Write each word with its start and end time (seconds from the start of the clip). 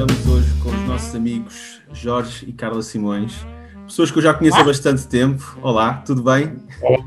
estamos 0.00 0.26
hoje 0.28 0.50
com 0.62 0.70
os 0.70 0.88
nossos 0.88 1.14
amigos 1.14 1.82
Jorge 1.92 2.46
e 2.48 2.54
Carla 2.54 2.80
Simões, 2.80 3.44
pessoas 3.86 4.10
que 4.10 4.16
eu 4.16 4.22
já 4.22 4.32
conheço 4.32 4.56
Olá. 4.56 4.64
há 4.64 4.66
bastante 4.66 5.06
tempo. 5.06 5.58
Olá, 5.60 5.94
tudo 6.06 6.22
bem? 6.22 6.56
Olá, 6.80 7.04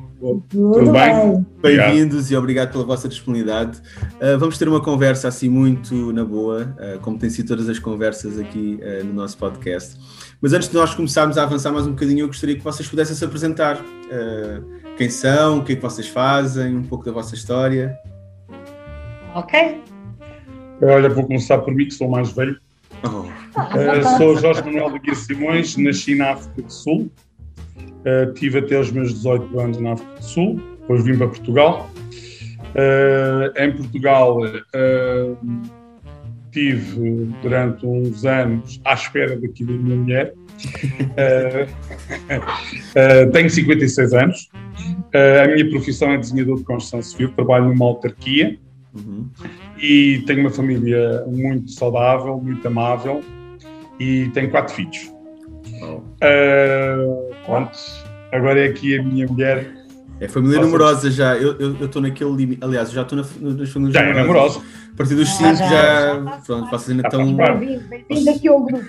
tudo, 0.47 0.91
bem? 0.91 1.43
Bem-vindos 1.59 2.29
e 2.29 2.35
obrigado 2.35 2.71
pela 2.71 2.83
vossa 2.83 3.09
disponibilidade. 3.09 3.81
Uh, 4.21 4.37
vamos 4.37 4.59
ter 4.59 4.67
uma 4.67 4.79
conversa 4.79 5.27
assim 5.27 5.49
muito 5.49 6.13
na 6.13 6.23
boa, 6.23 6.75
uh, 6.77 6.99
como 6.99 7.17
tem 7.17 7.31
sido 7.31 7.47
todas 7.47 7.67
as 7.67 7.79
conversas 7.79 8.37
aqui 8.37 8.79
uh, 8.83 9.03
no 9.03 9.13
nosso 9.13 9.39
podcast. 9.39 9.99
Mas 10.39 10.53
antes 10.53 10.69
de 10.69 10.75
nós 10.75 10.93
começarmos 10.93 11.35
a 11.39 11.43
avançar 11.43 11.71
mais 11.71 11.87
um 11.87 11.91
bocadinho, 11.91 12.19
eu 12.19 12.27
gostaria 12.27 12.55
que 12.55 12.63
vocês 12.63 12.87
pudessem 12.87 13.15
se 13.15 13.25
apresentar. 13.25 13.83
quem 14.97 15.09
são, 15.09 15.59
o 15.59 15.63
que 15.63 15.73
é 15.73 15.75
que 15.75 15.81
vocês 15.81 16.07
fazem, 16.07 16.75
um 16.75 16.83
pouco 16.83 17.03
da 17.03 17.11
vossa 17.11 17.33
história. 17.33 17.97
Ok. 19.33 19.81
Olha, 20.79 21.09
vou 21.09 21.25
começar 21.25 21.57
por 21.57 21.73
mim, 21.73 21.85
que 21.85 21.93
sou 21.95 22.07
mais 22.07 22.31
velho. 22.31 22.61
Uh, 23.03 24.17
sou 24.17 24.37
Jorge 24.37 24.63
Manuel 24.63 24.91
de 24.91 24.99
Guia 24.99 25.15
Simões, 25.15 25.75
nasci 25.75 26.15
na 26.15 26.31
África 26.31 26.61
do 26.61 26.71
Sul. 26.71 27.11
Uh, 27.77 28.33
tive 28.33 28.59
até 28.59 28.79
os 28.79 28.89
meus 28.91 29.13
18 29.13 29.59
anos 29.59 29.77
na 29.79 29.91
África 29.93 30.13
do 30.13 30.23
Sul, 30.23 30.61
depois 30.79 31.03
vim 31.03 31.17
para 31.17 31.27
Portugal. 31.27 31.89
Uh, 32.75 33.61
em 33.61 33.75
Portugal 33.75 34.39
tive 36.51 37.25
durante 37.41 37.85
uns 37.85 38.25
anos 38.25 38.79
à 38.85 38.93
espera 38.93 39.35
daqui 39.37 39.65
da 39.65 39.73
minha 39.73 39.97
mulher. 39.97 40.33
tenho 43.33 43.49
56 43.49 44.13
anos. 44.13 44.49
a 45.43 45.47
minha 45.47 45.67
profissão 45.69 46.11
é 46.11 46.17
desenhador 46.17 46.57
de 46.57 46.63
construção 46.63 47.01
civil, 47.01 47.33
trabalho 47.33 47.69
numa 47.69 47.85
autarquia. 47.85 48.57
Uhum. 48.93 49.27
E 49.81 50.23
tenho 50.25 50.41
uma 50.41 50.49
família 50.49 51.23
muito 51.27 51.71
saudável, 51.71 52.39
muito 52.39 52.65
amável 52.67 53.21
e 53.99 54.29
tenho 54.33 54.49
quatro 54.49 54.73
filhos. 54.73 55.11
Oh. 55.81 55.97
Uh, 55.97 57.33
pronto, 57.45 57.77
agora 58.31 58.65
é 58.65 58.69
aqui 58.69 58.97
a 58.97 59.03
minha 59.03 59.27
mulher. 59.27 59.83
É 60.19 60.27
família 60.27 60.57
Nossa, 60.57 60.67
numerosa 60.67 61.11
já. 61.11 61.35
Eu 61.35 61.85
estou 61.85 62.01
naquele 62.01 62.31
limite. 62.31 62.63
Aliás, 62.63 62.91
já 62.91 63.01
estou 63.01 63.17
na, 63.17 63.25
nas 63.55 63.69
famílias 63.69 63.93
já 63.93 64.01
é 64.01 64.13
numerosas. 64.13 64.63
A 64.93 64.95
partir 64.95 65.15
dos 65.15 65.27
5 65.29 65.49
ah, 65.49 65.53
já, 65.53 65.67
já, 65.67 65.69
já. 65.69 66.41
Pronto, 66.45 66.69
vocês 66.69 66.89
ainda 66.91 67.07
estão. 67.07 67.35
Bem-vindo, 67.35 67.83
bem-vindo 67.89 68.29
aqui 68.29 68.47
ao 68.47 68.63
grupo. 68.63 68.85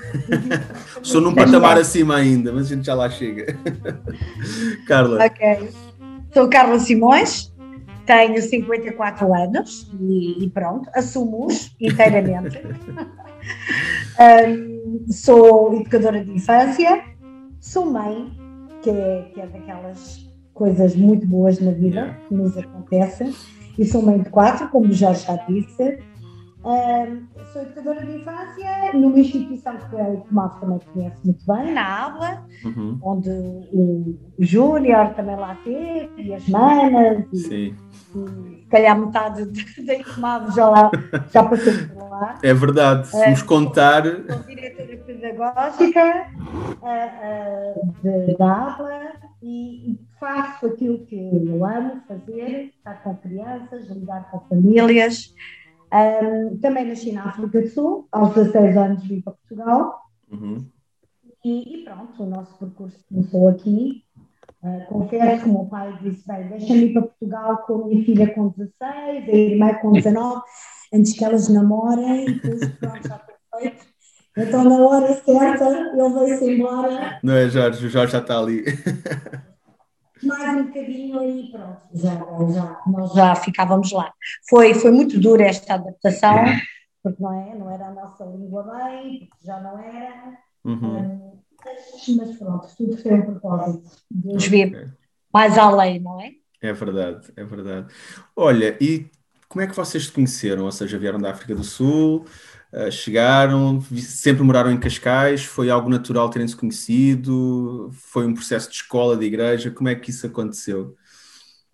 Estou 1.02 1.20
num 1.22 1.34
patamar 1.34 1.78
acima 1.78 2.16
ainda, 2.16 2.52
mas 2.52 2.66
a 2.66 2.74
gente 2.74 2.84
já 2.84 2.94
lá 2.94 3.08
chega. 3.08 3.56
Carla. 4.86 5.24
Ok. 5.24 5.70
Sou 6.34 6.48
Carla 6.48 6.78
Simões, 6.78 7.53
tenho 8.06 8.40
54 8.40 9.34
anos 9.34 9.90
e, 10.00 10.44
e 10.44 10.50
pronto, 10.50 10.88
assumo-os 10.94 11.74
inteiramente. 11.80 12.60
um, 14.48 15.12
sou 15.12 15.74
educadora 15.74 16.24
de 16.24 16.30
infância, 16.32 17.02
sou 17.60 17.86
mãe, 17.86 18.30
que 18.82 18.90
é, 18.90 19.30
que 19.32 19.40
é 19.40 19.46
daquelas 19.46 20.28
coisas 20.52 20.94
muito 20.94 21.26
boas 21.26 21.58
na 21.60 21.72
vida 21.72 22.16
que 22.28 22.34
nos 22.34 22.56
acontecem, 22.56 23.34
e 23.78 23.84
sou 23.84 24.02
mãe 24.02 24.20
de 24.20 24.30
quatro, 24.30 24.68
como 24.68 24.92
já 24.92 25.12
já 25.12 25.36
disse. 25.48 25.98
Um, 26.64 27.26
sou 27.52 27.62
educadora 27.62 28.06
de 28.06 28.16
infância 28.16 28.92
numa 28.94 29.18
instituição 29.18 29.76
que 29.76 29.96
o 29.96 30.24
Tomás 30.28 30.54
também 30.60 30.80
conhece 30.92 31.16
muito 31.24 31.44
bem, 31.46 31.74
na 31.74 32.06
Abla, 32.06 32.46
uhum. 32.64 32.98
onde 33.02 33.30
o, 33.30 34.18
Júnior 34.38 35.14
também 35.14 35.36
lá 35.36 35.56
teve, 35.62 36.10
e 36.16 36.34
as 36.34 36.48
manas, 36.48 37.26
e, 37.32 37.36
Sim 37.36 37.76
se 38.14 38.66
calhar 38.70 38.98
metade 38.98 39.44
da 39.84 39.94
IFMAV 39.94 40.54
já, 40.54 40.68
lá, 40.68 40.90
já 41.32 41.42
passou 41.42 41.72
por 41.88 42.10
lá. 42.10 42.38
É 42.42 42.54
verdade, 42.54 43.08
se 43.08 43.30
nos 43.30 43.42
contar. 43.42 44.04
Sou 44.04 44.38
diretora 44.46 44.96
pedagógica 44.98 46.26
uh, 46.80 47.74
uh, 48.04 48.38
da 48.38 48.66
ABLA 48.68 49.12
e, 49.42 49.92
e, 49.92 50.00
faço 50.20 50.66
aquilo 50.66 51.04
que 51.06 51.16
eu 51.16 51.64
amo 51.64 52.00
fazer, 52.06 52.72
estar 52.76 53.02
com 53.02 53.16
crianças, 53.16 53.88
lidar 53.88 54.30
com 54.30 54.40
famílias. 54.48 55.34
Um, 55.94 56.58
também 56.58 56.86
nasci 56.86 57.12
na 57.12 57.26
África 57.26 57.62
do 57.62 57.68
Sul, 57.68 58.08
aos 58.10 58.34
16 58.34 58.76
anos 58.76 59.04
vim 59.04 59.20
para 59.20 59.34
Portugal. 59.34 60.00
Uhum. 60.30 60.66
E, 61.44 61.82
e, 61.82 61.84
pronto, 61.84 62.22
o 62.22 62.26
nosso 62.26 62.58
percurso 62.58 62.98
começou 63.08 63.48
aqui 63.48 64.04
Uh, 64.64 64.82
confesso 64.88 65.42
que 65.42 65.50
o 65.50 65.52
meu 65.52 65.66
pai 65.66 65.98
disse: 66.00 66.26
bem, 66.26 66.48
deixa-me 66.48 66.84
ir 66.86 66.92
para 66.94 67.02
Portugal 67.02 67.58
com 67.66 67.74
a 67.74 67.86
minha 67.86 68.02
filha 68.02 68.34
com 68.34 68.48
16, 68.48 69.28
a 69.28 69.32
irmã 69.36 69.74
com 69.74 69.92
19, 69.92 70.40
antes 70.94 71.12
que 71.12 71.22
elas 71.22 71.50
namorem, 71.50 72.26
e 72.26 72.32
depois 72.32 72.68
pronto, 72.78 73.06
já 73.06 73.20
feito. 73.58 73.84
Então, 74.38 74.64
na 74.64 74.78
hora 74.78 75.12
certa, 75.12 75.68
ele 75.68 76.14
veio-se 76.14 76.50
embora. 76.50 77.20
Não 77.22 77.34
é, 77.34 77.48
Jorge? 77.50 77.86
O 77.86 77.90
Jorge 77.90 78.12
já 78.12 78.20
está 78.20 78.38
ali. 78.38 78.64
Mais 80.22 80.56
um 80.56 80.66
bocadinho 80.66 81.18
aí, 81.18 81.50
pronto, 81.50 81.82
já, 81.92 82.14
já, 82.52 82.80
nós 82.86 83.12
já 83.12 83.34
ficávamos 83.34 83.92
lá. 83.92 84.12
Foi, 84.48 84.74
foi 84.74 84.90
muito 84.90 85.18
dura 85.18 85.44
esta 85.44 85.74
adaptação, 85.74 86.36
porque 87.02 87.22
não, 87.22 87.32
é, 87.32 87.54
não 87.56 87.70
era 87.70 87.86
a 87.88 87.92
nossa 87.92 88.24
língua 88.24 88.62
bem, 88.62 89.28
já 89.44 89.60
não 89.60 89.78
era. 89.78 90.38
Uhum. 90.64 90.98
Um, 90.98 91.40
mas 92.16 92.36
pronto, 92.36 92.68
tudo 92.76 93.02
tem 93.02 93.14
um 93.14 93.22
propósito. 93.22 93.90
Deus 94.10 94.46
vê 94.46 94.66
okay. 94.66 94.86
mais 95.32 95.58
além, 95.58 96.00
não 96.00 96.20
é? 96.20 96.30
É 96.62 96.72
verdade, 96.72 97.32
é 97.36 97.44
verdade. 97.44 97.94
Olha, 98.36 98.76
e 98.80 99.10
como 99.48 99.62
é 99.62 99.66
que 99.66 99.76
vocês 99.76 100.06
se 100.06 100.12
conheceram? 100.12 100.64
Ou 100.64 100.72
seja, 100.72 100.98
vieram 100.98 101.18
da 101.18 101.30
África 101.30 101.54
do 101.54 101.64
Sul, 101.64 102.24
uh, 102.74 102.90
chegaram, 102.90 103.80
sempre 103.98 104.42
moraram 104.42 104.70
em 104.70 104.78
Cascais, 104.78 105.44
foi 105.44 105.70
algo 105.70 105.88
natural 105.88 106.28
terem-se 106.28 106.56
conhecido? 106.56 107.90
Foi 107.92 108.26
um 108.26 108.34
processo 108.34 108.68
de 108.68 108.76
escola, 108.76 109.16
de 109.16 109.24
igreja? 109.24 109.70
Como 109.70 109.88
é 109.88 109.94
que 109.94 110.10
isso 110.10 110.26
aconteceu? 110.26 110.94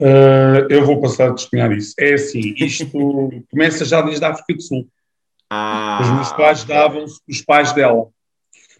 Uh, 0.00 0.64
eu 0.70 0.84
vou 0.84 1.00
passar 1.00 1.30
a 1.30 1.34
testemunhar 1.34 1.72
isso. 1.72 1.94
É 1.98 2.14
assim, 2.14 2.54
isto 2.56 2.86
começa 3.50 3.84
já 3.84 4.00
desde 4.00 4.24
a 4.24 4.30
África 4.30 4.54
do 4.54 4.62
Sul. 4.62 4.88
Ah. 5.50 5.98
Os 6.02 6.10
meus 6.10 6.32
pais 6.32 6.64
davam-se 6.64 7.20
os 7.28 7.42
pais 7.42 7.72
dela. 7.72 8.08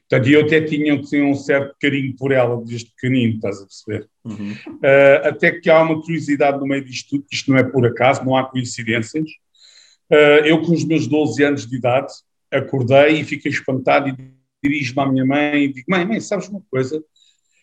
Portanto, 0.09 0.29
eu 0.29 0.41
até 0.41 0.61
tinha, 0.61 1.01
tinha 1.03 1.25
um 1.25 1.35
certo 1.35 1.75
carinho 1.81 2.17
por 2.17 2.33
ela 2.33 2.61
desde 2.65 2.91
pequenino, 2.91 3.35
estás 3.35 3.59
a 3.59 3.65
perceber? 3.65 4.09
Uhum. 4.25 4.53
Uh, 4.67 5.29
até 5.29 5.53
que 5.53 5.71
há 5.71 5.81
uma 5.83 6.01
curiosidade 6.03 6.59
no 6.59 6.67
meio 6.67 6.85
disto 6.85 7.11
tudo, 7.11 7.27
isto 7.31 7.51
não 7.51 7.59
é 7.59 7.63
por 7.63 7.87
acaso, 7.87 8.25
não 8.25 8.37
há 8.37 8.45
coincidências. 8.45 9.31
Uh, 10.11 10.45
eu, 10.45 10.61
com 10.63 10.73
os 10.73 10.85
meus 10.85 11.07
12 11.07 11.43
anos 11.45 11.67
de 11.67 11.77
idade, 11.77 12.13
acordei 12.51 13.21
e 13.21 13.25
fiquei 13.25 13.51
espantado 13.51 14.09
e 14.09 14.17
dirijo-me 14.63 15.03
à 15.03 15.07
minha 15.07 15.25
mãe 15.25 15.65
e 15.65 15.73
digo: 15.73 15.87
Mãe, 15.89 16.05
mãe, 16.05 16.21
sabes 16.21 16.49
uma 16.49 16.63
coisa? 16.71 17.03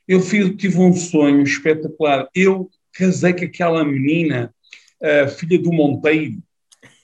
Eu 0.07 0.21
tive 0.55 0.79
um 0.79 0.93
sonho 0.93 1.41
espetacular. 1.43 2.29
Eu 2.33 2.69
casei 2.93 3.33
com 3.33 3.43
aquela 3.43 3.83
menina, 3.83 4.53
uh, 5.01 5.27
filha 5.29 5.61
do 5.61 5.71
Monteiro. 5.71 6.37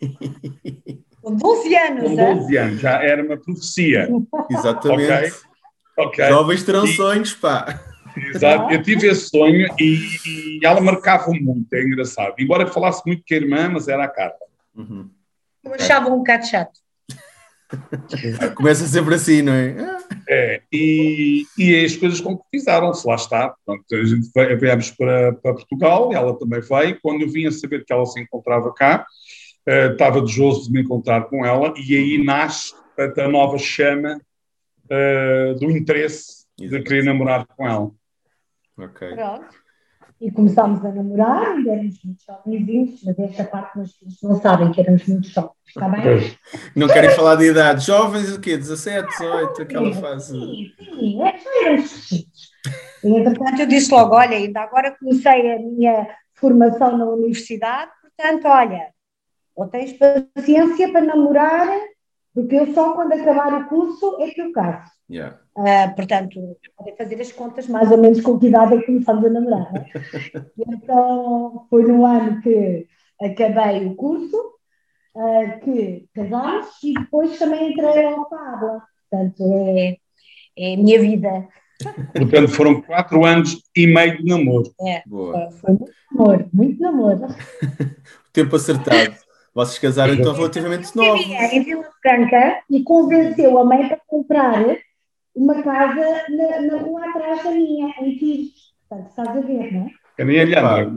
Com 1.24 1.38
12 1.38 1.76
anos, 1.78 2.04
Com 2.04 2.36
12 2.36 2.58
anos, 2.58 2.82
já 2.82 3.02
era 3.02 3.24
uma 3.24 3.38
profecia. 3.38 4.10
Exatamente. 4.52 5.10
Okay? 5.10 5.32
Okay. 5.98 6.28
Jovens 6.28 6.64
terão 6.64 6.86
sonhos, 6.86 7.34
pá. 7.34 7.82
Exato, 8.18 8.74
eu 8.74 8.84
tive 8.84 9.08
esse 9.08 9.30
sonho 9.30 9.66
e, 9.80 9.98
e, 10.26 10.60
ela 10.66 10.82
marcava 10.82 11.32
muito, 11.32 11.74
é 11.74 11.82
engraçado. 11.82 12.36
Embora 12.38 12.68
falasse 12.68 13.02
muito 13.06 13.24
com 13.28 13.34
a 13.34 13.38
irmã, 13.38 13.70
mas 13.70 13.88
era 13.88 14.04
a 14.04 14.08
carta. 14.08 14.46
Uhum. 14.76 15.10
Eu 15.64 15.74
achava 15.74 16.10
um 16.10 16.18
bocado 16.18 16.46
chato. 16.46 16.80
Começa 18.56 18.86
sempre 18.86 19.16
assim, 19.16 19.42
não 19.42 19.54
é? 19.54 19.76
É, 20.30 20.62
e, 20.72 21.46
e 21.58 21.84
as 21.84 21.96
coisas 21.96 22.22
concretizaram-se, 22.22 23.08
lá 23.08 23.16
está. 23.16 23.56
Portanto, 23.66 23.96
a 23.96 24.04
gente 24.04 24.30
viemos 24.60 24.92
para, 24.92 25.34
para 25.34 25.54
Portugal, 25.54 26.14
ela 26.14 26.38
também 26.38 26.62
veio. 26.62 27.00
Quando 27.02 27.22
eu 27.22 27.30
vim 27.30 27.48
a 27.48 27.52
saber 27.52 27.84
que 27.84 27.92
ela 27.92 28.06
se 28.06 28.20
encontrava 28.20 28.74
cá, 28.74 29.06
uh, 29.68 29.94
estava 29.94 30.22
desejoso 30.22 30.68
de 30.68 30.72
me 30.72 30.82
encontrar 30.82 31.24
com 31.26 31.46
ela 31.46 31.74
e 31.78 31.96
aí 31.96 32.24
nasce 32.24 32.74
a 32.98 33.28
nova 33.28 33.58
chama 33.58 34.22
uh, 34.86 35.60
do 35.60 35.72
interesse 35.72 36.46
Exato. 36.60 36.78
de 36.78 36.84
querer 36.84 37.04
namorar 37.04 37.46
com 37.48 37.68
ela. 37.68 37.92
Ok. 38.78 39.08
Pronto. 39.16 39.63
E 40.24 40.32
começámos 40.32 40.86
a 40.86 40.90
namorar, 40.90 41.60
e 41.60 41.70
éramos 41.70 42.02
muito 42.02 42.24
jovenzinhos, 42.24 43.02
mas 43.04 43.20
esta 43.20 43.44
parte 43.44 43.76
meus 43.78 43.94
filhos 43.94 44.18
não 44.24 44.40
sabem 44.40 44.72
que 44.72 44.80
éramos 44.80 45.06
muito 45.06 45.28
jovens, 45.28 45.52
está 45.68 45.90
bem? 45.90 46.38
Não 46.74 46.88
querem 46.88 47.10
falar 47.10 47.36
de 47.36 47.50
idade. 47.50 47.86
Jovens 47.86 48.34
o 48.34 48.40
quê? 48.40 48.56
17, 48.56 49.06
18, 49.06 49.62
aquela 49.62 49.94
fase. 49.96 50.32
Sim, 50.32 50.72
sim, 50.80 51.22
é 51.22 51.38
só 51.38 51.50
éramos 51.66 52.12
E 53.04 53.08
entretanto 53.10 53.60
eu 53.60 53.68
disse 53.68 53.92
logo, 53.92 54.16
olha, 54.16 54.38
ainda 54.38 54.62
agora 54.62 54.96
comecei 54.98 55.56
a 55.56 55.60
minha 55.60 56.08
formação 56.36 56.98
na 56.98 57.06
universidade, 57.06 57.92
portanto, 58.02 58.48
olha, 58.48 58.94
ou 59.54 59.68
tens 59.68 59.92
paciência 59.92 60.90
para 60.90 61.02
namorar, 61.02 61.68
porque 62.34 62.56
eu 62.56 62.74
só 62.74 62.94
quando 62.94 63.12
acabar 63.12 63.62
o 63.62 63.68
curso 63.68 64.22
é 64.22 64.30
que 64.30 64.42
eu 64.42 64.54
caso. 64.54 64.90
Yeah. 65.14 65.38
Uh, 65.56 65.96
portanto, 65.96 66.58
podem 66.76 66.98
fazer 66.98 67.22
as 67.22 67.32
contas 67.32 67.68
mais 67.68 67.92
ou 67.92 68.00
menos 68.00 68.20
com 68.22 68.40
que 68.40 68.48
idade 68.48 68.74
é 68.74 68.80
que 68.80 68.88
começamos 68.88 69.24
a 69.24 69.30
namorar. 69.30 69.72
então, 70.68 71.68
foi 71.70 71.84
no 71.84 72.04
ano 72.04 72.42
que 72.42 72.88
acabei 73.22 73.86
o 73.86 73.94
curso 73.94 74.36
uh, 75.16 75.60
que 75.64 76.08
casámos 76.16 76.68
e 76.84 76.96
depois 76.96 77.38
também 77.38 77.72
entrei 77.72 78.06
ao 78.06 78.28
Pablo. 78.28 78.82
Portanto, 79.08 79.44
é, 79.78 79.98
é 80.58 80.74
a 80.74 80.78
minha 80.78 81.00
vida. 81.00 81.48
Portanto, 82.16 82.48
foram 82.48 82.82
quatro 82.82 83.24
anos 83.24 83.62
e 83.76 83.86
meio 83.86 84.18
de 84.18 84.26
namoro. 84.26 84.74
É, 84.82 85.04
Boa. 85.06 85.52
foi 85.52 85.74
muito 85.74 85.92
namoro, 86.12 86.50
muito 86.52 86.82
namoro. 86.82 87.26
o 87.28 88.32
tempo 88.34 88.56
acertado. 88.56 89.16
Vocês 89.54 89.78
casaram 89.78 90.16
então 90.16 90.34
relativamente 90.34 90.96
novos. 90.96 91.24
Em 91.28 91.64
Vila 91.64 91.88
Franca 92.02 92.64
e 92.68 92.82
convenceu 92.82 93.60
a 93.60 93.64
mãe 93.64 93.88
para 93.88 94.02
comprar 94.08 94.66
uma 95.36 95.62
casa 95.64 96.24
na, 96.30 96.62
na 96.62 96.78
rua 96.78 97.10
atrás 97.10 97.44
da 97.44 97.52
minha, 97.52 97.94
em 98.02 98.18
Pires. 98.18 98.74
Portanto, 98.88 99.10
estás 99.10 99.30
a 99.30 99.42
ver, 99.42 99.74
não 99.74 99.88
é? 99.88 99.92
Eu 100.18 100.26
nem 100.26 100.42
olhar. 100.42 100.88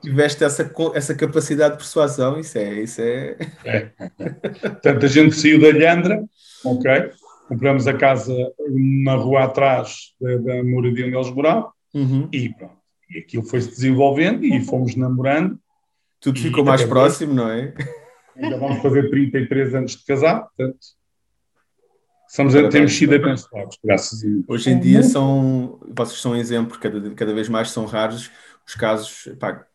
Tiveste 0.00 0.44
essa, 0.44 0.72
essa 0.94 1.14
capacidade 1.14 1.72
de 1.72 1.78
persuasão, 1.78 2.38
isso 2.38 2.58
é. 2.58 2.74
Isso 2.74 3.00
é... 3.00 3.36
é. 3.64 3.90
Portanto, 4.60 5.04
a 5.04 5.08
gente 5.08 5.34
saiu 5.34 5.60
da 5.60 5.68
Lhandra, 5.68 6.24
ok? 6.64 7.10
Compramos 7.48 7.86
a 7.86 7.94
casa 7.94 8.34
na 8.70 9.14
rua 9.14 9.44
atrás 9.44 10.14
da, 10.20 10.36
da 10.36 10.64
moradia 10.64 11.06
onde 11.06 11.16
eles 11.16 11.30
moravam 11.30 11.70
uhum. 11.92 12.28
e 12.32 12.48
pronto. 12.48 12.80
E 13.10 13.18
aquilo 13.18 13.42
foi-se 13.42 13.68
desenvolvendo 13.68 14.44
e 14.44 14.64
fomos 14.64 14.96
namorando. 14.96 15.58
Tudo 16.20 16.40
ficou 16.40 16.64
mais 16.64 16.82
próximo, 16.84 17.34
não 17.34 17.50
é? 17.50 17.74
Ainda 18.36 18.56
vamos 18.56 18.80
fazer 18.80 19.10
33 19.10 19.74
anos 19.74 19.96
de 19.96 20.04
casar, 20.04 20.44
portanto. 20.44 20.78
Somos, 22.34 22.54
temos 22.70 22.94
sido 22.94 23.14
abençoados, 23.14 23.78
graças 23.84 24.24
a 24.24 24.26
Deus. 24.26 24.44
Hoje 24.48 24.70
em 24.70 24.80
dia 24.80 25.02
são, 25.02 25.78
vocês 25.94 26.18
são 26.18 26.32
um 26.32 26.36
exemplo, 26.36 26.78
cada, 26.78 27.10
cada 27.10 27.34
vez 27.34 27.46
mais 27.46 27.70
são 27.70 27.84
raros 27.84 28.30
os 28.66 28.74
casos 28.74 29.28
pá, 29.38 29.66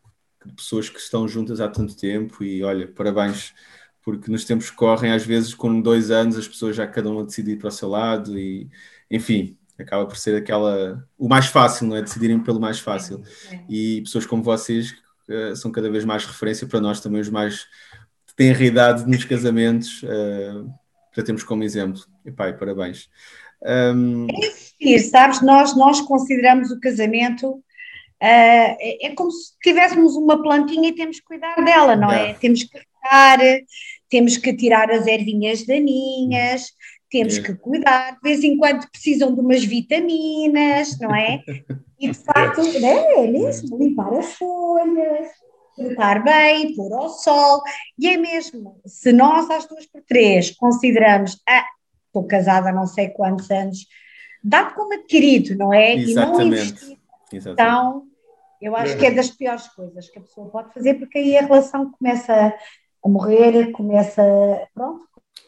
de 0.44 0.52
pessoas 0.54 0.88
que 0.88 0.98
estão 0.98 1.28
juntas 1.28 1.60
há 1.60 1.68
tanto 1.68 1.96
tempo 1.96 2.42
e 2.42 2.64
olha, 2.64 2.88
parabéns, 2.88 3.54
porque 4.02 4.28
nos 4.28 4.44
tempos 4.44 4.70
que 4.70 4.76
correm, 4.76 5.12
às 5.12 5.24
vezes 5.24 5.54
com 5.54 5.80
dois 5.80 6.10
anos 6.10 6.36
as 6.36 6.48
pessoas 6.48 6.74
já 6.74 6.84
cada 6.84 7.08
uma 7.08 7.24
decide 7.24 7.52
ir 7.52 7.58
para 7.58 7.68
o 7.68 7.70
seu 7.70 7.90
lado 7.90 8.36
e 8.36 8.68
enfim, 9.08 9.56
acaba 9.78 10.04
por 10.04 10.16
ser 10.16 10.34
aquela 10.34 11.06
o 11.16 11.28
mais 11.28 11.46
fácil, 11.46 11.86
não 11.86 11.94
é? 11.94 12.02
Decidirem 12.02 12.40
pelo 12.40 12.58
mais 12.58 12.80
fácil. 12.80 13.22
É. 13.52 13.60
E 13.68 14.00
pessoas 14.00 14.26
como 14.26 14.42
vocês 14.42 14.96
uh, 15.28 15.54
são 15.54 15.70
cada 15.70 15.88
vez 15.88 16.04
mais 16.04 16.26
referência 16.26 16.66
para 16.66 16.80
nós 16.80 17.00
também, 17.00 17.20
os 17.20 17.30
mais 17.30 17.68
têm 18.34 18.52
realidade 18.52 19.08
nos 19.08 19.24
casamentos. 19.24 20.02
Uh, 20.02 20.68
já 21.18 21.24
temos 21.24 21.42
como 21.42 21.64
exemplo. 21.64 22.00
E 22.24 22.30
pai, 22.30 22.56
parabéns. 22.56 23.10
Um... 23.62 24.26
É 24.30 24.46
existir, 24.46 24.98
sabes? 25.10 25.42
Nós, 25.42 25.76
nós 25.76 26.00
consideramos 26.00 26.70
o 26.70 26.80
casamento 26.80 27.50
uh, 27.50 27.62
é, 28.20 29.06
é, 29.06 29.14
como 29.14 29.30
se 29.30 29.58
tivéssemos 29.60 30.14
uma 30.14 30.40
plantinha 30.40 30.90
e 30.90 30.94
temos 30.94 31.18
que 31.18 31.26
cuidar 31.26 31.56
dela, 31.64 31.96
não 31.96 32.10
é? 32.10 32.34
Temos 32.34 32.62
que 32.62 32.78
regar, 32.78 33.38
temos 34.08 34.36
que 34.36 34.54
tirar 34.54 34.90
as 34.92 35.08
ervinhas 35.08 35.66
daninhas, 35.66 36.66
temos 37.10 37.36
yeah. 37.36 37.52
que 37.52 37.60
cuidar, 37.60 38.12
de 38.12 38.20
vez 38.22 38.44
em 38.44 38.56
quando 38.56 38.88
precisam 38.88 39.34
de 39.34 39.40
umas 39.40 39.64
vitaminas, 39.64 40.96
não 41.00 41.14
é? 41.14 41.42
E 41.98 42.10
de 42.10 42.18
facto, 42.18 42.60
é, 42.84 43.24
é 43.24 43.26
mesmo, 43.26 43.76
limpar 43.76 44.14
as 44.14 44.34
folhas, 44.34 45.28
tratar 45.78 46.22
bem, 46.22 46.74
pôr 46.74 46.92
ao 46.92 47.08
sol, 47.08 47.62
e 47.98 48.08
é 48.08 48.16
mesmo, 48.16 48.80
se 48.84 49.12
nós 49.12 49.48
às 49.50 49.66
duas 49.66 49.86
por 49.86 50.02
três 50.02 50.50
consideramos, 50.50 51.40
ah, 51.48 51.64
estou 52.06 52.26
casada 52.26 52.70
há 52.70 52.72
não 52.72 52.86
sei 52.86 53.08
quantos 53.08 53.50
anos, 53.50 53.86
dá 54.42 54.64
como 54.66 54.94
adquirido, 54.94 55.56
não 55.56 55.72
é? 55.72 55.94
Exatamente. 55.94 56.12
E 56.12 56.14
não 56.14 56.46
investir. 56.46 56.98
Exatamente. 57.32 57.52
Então, 57.52 58.02
eu 58.60 58.76
acho 58.76 58.96
que 58.98 59.06
é 59.06 59.10
das 59.10 59.30
piores 59.30 59.68
coisas 59.68 60.08
que 60.08 60.18
a 60.18 60.22
pessoa 60.22 60.48
pode 60.50 60.72
fazer, 60.74 60.94
porque 60.94 61.18
aí 61.18 61.36
a 61.36 61.42
relação 61.42 61.92
começa 61.92 62.54
a 63.04 63.08
morrer, 63.08 63.70
começa, 63.70 64.22
pronto, 64.74 65.04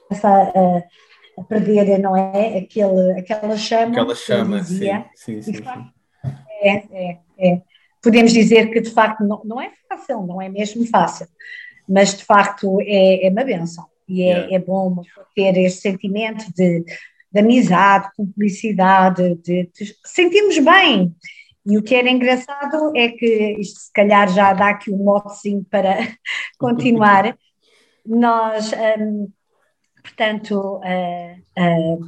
começa 0.09 0.29
a, 0.29 1.41
a 1.41 1.45
perder, 1.45 1.99
não 1.99 2.17
é? 2.17 2.59
Aquele, 2.59 3.19
aquela 3.19 3.57
chama. 3.57 3.93
Aquela 3.93 4.15
chama, 4.15 4.63
sim, 4.63 5.05
sim, 5.15 5.43
sim, 5.43 5.55
sim. 5.55 5.65
É, 6.63 6.77
é, 6.93 7.19
é 7.39 7.63
podemos 8.03 8.33
dizer 8.33 8.71
que 8.71 8.81
de 8.81 8.91
facto 8.91 9.25
não, 9.25 9.43
não 9.45 9.61
é 9.61 9.73
fácil, 9.89 10.23
não 10.27 10.41
é 10.41 10.49
mesmo 10.49 10.87
fácil, 10.87 11.27
mas 11.89 12.17
de 12.17 12.25
facto 12.25 12.81
é, 12.83 13.27
é 13.27 13.31
uma 13.31 13.45
benção 13.45 13.87
e 14.09 14.23
é, 14.23 14.27
yeah. 14.27 14.55
é 14.57 14.59
bom 14.59 15.03
ter 15.37 15.57
este 15.57 15.83
sentimento 15.83 16.45
de, 16.53 16.85
de 17.33 17.41
amizade, 17.41 18.11
cumplicidade, 18.17 19.37
de, 19.37 19.71
de 19.73 19.97
sentimos 20.05 20.59
bem. 20.59 21.15
E 21.65 21.79
o 21.79 21.83
que 21.83 21.95
era 21.95 22.11
engraçado 22.11 22.93
é 22.97 23.09
que 23.09 23.57
isto 23.61 23.79
se 23.81 23.93
calhar 23.93 24.29
já 24.33 24.53
dá 24.53 24.71
aqui 24.71 24.91
um 24.91 24.97
motezinho 24.97 25.65
para 25.71 25.99
continuar. 26.59 27.37
Nós, 28.05 28.73
um, 28.99 29.29
portanto, 30.03 30.81
uh, 30.83 31.39
uh, 31.63 32.07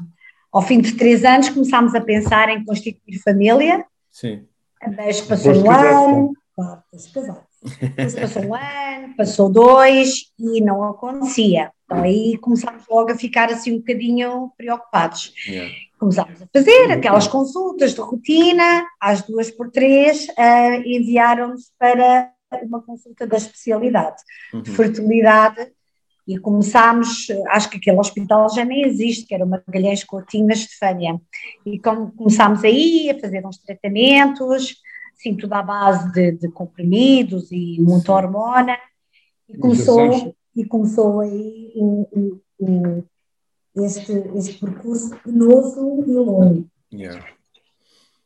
ao 0.50 0.62
fim 0.62 0.80
de 0.80 0.96
três 0.96 1.24
anos 1.24 1.50
começámos 1.50 1.94
a 1.94 2.00
pensar 2.00 2.48
em 2.48 2.64
constituir 2.64 3.18
família. 3.22 3.84
Sim. 4.10 4.46
Mas 4.96 5.20
passou 5.20 5.54
um 5.54 5.70
ano, 5.70 6.32
claro, 6.54 6.82
passou 6.90 8.42
um 8.44 8.54
ano, 8.54 9.16
passou 9.16 9.48
dois 9.50 10.32
e 10.38 10.60
não 10.60 10.84
acontecia. 10.84 11.70
Então 11.84 12.02
aí 12.02 12.38
começámos 12.38 12.84
logo 12.88 13.12
a 13.12 13.16
ficar 13.16 13.50
assim 13.50 13.74
um 13.74 13.78
bocadinho 13.78 14.52
preocupados. 14.56 15.32
Yeah. 15.46 15.72
Começámos 15.98 16.42
a 16.42 16.46
fazer 16.52 16.90
aquelas 16.90 17.28
consultas 17.28 17.94
de 17.94 18.00
rotina, 18.00 18.84
às 19.00 19.22
duas 19.22 19.50
por 19.50 19.70
três, 19.70 20.26
uh, 20.30 20.82
enviaram-nos 20.84 21.70
para 21.78 22.32
uma 22.62 22.82
consulta 22.82 23.26
da 23.26 23.36
especialidade 23.36 24.22
uhum. 24.52 24.62
de 24.62 24.70
fertilidade 24.72 25.72
e 26.26 26.38
começámos, 26.38 27.26
acho 27.48 27.68
que 27.68 27.78
aquele 27.78 27.98
hospital 27.98 28.48
já 28.48 28.64
nem 28.64 28.86
existe, 28.86 29.26
que 29.26 29.34
era 29.34 29.44
o 29.44 29.48
Magalhães 29.48 30.04
Coutinho 30.04 30.46
na 30.46 30.52
Estefânia, 30.52 31.20
e 31.66 31.78
começámos 31.78 32.62
aí 32.62 33.10
a 33.10 33.18
fazer 33.18 33.44
uns 33.44 33.58
tratamentos, 33.58 34.76
assim, 35.14 35.34
tudo 35.34 35.52
à 35.54 35.62
base 35.62 36.12
de, 36.12 36.32
de 36.32 36.48
comprimidos 36.48 37.50
e 37.50 37.80
muita 37.80 38.12
hormona, 38.12 38.78
e 39.48 39.58
começou, 39.58 40.34
e 40.54 40.64
começou 40.64 41.20
aí 41.20 41.72
um, 41.74 42.06
um, 42.14 42.40
um, 42.60 43.02
este, 43.84 44.12
este 44.36 44.60
percurso 44.60 45.16
penoso 45.24 46.04
e 46.06 46.12
longo. 46.12 46.66
Yeah. 46.92 47.26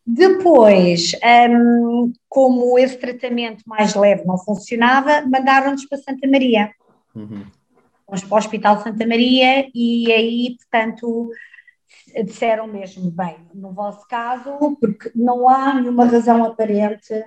Depois, 0.07 1.13
um, 1.51 2.13
como 2.29 2.79
esse 2.79 2.97
tratamento 2.97 3.65
mais 3.67 3.95
leve 3.95 4.25
não 4.25 4.39
funcionava, 4.39 5.23
mandaram-nos 5.23 5.87
para 5.87 5.99
Santa 5.99 6.29
Maria. 6.29 6.71
Uhum 7.15 7.56
para 8.07 8.19
o 8.29 8.37
Hospital 8.37 8.83
Santa 8.83 9.07
Maria 9.07 9.69
e 9.75 10.13
aí, 10.13 10.57
portanto, 10.57 11.31
disseram 12.25 12.67
mesmo, 12.67 13.11
bem, 13.11 13.37
no 13.53 13.73
vosso 13.73 14.07
caso, 14.09 14.59
porque 14.81 15.11
não 15.15 15.49
há 15.49 15.75
nenhuma 15.75 16.07
razão 16.07 16.45
aparente, 16.45 17.25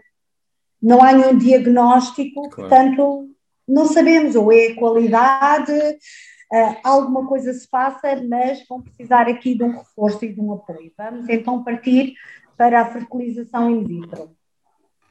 não 0.82 1.04
há 1.04 1.12
nenhum 1.12 1.38
diagnóstico, 1.38 2.50
claro. 2.50 2.70
portanto, 2.70 3.30
não 3.68 3.86
sabemos, 3.86 4.36
ou 4.36 4.52
é 4.52 4.74
qualidade, 4.74 5.72
uh, 5.74 6.78
alguma 6.84 7.28
coisa 7.28 7.54
se 7.54 7.70
passa, 7.70 8.16
mas 8.28 8.66
vão 8.68 8.82
precisar 8.82 9.28
aqui 9.28 9.56
de 9.56 9.64
um 9.64 9.78
reforço 9.78 10.26
e 10.26 10.34
de 10.34 10.40
um 10.40 10.54
apoio. 10.54 10.92
Vamos 10.98 11.28
então 11.30 11.64
partir 11.64 12.14
para 12.58 12.82
a 12.82 12.86
fertilização 12.86 13.70
in 13.70 13.84
vitro. 13.84 14.32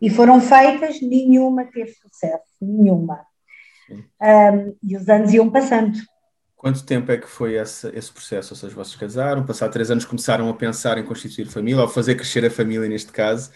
E 0.00 0.08
foram 0.08 0.40
feitas, 0.40 1.00
nenhuma 1.00 1.64
teve 1.64 1.92
sucesso, 1.92 2.44
nenhuma. 2.60 3.27
Um, 3.90 4.76
e 4.82 4.96
os 4.96 5.08
anos 5.08 5.32
iam 5.32 5.50
passando. 5.50 5.98
Quanto 6.56 6.84
tempo 6.84 7.12
é 7.12 7.16
que 7.16 7.28
foi 7.28 7.54
esse, 7.54 7.88
esse 7.96 8.12
processo? 8.12 8.52
Ou 8.52 8.56
seja, 8.56 8.74
vocês 8.74 8.96
casaram, 8.96 9.46
passaram 9.46 9.72
três 9.72 9.90
anos, 9.90 10.04
começaram 10.04 10.48
a 10.48 10.54
pensar 10.54 10.98
em 10.98 11.04
constituir 11.04 11.46
família, 11.46 11.82
ou 11.82 11.88
fazer 11.88 12.16
crescer 12.16 12.44
a 12.44 12.50
família 12.50 12.88
neste 12.88 13.12
caso, 13.12 13.50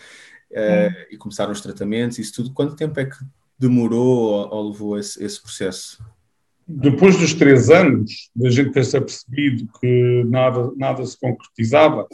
uh, 0.52 1.06
e 1.10 1.16
começaram 1.16 1.50
os 1.50 1.60
tratamentos, 1.60 2.18
isso 2.18 2.34
tudo. 2.34 2.52
Quanto 2.52 2.76
tempo 2.76 2.98
é 3.00 3.06
que 3.06 3.16
demorou 3.58 4.18
ou, 4.30 4.54
ou 4.54 4.68
levou 4.70 4.98
esse, 4.98 5.22
esse, 5.22 5.42
processo? 5.42 6.00
Depois 6.66 7.18
dos 7.18 7.34
três 7.34 7.70
anos, 7.70 8.30
da 8.36 8.48
gente 8.50 8.70
ter 8.70 8.84
se 8.84 8.96
apercebido 8.96 9.68
que 9.80 10.24
nada, 10.28 10.70
nada 10.76 11.04
se 11.04 11.18
concretizava, 11.18 12.06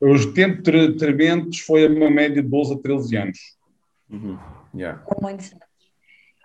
os 0.00 0.26
tempos 0.26 0.64
de 0.64 0.92
tratamentos 0.94 1.60
foi 1.60 1.86
uma 1.86 2.10
média 2.10 2.42
de 2.42 2.48
12 2.48 2.74
a 2.74 2.78
13 2.78 3.16
anos. 3.16 3.38
Uhum. 4.10 4.38
Yeah. 4.74 5.02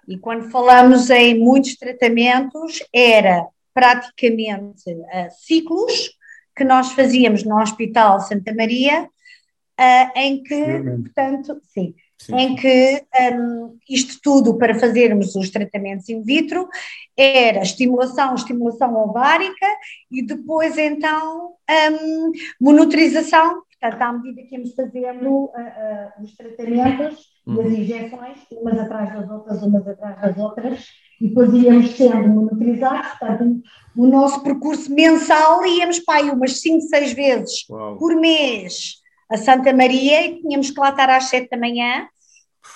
E 0.08 0.18
quando 0.18 0.50
falamos 0.52 1.10
em 1.10 1.40
muitos 1.40 1.76
tratamentos, 1.76 2.84
era 2.94 3.48
praticamente 3.74 4.90
uh, 4.90 5.30
ciclos 5.46 6.12
que 6.56 6.64
nós 6.64 6.92
fazíamos 6.94 7.44
no 7.44 7.60
Hospital 7.60 8.22
Santa 8.22 8.54
Maria, 8.54 9.04
uh, 9.04 10.12
em 10.16 10.42
que, 10.42 10.56
sim, 10.56 11.02
portanto, 11.02 11.62
sim, 11.64 11.96
sim. 12.18 12.36
em 12.36 12.56
que 12.56 13.04
um, 13.34 13.78
isto 13.90 14.20
tudo 14.24 14.58
para 14.58 14.80
fazermos 14.80 15.36
os 15.36 15.50
tratamentos 15.50 16.08
in 16.08 16.24
vitro 16.24 16.70
era 17.18 17.62
estimulação, 17.62 18.34
estimulação 18.36 18.96
ovárica 18.96 19.68
e 20.10 20.26
depois 20.26 20.78
então 20.78 21.56
um, 21.70 22.32
monitorização, 22.62 23.62
portanto, 23.80 24.02
à 24.02 24.14
medida 24.14 24.42
que 24.44 24.56
íamos 24.56 24.74
fazendo 24.74 25.46
uh, 25.46 26.24
os 26.24 26.34
tratamentos, 26.36 27.35
uhum. 27.46 27.62
as 27.62 27.74
injeções, 27.74 28.38
umas 28.52 28.80
atrás 28.80 29.14
das 29.14 29.30
outras, 29.30 29.64
umas 29.64 29.88
atrás 29.88 30.22
das 30.22 30.38
outras, 30.38 30.88
e 31.22 31.28
depois 31.28 31.54
íamos 31.54 31.92
sendo 31.92 32.28
monitorizados, 32.30 33.12
portanto, 33.20 33.62
o 33.96 34.08
nosso 34.08 34.44
percurso 34.44 34.94
mensal 34.94 35.66
íamos 35.66 36.00
para 36.00 36.20
aí 36.20 36.30
umas 36.30 36.60
5, 36.60 36.82
6 36.82 37.14
vezes 37.14 37.66
Uau. 37.70 37.98
por 37.98 38.16
mês 38.16 38.96
a 39.30 39.38
Santa 39.38 39.74
Maria 39.74 40.28
e 40.28 40.42
tínhamos 40.42 40.70
que 40.72 40.80
lá 40.80 40.90
estar 40.90 41.10
às 41.10 41.26
7 41.26 41.50
da 41.50 41.58
manhã, 41.58 42.08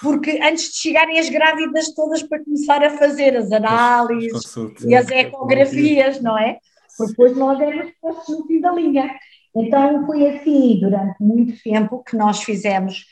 porque 0.01 0.39
antes 0.41 0.71
de 0.71 0.77
chegarem 0.77 1.19
as 1.19 1.29
grávidas 1.29 1.93
todas 1.93 2.23
para 2.23 2.43
começar 2.43 2.83
a 2.83 2.91
fazer 2.91 3.35
as 3.35 3.51
análises 3.51 4.55
e 4.85 4.95
as 4.95 5.09
ecografias, 5.09 6.21
não 6.21 6.37
é? 6.37 6.57
Porque 6.97 7.11
depois 7.11 7.37
nós 7.37 7.59
éramos 7.59 7.91
postos 8.01 8.39
no 8.39 8.47
fim 8.47 8.59
da 8.59 8.71
linha. 8.71 9.13
Então 9.55 10.05
foi 10.05 10.27
assim 10.27 10.79
durante 10.79 11.15
muito 11.19 11.61
tempo 11.61 12.03
que 12.03 12.15
nós 12.15 12.43
fizemos 12.43 13.05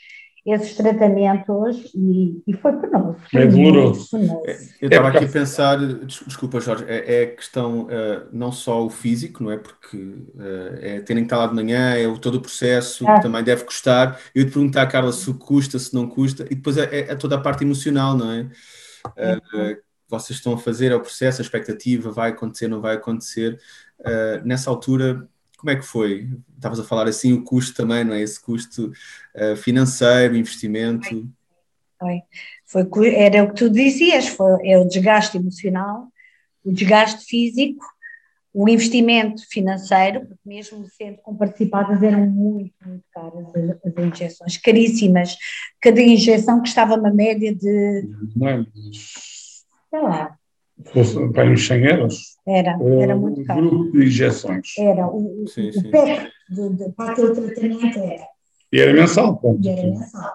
esses 0.52 0.74
tratamentos 0.74 1.92
e, 1.94 2.42
e 2.46 2.52
foi 2.54 2.72
penoso. 2.76 3.16
É 3.34 3.46
doloroso. 3.46 4.16
É, 4.46 4.58
eu 4.80 4.88
estava 4.88 5.08
aqui 5.08 5.24
a 5.24 5.28
pensar, 5.28 5.78
desculpa 6.06 6.60
Jorge, 6.60 6.84
é, 6.88 7.22
é 7.22 7.26
questão 7.26 7.82
uh, 7.82 8.28
não 8.32 8.50
só 8.52 8.84
o 8.84 8.90
físico, 8.90 9.42
não 9.42 9.50
é? 9.50 9.58
Porque 9.58 9.96
uh, 9.96 10.78
é 10.80 11.00
terem 11.00 11.24
que 11.24 11.26
estar 11.26 11.38
lá 11.38 11.46
de 11.46 11.54
manhã, 11.54 11.94
é 11.94 12.06
o, 12.06 12.18
todo 12.18 12.36
o 12.36 12.40
processo, 12.40 13.08
é. 13.08 13.20
também 13.20 13.42
deve 13.42 13.64
custar. 13.64 14.18
Eu 14.34 14.46
te 14.46 14.52
perguntar, 14.52 14.86
Carla, 14.86 15.12
se 15.12 15.32
custa, 15.34 15.78
se 15.78 15.94
não 15.94 16.08
custa, 16.08 16.44
e 16.50 16.54
depois 16.54 16.76
é, 16.76 16.84
é, 16.84 16.98
é 17.10 17.14
toda 17.14 17.36
a 17.36 17.40
parte 17.40 17.64
emocional, 17.64 18.16
não 18.16 18.32
é? 18.32 18.40
Uh, 19.06 19.76
vocês 20.08 20.38
estão 20.38 20.54
a 20.54 20.58
fazer, 20.58 20.92
é 20.92 20.94
o 20.94 21.00
processo, 21.00 21.40
a 21.40 21.44
expectativa, 21.44 22.10
vai 22.10 22.30
acontecer, 22.30 22.66
não 22.66 22.80
vai 22.80 22.96
acontecer. 22.96 23.60
nessa 24.42 24.70
altura, 24.70 25.28
como 25.58 25.70
é 25.70 25.76
que 25.76 25.82
foi? 25.82 26.30
Estavas 26.54 26.78
a 26.78 26.84
falar 26.84 27.08
assim, 27.08 27.32
o 27.32 27.42
custo 27.42 27.76
também, 27.76 28.04
não 28.04 28.14
é? 28.14 28.22
Esse 28.22 28.40
custo 28.40 28.92
uh, 29.34 29.56
financeiro, 29.56 30.36
investimento. 30.36 31.28
Foi. 31.98 32.22
foi. 32.64 33.14
Era 33.14 33.42
o 33.42 33.48
que 33.48 33.56
tu 33.56 33.68
dizias, 33.68 34.28
foi, 34.28 34.68
é 34.68 34.78
o 34.78 34.86
desgaste 34.86 35.36
emocional, 35.36 36.06
o 36.64 36.72
desgaste 36.72 37.24
físico, 37.26 37.84
o 38.54 38.68
investimento 38.68 39.42
financeiro, 39.50 40.26
porque 40.26 40.48
mesmo 40.48 40.86
sendo 40.96 41.18
comparticipadas 41.18 42.02
eram 42.04 42.24
muito, 42.26 42.74
muito 42.86 43.04
caras 43.12 43.46
as, 43.54 43.98
as 43.98 44.04
injeções, 44.04 44.56
caríssimas. 44.58 45.36
Cada 45.80 46.00
injeção 46.00 46.60
custava 46.60 46.94
uma 46.94 47.10
média 47.10 47.52
de. 47.52 48.08
Não 48.36 48.48
é? 48.48 48.66
Sei 49.90 50.00
lá, 50.00 50.37
fosse 50.86 51.32
para 51.32 51.50
uns 51.50 51.66
100 51.66 51.84
euros. 51.84 52.36
Era, 52.46 52.78
era 53.00 53.16
muito 53.16 53.44
caro. 53.44 53.60
Um 53.60 53.68
grupo 53.68 53.92
de 53.92 54.06
injeções. 54.06 54.74
Era, 54.78 55.06
o, 55.06 55.44
sim, 55.46 55.72
sim. 55.72 55.88
o 55.88 55.90
PEC 55.90 56.30
de, 56.50 56.68
de, 56.76 56.92
para 56.92 57.12
aquele 57.12 57.34
tratamento 57.34 57.98
era. 57.98 58.26
E 58.72 58.80
era 58.80 58.92
mensal, 58.92 59.36
ponto. 59.36 59.66
E 59.66 59.70
era 59.70 59.88
mensal, 59.88 60.32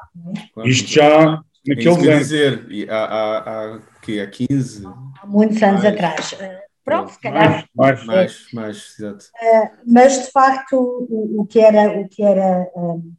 é? 0.57 0.67
Isto 0.67 0.89
já 0.89 1.43
naqueles 1.67 1.97
anos. 1.97 2.19
dizer, 2.19 2.89
há, 2.89 2.95
há, 2.95 3.75
há, 3.75 3.79
que, 4.01 4.19
há 4.19 4.27
15? 4.29 4.85
Há 4.85 5.27
muitos 5.27 5.61
anos 5.61 5.83
mais, 5.83 5.93
atrás. 5.93 6.35
Eh, 6.39 6.63
pronto, 6.83 7.11
se 7.11 7.19
calhar. 7.19 7.67
Mais, 7.75 8.05
mais, 8.05 8.05
mais, 8.05 8.47
mais 8.53 8.99
exato. 8.99 9.25
Uh, 9.25 9.69
mas, 9.85 10.25
de 10.25 10.31
facto, 10.31 10.75
o, 10.75 11.41
o, 11.41 11.45
que 11.45 11.59
era, 11.59 11.99
o 11.99 12.09
que 12.09 12.23
era 12.23 12.69
um, 12.75 13.13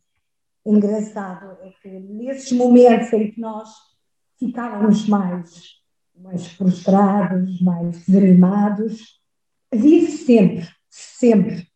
engraçado 0.66 1.56
é 1.62 1.70
que 1.80 1.88
nesses 1.88 2.52
momentos 2.52 3.12
em 3.12 3.30
que 3.30 3.40
nós 3.40 3.68
ficávamos 4.38 5.08
mais 5.08 5.83
mais 6.16 6.46
frustrados, 6.46 7.60
mais 7.60 8.04
desanimados. 8.04 9.20
Havia 9.72 10.08
sempre, 10.08 10.68
sempre, 10.88 11.66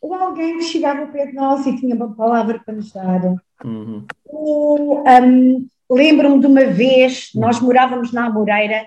ou 0.00 0.14
alguém 0.14 0.58
que 0.58 0.64
chegava 0.64 1.02
ao 1.02 1.12
pé 1.12 1.26
de 1.26 1.34
nós 1.34 1.64
e 1.66 1.76
tinha 1.76 1.94
uma 1.94 2.14
palavra 2.14 2.60
para 2.64 2.74
nos 2.74 2.92
dar. 2.92 3.20
Uhum. 3.64 4.04
Ou, 4.24 5.04
um, 5.04 5.66
lembro-me 5.90 6.40
de 6.40 6.46
uma 6.46 6.64
vez, 6.66 7.30
nós 7.34 7.60
morávamos 7.60 8.12
na 8.12 8.26
Amoreira 8.26 8.84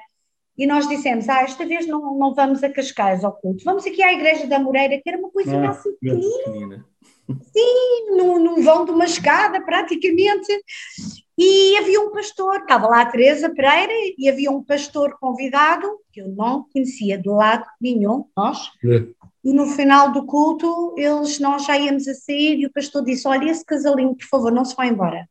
e 0.57 0.65
nós 0.67 0.87
dissemos, 0.87 1.27
ah, 1.29 1.41
esta 1.41 1.65
vez 1.65 1.87
não, 1.87 2.17
não 2.17 2.33
vamos 2.33 2.63
a 2.63 2.69
Cascais 2.69 3.23
ao 3.23 3.33
culto, 3.33 3.63
vamos 3.63 3.85
aqui 3.85 4.01
à 4.03 4.13
igreja 4.13 4.47
da 4.47 4.59
Moreira, 4.59 4.99
que 5.01 5.09
era 5.09 5.17
uma 5.17 5.29
coisa 5.29 5.57
ah, 5.57 5.69
assim 5.69 5.91
pequenina. 6.01 6.85
Sim, 7.27 8.17
num, 8.17 8.43
num 8.43 8.61
vão 8.61 8.85
de 8.85 8.91
uma 8.91 9.05
escada, 9.05 9.59
praticamente. 9.61 10.47
E 11.37 11.77
havia 11.77 11.99
um 11.99 12.11
pastor, 12.11 12.61
estava 12.61 12.87
lá 12.87 13.01
a 13.01 13.05
Teresa 13.05 13.49
Pereira, 13.49 13.91
e 14.17 14.29
havia 14.29 14.49
um 14.49 14.63
pastor 14.63 15.17
convidado, 15.19 15.99
que 16.11 16.21
eu 16.21 16.29
não 16.29 16.65
conhecia 16.71 17.17
de 17.17 17.27
lado 17.27 17.65
nenhum, 17.79 18.25
nós. 18.35 18.71
É. 18.85 19.05
E 19.43 19.53
no 19.53 19.67
final 19.67 20.11
do 20.11 20.25
culto, 20.25 20.95
eles, 20.97 21.39
nós 21.39 21.65
já 21.65 21.77
íamos 21.77 22.07
a 22.07 22.13
sair, 22.13 22.59
e 22.59 22.65
o 22.65 22.71
pastor 22.71 23.03
disse: 23.03 23.27
Olha, 23.27 23.51
esse 23.51 23.65
casalinho, 23.65 24.15
por 24.15 24.25
favor, 24.25 24.51
não 24.51 24.63
se 24.63 24.75
vá 24.75 24.87
embora. 24.87 25.27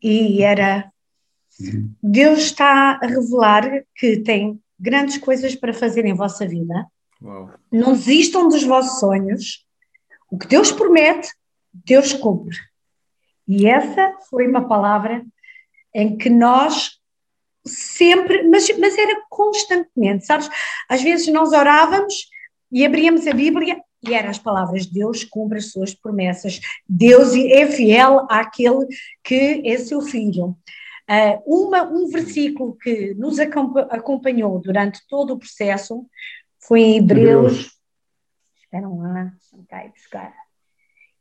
E 0.00 0.42
era. 0.42 0.90
Deus 2.02 2.40
está 2.40 2.98
a 3.02 3.06
revelar 3.06 3.84
que 3.94 4.18
tem 4.18 4.60
grandes 4.78 5.18
coisas 5.18 5.54
para 5.54 5.72
fazer 5.72 6.04
em 6.04 6.14
vossa 6.14 6.46
vida. 6.46 6.86
Uau. 7.22 7.50
Não 7.70 7.92
desistam 7.92 8.48
dos 8.48 8.62
vossos 8.64 8.98
sonhos. 8.98 9.64
O 10.30 10.38
que 10.38 10.46
Deus 10.46 10.72
promete, 10.72 11.32
Deus 11.72 12.12
cumpre. 12.12 12.56
E 13.46 13.66
essa 13.66 14.14
foi 14.30 14.46
uma 14.48 14.66
palavra 14.66 15.24
em 15.94 16.16
que 16.16 16.30
nós 16.30 16.98
sempre, 17.66 18.42
mas, 18.48 18.68
mas 18.78 18.96
era 18.98 19.22
constantemente, 19.28 20.26
sabes? 20.26 20.48
Às 20.88 21.02
vezes 21.02 21.28
nós 21.28 21.52
orávamos 21.52 22.28
e 22.70 22.84
abríamos 22.84 23.26
a 23.26 23.32
Bíblia 23.32 23.80
e 24.06 24.14
eram 24.14 24.30
as 24.30 24.38
palavras: 24.38 24.86
Deus 24.86 25.24
cumpre 25.24 25.58
as 25.58 25.70
suas 25.70 25.94
promessas, 25.94 26.60
Deus 26.88 27.34
é 27.34 27.66
fiel 27.66 28.26
àquele 28.28 28.86
que 29.22 29.62
é 29.64 29.78
seu 29.78 30.00
filho. 30.00 30.56
Uh, 31.08 31.66
uma, 31.68 31.82
um 31.82 32.08
versículo 32.08 32.76
que 32.76 33.12
nos 33.14 33.38
acompanhou 33.38 34.58
durante 34.58 35.00
todo 35.06 35.34
o 35.34 35.38
processo 35.38 36.06
foi 36.58 36.80
em 36.80 36.96
Hebreus. 36.96 37.52
Hebreus. 37.52 37.78
Esperam 38.56 38.98
lá, 38.98 39.32
não 39.52 39.64
cai 39.66 39.90
buscar. 39.90 40.43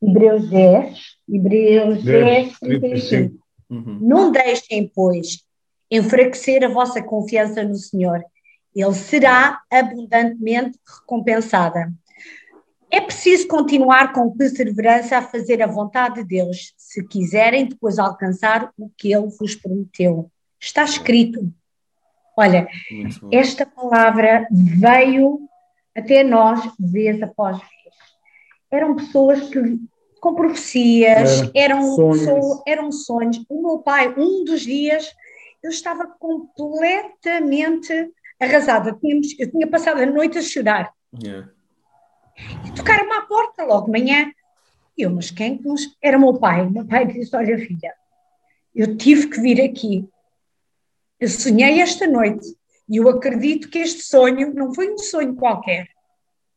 Hebreus 0.03 0.49
10, 0.49 0.99
Hebreus 1.29 2.03
10, 2.03 2.59
35. 2.59 3.43
Uhum. 3.69 3.99
Não 4.01 4.31
deixem, 4.31 4.91
pois, 4.93 5.43
enfraquecer 5.89 6.63
a 6.63 6.67
vossa 6.67 7.01
confiança 7.01 7.63
no 7.63 7.75
Senhor. 7.75 8.21
Ele 8.75 8.93
será 8.93 9.61
abundantemente 9.71 10.77
recompensada. 10.85 11.93
É 12.91 12.99
preciso 12.99 13.47
continuar 13.47 14.11
com 14.11 14.35
perseverança 14.35 15.17
a 15.17 15.21
fazer 15.21 15.61
a 15.61 15.67
vontade 15.67 16.15
de 16.15 16.23
Deus, 16.25 16.73
se 16.77 17.03
quiserem 17.07 17.65
depois 17.65 17.97
alcançar 17.97 18.71
o 18.77 18.89
que 18.97 19.13
Ele 19.13 19.29
vos 19.39 19.55
prometeu. 19.55 20.29
Está 20.59 20.83
escrito. 20.83 21.51
Olha, 22.37 22.67
esta 23.31 23.65
palavra 23.65 24.47
veio 24.51 25.47
até 25.95 26.23
nós 26.23 26.61
vez 26.79 27.21
após 27.21 27.57
vez. 27.57 27.95
Eram 28.71 28.95
pessoas 28.95 29.49
que 29.49 29.79
com 30.23 30.33
profecias, 30.33 31.51
eram 31.53 31.83
sonhos. 31.97 32.61
eram 32.65 32.91
sonhos. 32.93 33.43
O 33.49 33.61
meu 33.61 33.79
pai, 33.79 34.07
um 34.17 34.45
dos 34.45 34.61
dias, 34.61 35.13
eu 35.61 35.69
estava 35.69 36.07
completamente 36.17 38.09
arrasada. 38.39 38.93
Tínhamos, 38.93 39.37
eu 39.37 39.51
tinha 39.51 39.67
passado 39.67 40.01
a 40.01 40.05
noite 40.05 40.37
a 40.37 40.41
chorar. 40.41 40.93
Yeah. 41.21 41.49
E 42.65 42.71
tocaram-me 42.71 43.11
à 43.11 43.21
porta 43.23 43.65
logo 43.65 43.87
de 43.87 43.99
manhã. 43.99 44.31
Eu, 44.97 45.09
mas 45.09 45.29
quem 45.29 45.57
que 45.57 45.67
nos... 45.67 45.93
Era 46.01 46.17
o 46.17 46.21
meu 46.21 46.35
pai. 46.35 46.61
O 46.65 46.71
meu 46.71 46.85
pai 46.85 47.05
disse: 47.05 47.35
Olha, 47.35 47.57
filha, 47.57 47.93
eu 48.73 48.95
tive 48.95 49.27
que 49.27 49.41
vir 49.41 49.61
aqui. 49.61 50.07
Eu 51.19 51.27
sonhei 51.27 51.81
esta 51.81 52.07
noite. 52.07 52.47
E 52.87 52.95
eu 52.95 53.09
acredito 53.09 53.69
que 53.69 53.79
este 53.79 54.03
sonho 54.03 54.53
não 54.53 54.73
foi 54.73 54.89
um 54.89 54.97
sonho 54.97 55.35
qualquer. 55.35 55.89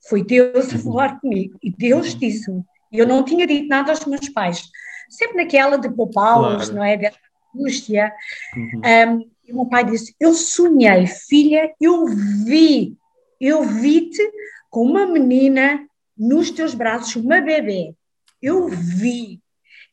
Foi 0.08 0.22
Deus 0.22 0.72
a 0.72 0.78
falar 0.78 1.20
comigo. 1.20 1.58
E 1.60 1.68
Deus 1.72 2.14
disse-me: 2.14 2.60
e 2.60 2.75
eu 2.98 3.06
não 3.06 3.24
tinha 3.24 3.46
dito 3.46 3.68
nada 3.68 3.90
aos 3.90 4.04
meus 4.04 4.28
pais. 4.28 4.62
Sempre 5.08 5.36
naquela 5.36 5.76
de 5.76 5.88
poupá-los, 5.88 6.70
claro. 6.70 6.74
não 6.74 6.84
é? 6.84 6.96
De 6.96 7.10
angústia. 7.54 8.12
Uhum. 8.56 8.80
Um, 8.84 9.30
e 9.46 9.52
o 9.52 9.56
meu 9.56 9.66
pai 9.66 9.84
disse: 9.84 10.14
Eu 10.18 10.34
sonhei, 10.34 11.06
filha, 11.06 11.72
eu 11.80 12.06
vi, 12.06 12.96
eu 13.40 13.62
vi-te 13.62 14.22
com 14.70 14.84
uma 14.84 15.06
menina 15.06 15.86
nos 16.16 16.50
teus 16.50 16.74
braços, 16.74 17.16
uma 17.16 17.40
bebê. 17.40 17.94
Eu 18.42 18.68
vi. 18.68 19.40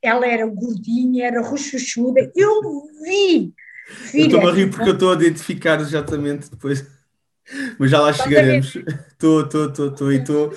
Ela 0.01 0.27
era 0.27 0.45
gordinha, 0.45 1.27
era 1.27 1.41
rochuchuda. 1.41 2.31
Eu 2.35 2.61
vi. 3.03 3.53
Filha, 3.85 4.33
eu 4.33 4.37
estou 4.37 4.49
a 4.49 4.53
rir 4.53 4.69
porque 4.69 4.89
eu 4.89 4.93
estou 4.93 5.11
a 5.11 5.15
identificar 5.15 5.79
exatamente 5.79 6.49
depois. 6.49 6.85
Mas 7.77 7.91
já 7.91 7.99
lá 8.01 8.13
chegaremos. 8.13 8.75
Estou, 8.75 9.41
estou, 9.41 9.69
estou, 9.69 9.87
estou 9.87 10.11
e 10.11 10.17
estou. 10.17 10.53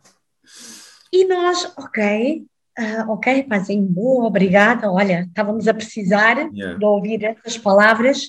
E 1.13 1.27
nós, 1.27 1.73
ok, 1.77 2.47
uh, 2.79 3.11
ok, 3.11 3.43
paizinho, 3.45 3.87
boa, 3.87 4.27
obrigada, 4.27 4.91
olha, 4.91 5.27
estávamos 5.29 5.67
a 5.67 5.75
precisar 5.75 6.51
yeah. 6.53 6.79
de 6.79 6.85
ouvir 6.85 7.25
essas 7.25 7.59
palavras. 7.59 8.29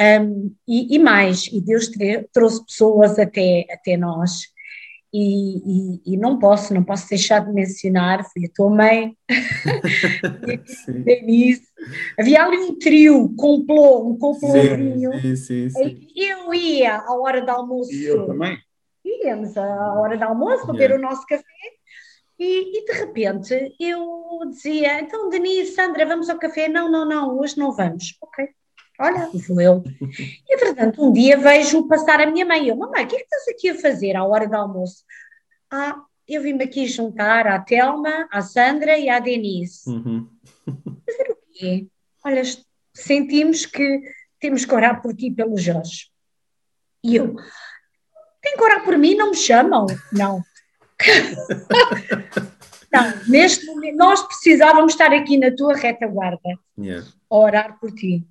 Um, 0.00 0.54
e, 0.66 0.94
e, 0.96 0.98
mais, 0.98 1.46
e 1.52 1.60
Deus 1.60 1.90
trouxe 2.32 2.64
pessoas 2.64 3.18
até, 3.18 3.66
até 3.70 3.96
nós. 3.98 4.48
e, 5.12 5.58
e, 5.58 6.14
e, 6.14 6.16
não 6.16 6.38
posso, 6.38 6.72
não 6.72 6.84
posso 6.84 7.08
deixar 7.08 7.44
de 7.44 7.52
mencionar, 7.52 8.24
fui 8.32 8.46
a 8.46 8.50
tua 8.54 8.70
mãe, 8.70 9.14
Denise, 11.04 11.62
havia 12.18 12.44
ali 12.44 12.56
um 12.58 12.78
trio, 12.78 13.34
complô, 13.36 14.08
um 14.08 14.16
complôzinho, 14.16 15.10
eu 16.16 16.54
ia 16.54 16.96
à 16.96 17.12
hora 17.18 17.42
do 17.42 17.50
almoço, 17.50 17.92
e 17.92 18.04
eu 18.04 18.24
também, 18.24 18.56
íamos 19.04 19.56
à 19.56 19.94
hora 20.00 20.16
do 20.16 20.24
almoço, 20.24 20.64
para 20.64 20.72
beber 20.74 20.92
o 20.92 21.02
nosso 21.02 21.26
café, 21.26 21.44
e, 22.40 22.78
e, 22.78 22.84
de 22.86 22.92
repente 22.92 23.76
eu 23.78 24.40
dizia, 24.48 25.00
então 25.00 25.28
Denise, 25.28 25.72
Sandra, 25.72 26.06
vamos 26.06 26.30
ao 26.30 26.38
café? 26.38 26.68
Não, 26.68 26.90
não, 26.90 27.06
não, 27.06 27.38
hoje 27.38 27.58
não 27.58 27.70
vamos. 27.70 28.16
Ok, 28.20 28.48
olha, 28.98 29.28
vou 29.46 29.60
eu. 29.60 29.84
E 30.48 30.56
portanto, 30.56 31.04
um 31.04 31.12
dia 31.12 31.36
vejo 31.36 31.86
passar 31.86 32.18
a 32.18 32.26
minha 32.26 32.46
mãe, 32.46 32.66
eu, 32.68 32.76
mamãe, 32.76 33.04
o 33.04 33.08
que 33.08 33.16
é 33.16 33.18
que 33.18 33.24
estás 33.24 33.48
aqui 33.48 33.68
a 33.68 33.78
fazer 33.78 34.16
à 34.16 34.24
hora 34.24 34.48
do 34.48 34.56
almoço? 34.56 35.04
Ah, 35.70 36.02
eu 36.26 36.40
vim-me 36.40 36.64
aqui 36.64 36.86
juntar 36.86 37.46
à 37.46 37.60
Telma, 37.60 38.26
à 38.32 38.40
Sandra 38.40 38.98
e 38.98 39.10
à 39.10 39.18
Denise. 39.18 39.88
Uhum. 39.90 40.26
Fazer 41.04 41.30
o 41.32 41.36
quê? 41.52 41.88
Olha, 42.24 42.42
sentimos 42.94 43.66
que 43.66 44.00
temos 44.38 44.64
que 44.64 44.74
orar 44.74 45.02
por 45.02 45.14
ti 45.14 45.26
e 45.26 45.34
pelo 45.34 45.58
Jorge. 45.58 46.08
E 47.04 47.16
eu, 47.16 47.34
tem 48.40 48.56
que 48.56 48.62
orar 48.62 48.84
por 48.84 48.96
mim, 48.96 49.14
não 49.14 49.30
me 49.30 49.36
chamam? 49.36 49.86
Não. 50.12 50.42
Não, 52.92 53.12
neste 53.28 53.66
momento, 53.66 53.96
nós 53.96 54.22
precisávamos 54.26 54.92
estar 54.92 55.12
aqui 55.12 55.38
na 55.38 55.54
tua 55.54 55.76
retaguarda 55.76 56.58
yeah. 56.76 57.06
a 57.30 57.36
orar 57.36 57.78
por 57.78 57.92
ti. 57.92 58.26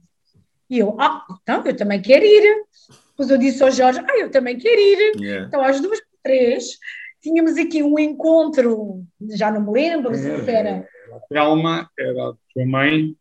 E 0.70 0.80
eu, 0.80 1.00
ah, 1.00 1.26
então 1.42 1.66
eu 1.66 1.76
também 1.76 2.02
quero 2.02 2.26
ir. 2.26 2.66
Depois 3.10 3.30
eu 3.30 3.38
disse 3.38 3.64
ao 3.64 3.72
Jorge, 3.72 4.00
ah, 4.00 4.18
eu 4.18 4.30
também 4.30 4.58
quero 4.58 4.80
ir. 4.80 5.16
Yeah. 5.18 5.48
Então 5.48 5.64
às 5.64 5.80
duas, 5.80 6.00
três, 6.22 6.78
tínhamos 7.22 7.58
aqui 7.58 7.82
um 7.82 7.98
encontro, 7.98 9.02
já 9.32 9.50
não 9.50 9.62
me 9.62 9.72
lembro 9.72 10.14
se 10.14 10.30
é, 10.30 10.52
era. 10.52 10.88
A 11.14 11.20
Thelma, 11.30 11.90
era 11.98 12.30
a 12.30 12.34
tua 12.54 12.66
mãe 12.66 13.16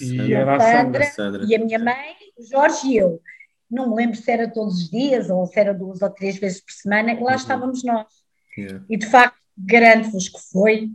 e 0.00 0.32
era 0.32 0.56
a 0.56 0.60
Sandra, 0.60 1.04
Sandra, 1.04 1.44
E 1.46 1.54
a 1.54 1.58
minha 1.58 1.78
mãe, 1.78 2.14
o 2.38 2.44
Jorge 2.44 2.88
e 2.88 2.96
eu 2.96 3.20
não 3.70 3.90
me 3.90 3.96
lembro 3.96 4.16
se 4.16 4.30
era 4.30 4.48
todos 4.48 4.82
os 4.82 4.90
dias 4.90 5.28
ou 5.28 5.46
se 5.46 5.58
era 5.58 5.74
duas 5.74 6.00
ou 6.02 6.10
três 6.10 6.36
vezes 6.36 6.60
por 6.60 6.72
semana, 6.72 7.12
e 7.12 7.20
lá 7.20 7.30
uhum. 7.30 7.36
estávamos 7.36 7.84
nós. 7.84 8.06
Yeah. 8.56 8.84
E 8.88 8.96
de 8.96 9.06
facto, 9.06 9.38
garanto-vos 9.56 10.28
que 10.28 10.38
foi 10.52 10.90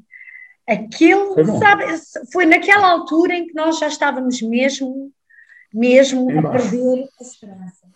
aquilo, 0.67 1.33
foi 1.33 1.45
sabe, 1.59 1.83
foi 2.31 2.45
naquela 2.45 2.89
altura 2.89 3.35
em 3.35 3.47
que 3.47 3.53
nós 3.53 3.79
já 3.79 3.87
estávamos 3.87 4.41
mesmo, 4.41 5.11
mesmo 5.73 6.29
a 6.39 6.51
perder 6.51 7.09
a 7.19 7.23
esperança. 7.23 7.87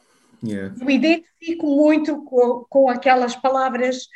Yeah. 0.43 0.75
Eu 0.79 0.89
identifico 0.89 1.65
muito 1.65 2.23
com, 2.23 2.65
com 2.69 2.89
aquelas 2.89 3.35
palavras, 3.35 4.07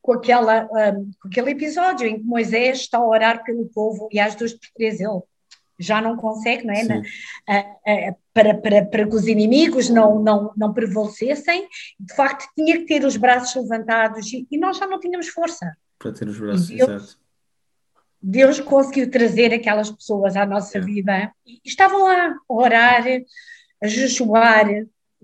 com, 0.00 0.12
aquela, 0.12 0.64
um, 0.64 1.10
com 1.20 1.28
aquele 1.28 1.50
episódio 1.50 2.06
em 2.06 2.18
que 2.18 2.24
Moisés 2.24 2.78
está 2.80 2.98
a 2.98 3.06
orar 3.06 3.42
pelo 3.44 3.66
povo 3.66 4.08
e 4.12 4.20
às 4.20 4.34
duas 4.34 4.52
por 4.52 4.68
três 4.74 5.00
ele 5.00 5.20
já 5.78 6.00
não 6.00 6.16
consegue, 6.16 6.64
não 6.64 6.74
é? 6.74 7.02
A, 7.48 7.58
a, 7.58 8.14
para, 8.34 8.52
para, 8.52 8.84
para 8.84 9.08
que 9.08 9.14
os 9.14 9.28
inimigos 9.28 9.88
não, 9.88 10.20
não, 10.20 10.52
não 10.56 10.74
prevalecessem, 10.74 11.68
de 11.98 12.14
facto 12.14 12.50
tinha 12.56 12.76
que 12.78 12.84
ter 12.84 13.04
os 13.04 13.16
braços 13.16 13.54
levantados 13.62 14.32
e, 14.32 14.46
e 14.50 14.58
nós 14.58 14.76
já 14.76 14.86
não 14.86 14.98
tínhamos 14.98 15.28
força. 15.28 15.76
Para 15.98 16.12
ter 16.12 16.28
os 16.28 16.38
braços, 16.38 16.66
Deus, 16.66 16.90
exato. 16.90 17.18
Deus 18.20 18.60
conseguiu 18.60 19.08
trazer 19.08 19.54
aquelas 19.54 19.90
pessoas 19.90 20.34
à 20.34 20.44
nossa 20.44 20.78
é. 20.78 20.80
vida 20.80 21.32
e 21.46 21.60
estavam 21.64 22.02
lá 22.02 22.30
a 22.30 22.52
orar, 22.52 23.04
a 23.80 23.86
jejuar, 23.86 24.66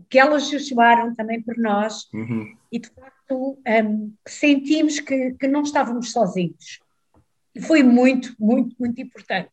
que 0.09 0.19
elas 0.19 0.49
jejuaram 0.49 1.15
também 1.15 1.43
por 1.43 1.59
nós 1.59 2.09
uhum. 2.15 2.57
e 2.71 2.79
de 2.79 2.89
facto 2.91 3.59
um, 3.85 4.15
sentimos 4.27 5.01
que, 5.01 5.33
que 5.33 5.49
não 5.49 5.63
estávamos 5.63 6.13
sozinhos 6.13 6.81
foi 7.63 7.83
muito, 7.83 8.35
muito, 8.39 8.77
muito 8.79 9.01
importante. 9.01 9.51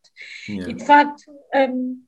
Yeah. 0.48 0.72
E 0.72 0.74
de 0.76 0.86
facto, 0.86 1.24
um, 1.54 2.04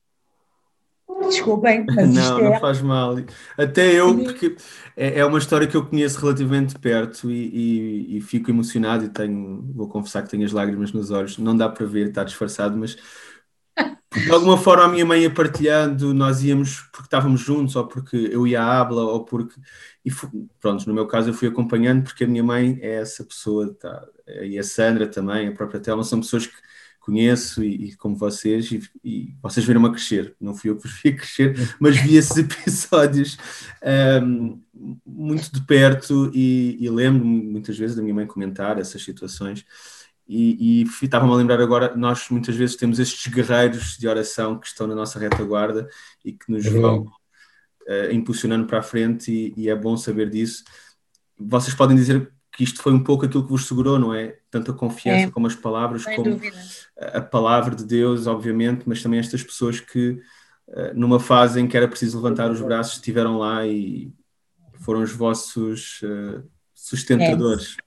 desculpem, 1.28 1.84
mas 1.86 2.14
não, 2.14 2.38
não 2.38 2.54
é... 2.54 2.60
faz 2.60 2.80
mal. 2.82 3.16
Até 3.56 3.92
eu, 3.92 4.16
porque 4.16 4.56
é, 4.96 5.20
é, 5.20 5.24
uma 5.24 5.38
história 5.38 5.66
que 5.66 5.76
eu 5.76 5.86
conheço 5.86 6.20
relativamente 6.20 6.78
perto 6.78 7.30
e, 7.30 7.34
e, 7.34 8.16
e, 8.16 8.20
fico 8.20 8.50
emocionado 8.50 9.04
e 9.04 9.08
tenho, 9.08 9.62
vou 9.74 9.88
confessar 9.88 10.22
que 10.22 10.30
tenho 10.30 10.44
as 10.44 10.52
lágrimas 10.52 10.92
nos 10.92 11.10
olhos. 11.10 11.38
Não 11.38 11.56
dá 11.56 11.68
para 11.68 11.86
ver, 11.86 12.08
está 12.08 12.24
disfarçado, 12.24 12.76
mas 12.76 12.96
de 14.12 14.30
alguma 14.32 14.58
forma 14.58 14.84
a 14.84 14.88
minha 14.88 15.06
mãe 15.06 15.22
ia 15.22 15.32
partilhando, 15.32 16.12
nós 16.12 16.42
íamos 16.42 16.80
porque 16.92 17.06
estávamos 17.06 17.40
juntos, 17.40 17.76
ou 17.76 17.86
porque 17.86 18.16
eu 18.16 18.46
ia 18.46 18.60
à 18.60 18.80
Abla, 18.80 19.02
ou 19.02 19.24
porque. 19.24 19.54
E 20.04 20.10
pronto, 20.60 20.86
no 20.86 20.94
meu 20.94 21.06
caso 21.06 21.30
eu 21.30 21.34
fui 21.34 21.48
acompanhando 21.48 22.02
porque 22.04 22.24
a 22.24 22.26
minha 22.26 22.42
mãe 22.42 22.78
é 22.82 22.94
essa 22.96 23.24
pessoa, 23.24 23.72
tá, 23.74 24.04
e 24.42 24.58
a 24.58 24.62
Sandra 24.62 25.06
também, 25.06 25.48
a 25.48 25.52
própria 25.52 25.80
Telma, 25.80 26.02
são 26.02 26.20
pessoas 26.20 26.46
que 26.46 26.56
conheço 27.10 27.64
e, 27.64 27.88
e 27.88 27.96
como 27.96 28.14
vocês, 28.14 28.70
e, 28.70 28.80
e 29.04 29.34
vocês 29.42 29.66
viram-me 29.66 29.88
a 29.88 29.90
crescer, 29.90 30.36
não 30.40 30.54
fui 30.54 30.70
eu 30.70 30.76
que 30.76 30.84
vos 30.84 30.92
vi 31.02 31.08
a 31.08 31.16
crescer, 31.16 31.76
mas 31.80 31.96
vi 31.96 32.16
esses 32.16 32.36
episódios 32.38 33.36
um, 34.22 34.62
muito 35.04 35.52
de 35.52 35.60
perto 35.62 36.30
e, 36.32 36.76
e 36.80 36.88
lembro 36.88 37.24
muitas 37.24 37.76
vezes 37.76 37.96
da 37.96 38.02
minha 38.02 38.14
mãe 38.14 38.26
comentar 38.26 38.78
essas 38.78 39.02
situações. 39.02 39.64
E, 40.28 40.82
e 40.82 41.04
estava-me 41.04 41.32
a 41.32 41.36
lembrar 41.36 41.60
agora, 41.60 41.96
nós 41.96 42.28
muitas 42.30 42.54
vezes 42.54 42.76
temos 42.76 43.00
estes 43.00 43.32
guerreiros 43.32 43.98
de 43.98 44.06
oração 44.06 44.60
que 44.60 44.68
estão 44.68 44.86
na 44.86 44.94
nossa 44.94 45.18
retaguarda 45.18 45.88
e 46.24 46.32
que 46.32 46.52
nos 46.52 46.64
é 46.66 46.70
vão 46.70 47.00
uh, 47.02 48.12
impulsionando 48.12 48.64
para 48.64 48.78
a 48.78 48.82
frente, 48.82 49.32
e, 49.32 49.52
e, 49.56 49.68
é 49.68 49.74
bom 49.74 49.96
saber 49.96 50.30
disso. 50.30 50.62
Vocês 51.36 51.74
podem 51.74 51.96
dizer 51.96 52.32
que 52.60 52.64
isto 52.64 52.82
foi 52.82 52.92
um 52.92 53.02
pouco 53.02 53.24
aquilo 53.24 53.42
que 53.42 53.48
vos 53.48 53.66
segurou, 53.66 53.98
não 53.98 54.14
é? 54.14 54.36
Tanto 54.50 54.70
a 54.70 54.74
confiança 54.74 55.28
é, 55.28 55.30
como 55.30 55.46
as 55.46 55.54
palavras, 55.54 56.04
como 56.04 56.22
dúvida. 56.22 56.58
a 57.00 57.22
palavra 57.22 57.74
de 57.74 57.86
Deus, 57.86 58.26
obviamente, 58.26 58.82
mas 58.84 59.02
também 59.02 59.18
estas 59.18 59.42
pessoas 59.42 59.80
que, 59.80 60.20
uh, 60.68 60.92
numa 60.92 61.18
fase 61.18 61.58
em 61.58 61.66
que 61.66 61.74
era 61.74 61.88
preciso 61.88 62.18
levantar 62.20 62.50
os 62.50 62.60
braços, 62.60 62.96
estiveram 62.96 63.38
lá 63.38 63.66
e 63.66 64.12
foram 64.80 65.00
os 65.00 65.10
vossos 65.10 66.02
uh, 66.02 66.46
sustentadores. 66.74 67.78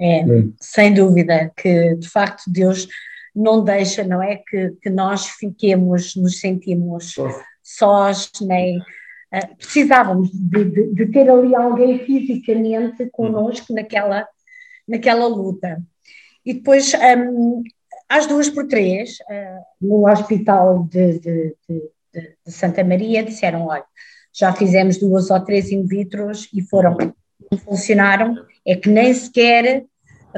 É. 0.00 0.20
É, 0.20 0.24
sem 0.58 0.94
dúvida 0.94 1.52
que 1.54 1.94
de 1.96 2.08
facto 2.08 2.44
Deus 2.46 2.88
não 3.34 3.62
deixa, 3.62 4.02
não 4.02 4.22
é, 4.22 4.36
que, 4.36 4.70
que 4.80 4.88
nós 4.88 5.26
fiquemos, 5.26 6.16
nos 6.16 6.40
sentimos 6.40 7.14
sós, 7.62 8.30
nem 8.40 8.80
uh, 9.32 9.56
precisávamos 9.56 10.30
de, 10.32 10.64
de, 10.64 10.94
de, 10.94 11.06
ter 11.06 11.28
ali 11.30 11.54
alguém 11.54 11.98
fisicamente 12.00 13.08
connosco 13.10 13.72
naquela, 13.72 14.26
naquela 14.86 15.26
luta. 15.26 15.82
E 16.44 16.54
depois, 16.54 16.92
um, 16.94 17.62
às 18.08 18.26
duas 18.26 18.48
por 18.48 18.66
três, 18.66 19.18
uh, 19.20 19.64
no 19.80 20.08
hospital 20.08 20.84
de, 20.84 21.18
de, 21.18 21.56
Santa 22.46 22.82
Maria, 22.82 23.22
disseram, 23.22 23.66
olha, 23.66 23.84
já 24.32 24.52
fizemos 24.52 24.98
duas 24.98 25.30
ou 25.30 25.40
três 25.40 25.70
in 25.70 25.86
vitros 25.86 26.48
e 26.52 26.62
foram 26.62 26.96
não 27.50 27.58
funcionaram, 27.58 28.34
é 28.66 28.74
que 28.74 28.88
nem 28.88 29.12
sequer 29.14 29.84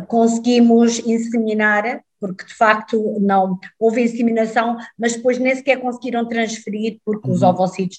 conseguimos 0.06 0.98
inseminar, 1.00 2.02
porque 2.20 2.44
de 2.44 2.54
facto 2.54 3.18
não 3.20 3.58
houve 3.78 4.02
inseminação, 4.02 4.76
mas 4.98 5.16
depois 5.16 5.38
nem 5.38 5.54
sequer 5.54 5.80
conseguiram 5.80 6.28
transferir, 6.28 6.98
porque 7.04 7.28
uhum. 7.28 7.34
os 7.34 7.42
ovocitos 7.42 7.98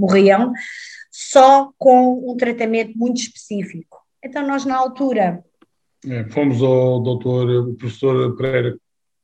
morriam, 0.00 0.52
só 1.10 1.70
com 1.78 2.30
um 2.30 2.36
tratamento 2.36 2.96
muito 2.96 3.20
específico. 3.20 3.98
Então 4.24 4.46
nós 4.46 4.64
na 4.64 4.76
altura... 4.76 5.44
É, 6.06 6.24
fomos 6.30 6.62
ao 6.62 7.00
doutor, 7.00 7.68
o 7.68 7.74
professor 7.74 8.34
Pereira 8.36 8.76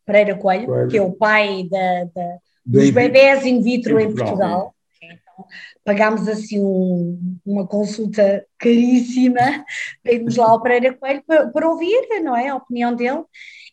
Pereira 0.05 0.37
Coelho, 0.37 0.67
Coelho, 0.67 0.89
que 0.89 0.99
é 0.99 1.03
o 1.03 1.13
pai 1.13 1.67
da, 1.69 2.05
da, 2.15 2.39
dos 2.65 2.91
bebés 2.91 3.45
in 3.45 3.61
vitro 3.61 3.99
em 3.99 4.15
Portugal. 4.15 4.75
Em 5.03 5.09
Portugal 5.09 5.47
pagámos 5.85 6.27
assim 6.27 6.61
um, 6.61 7.39
uma 7.45 7.67
consulta 7.67 8.45
caríssima 8.59 9.65
irmos 10.05 10.37
lá 10.37 10.51
ao 10.51 10.63
Pereira 10.63 10.95
Coelho 10.95 11.23
para, 11.27 11.49
para, 11.49 11.69
ouvir, 11.69 12.21
não 12.23 12.37
é, 12.37 12.49
a 12.49 12.57
opinião 12.57 12.95
dele, 12.95 13.23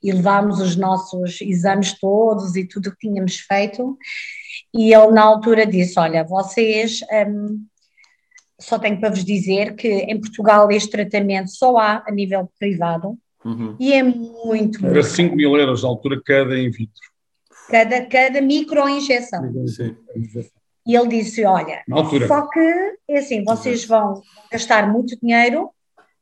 e 0.01 0.11
levámos 0.11 0.59
os 0.59 0.75
nossos 0.75 1.41
exames 1.41 1.97
todos 1.99 2.55
e 2.55 2.67
tudo 2.67 2.87
o 2.87 2.91
que 2.91 3.07
tínhamos 3.07 3.39
feito, 3.39 3.97
e 4.73 4.93
ele 4.93 5.11
na 5.11 5.23
altura 5.23 5.65
disse, 5.65 5.99
olha, 5.99 6.23
vocês... 6.23 6.99
Um, 7.27 7.65
só 8.59 8.79
tenho 8.79 8.99
para 8.99 9.09
vos 9.09 9.25
dizer 9.25 9.75
que 9.75 9.87
em 9.87 10.19
Portugal 10.19 10.71
este 10.71 10.89
tratamento 10.89 11.49
só 11.49 11.77
há 11.77 12.03
a 12.07 12.11
nível 12.11 12.49
privado 12.57 13.17
uhum. 13.43 13.75
e 13.79 13.93
é 13.93 14.01
muito. 14.01 14.85
Era 14.85 15.03
5 15.03 15.35
mil 15.35 15.57
euros 15.57 15.83
na 15.83 15.89
altura 15.89 16.21
cada 16.23 16.57
in 16.57 16.71
vitro. 16.71 17.01
Cada, 17.69 18.05
cada 18.05 18.41
microinjeção. 18.41 19.67
Sim. 19.67 19.95
E 20.85 20.95
ele 20.95 21.07
disse: 21.07 21.43
Olha, 21.45 21.83
só 22.27 22.47
que 22.47 22.95
é 23.09 23.17
assim, 23.17 23.43
vocês 23.43 23.85
vão 23.85 24.21
gastar 24.51 24.91
muito 24.91 25.19
dinheiro, 25.19 25.69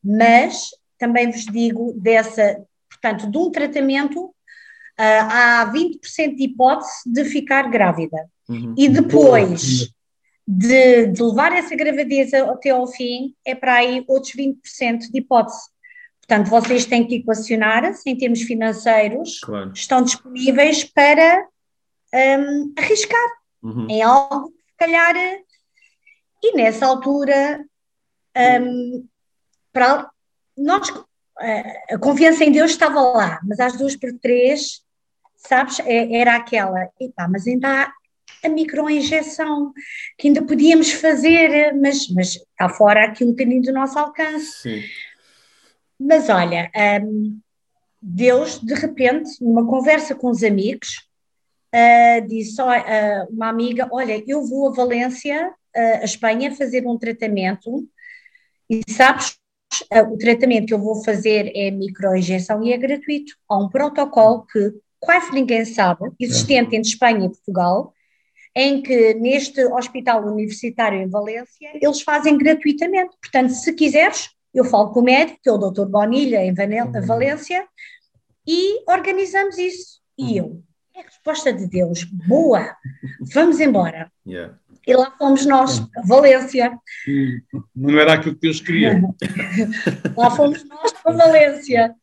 mas 0.04 0.70
também 0.98 1.32
vos 1.32 1.46
digo 1.46 1.94
dessa, 2.00 2.64
portanto, 2.90 3.30
de 3.30 3.38
um 3.38 3.52
tratamento, 3.52 4.34
há 5.02 5.72
20% 5.74 6.36
de 6.36 6.44
hipótese 6.44 6.92
de 7.06 7.26
ficar 7.26 7.70
grávida. 7.70 8.30
Uhum. 8.48 8.76
E 8.78 8.90
depois, 8.90 9.92
de, 10.48 11.08
de, 11.08 11.24
levar 11.24 11.54
essa 11.54 11.76
gravidez 11.76 12.34
até 12.34 12.70
ao 12.72 12.88
fim 12.88 13.34
é 13.46 13.56
para 13.56 13.76
aí 13.76 14.04
outros 14.08 14.34
20% 14.34 15.12
de 15.12 15.20
hipótese. 15.20 15.70
Portanto, 16.20 16.50
vocês 16.50 16.86
têm 16.86 17.06
que 17.06 17.16
equacionar-se 17.16 18.10
em 18.10 18.18
termos 18.18 18.42
financeiros, 18.42 19.40
claro. 19.40 19.72
estão 19.74 20.02
disponíveis 20.02 20.84
para 20.84 21.46
um, 22.14 22.74
arriscar 22.78 23.30
uhum. 23.64 23.88
em 23.90 24.02
algo 24.02 24.50
que 24.50 24.58
se 24.58 24.78
calhar. 24.78 25.16
E 26.44 26.56
nessa 26.56 26.86
altura, 26.86 27.66
um, 28.62 29.06
para, 29.74 30.10
nós, 30.58 30.92
a 31.90 31.98
confiança 31.98 32.44
em 32.44 32.52
Deus 32.52 32.72
estava 32.72 33.02
lá, 33.02 33.40
mas 33.44 33.60
às 33.60 33.78
duas 33.78 33.96
por 33.96 34.12
três, 34.22 34.81
sabes, 35.48 35.80
é, 35.82 36.20
era 36.20 36.36
aquela, 36.36 36.90
epá, 37.00 37.28
mas 37.28 37.48
ainda 37.48 37.68
há 37.68 37.94
a 38.44 38.50
microinjeção, 38.50 39.72
que 40.18 40.28
ainda 40.28 40.42
podíamos 40.44 40.92
fazer, 40.92 41.74
mas, 41.76 42.08
mas 42.10 42.36
está 42.36 42.70
fora 42.70 43.06
aqui 43.06 43.24
um 43.24 43.32
bocadinho 43.32 43.62
do 43.62 43.72
nosso 43.72 43.98
alcance. 44.00 44.62
Sim. 44.62 44.84
Mas 46.00 46.30
olha, 46.30 46.72
um, 47.04 47.40
Deus, 48.02 48.60
de 48.60 48.74
repente, 48.74 49.30
numa 49.40 49.68
conversa 49.68 50.16
com 50.16 50.30
os 50.30 50.44
amigos, 50.44 51.08
uh, 51.74 52.28
disse 52.28 52.60
uh, 52.60 53.30
uma 53.30 53.50
amiga: 53.50 53.88
Olha, 53.92 54.24
eu 54.26 54.44
vou 54.44 54.70
a 54.70 54.74
Valência, 54.74 55.50
uh, 55.50 56.02
a 56.02 56.04
Espanha, 56.04 56.56
fazer 56.56 56.88
um 56.88 56.98
tratamento, 56.98 57.88
e 58.68 58.82
sabes, 58.90 59.38
o 60.12 60.18
tratamento 60.18 60.68
que 60.68 60.74
eu 60.74 60.80
vou 60.80 61.04
fazer 61.04 61.52
é 61.56 61.72
microinjeção 61.72 62.64
e 62.64 62.74
é 62.74 62.78
gratuito. 62.78 63.34
Há 63.48 63.58
um 63.58 63.70
protocolo 63.70 64.46
que 64.52 64.74
quase 65.02 65.34
ninguém 65.34 65.66
sabe, 65.66 66.12
existente 66.20 66.76
entre 66.76 66.90
Espanha 66.90 67.26
e 67.26 67.30
Portugal, 67.30 67.94
em 68.56 68.82
que 68.82 69.14
neste 69.16 69.66
hospital 69.66 70.26
universitário 70.26 71.02
em 71.02 71.10
Valência 71.10 71.72
eles 71.74 72.02
fazem 72.02 72.38
gratuitamente. 72.38 73.18
Portanto, 73.20 73.50
se 73.50 73.74
quiseres, 73.74 74.30
eu 74.54 74.64
falo 74.64 74.92
com 74.92 75.00
o 75.00 75.04
médico, 75.04 75.40
que 75.42 75.50
é 75.50 75.52
o 75.52 75.58
Dr. 75.58 75.86
Bonilha, 75.86 76.46
em 76.46 76.52
uhum. 76.52 77.06
Valência, 77.06 77.66
e 78.48 78.84
organizamos 78.90 79.58
isso. 79.58 80.02
E 80.18 80.38
eu, 80.38 80.62
é 80.96 81.00
a 81.02 81.04
resposta 81.04 81.52
de 81.52 81.68
Deus, 81.68 82.04
boa, 82.04 82.76
vamos 83.34 83.60
embora. 83.60 84.12
Yeah. 84.26 84.58
E 84.86 84.96
lá 84.96 85.12
fomos 85.18 85.46
nós, 85.46 85.80
a 85.96 86.02
Valência. 86.06 86.78
Não 87.76 88.00
era 88.00 88.14
aquilo 88.14 88.36
que 88.36 88.42
Deus 88.42 88.60
queria. 88.60 89.02
lá 90.18 90.32
fomos 90.32 90.64
nós 90.68 90.92
para 90.94 91.16
Valência. 91.16 91.96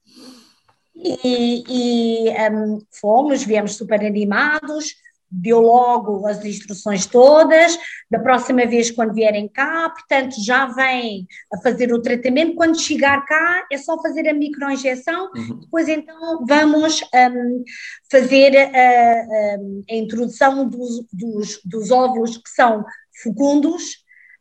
E, 1.01 1.65
e 1.69 2.51
um, 2.51 2.81
fomos, 2.91 3.45
viemos 3.45 3.77
super 3.77 4.05
animados, 4.05 4.95
deu 5.31 5.61
logo 5.61 6.27
as 6.27 6.45
instruções 6.45 7.07
todas, 7.07 7.79
da 8.11 8.19
próxima 8.19 8.67
vez 8.67 8.91
quando 8.91 9.15
vierem 9.15 9.47
cá, 9.47 9.91
portanto 9.91 10.35
já 10.43 10.67
vem 10.67 11.27
a 11.53 11.59
fazer 11.59 11.93
o 11.93 12.01
tratamento, 12.01 12.55
quando 12.55 12.81
chegar 12.81 13.25
cá 13.27 13.67
é 13.71 13.77
só 13.77 14.01
fazer 14.01 14.27
a 14.29 14.33
microinjeção, 14.33 15.31
uhum. 15.35 15.61
depois 15.61 15.89
então 15.89 16.45
vamos 16.47 17.03
um, 17.03 17.65
fazer 18.11 18.57
a, 18.57 18.65
a, 18.65 19.57
a 19.91 19.95
introdução 19.95 20.67
dos, 20.69 21.07
dos, 21.13 21.61
dos, 21.65 21.91
óvulos 21.91 22.39
que 22.39 22.49
são 22.49 22.85
fecundos 23.23 23.99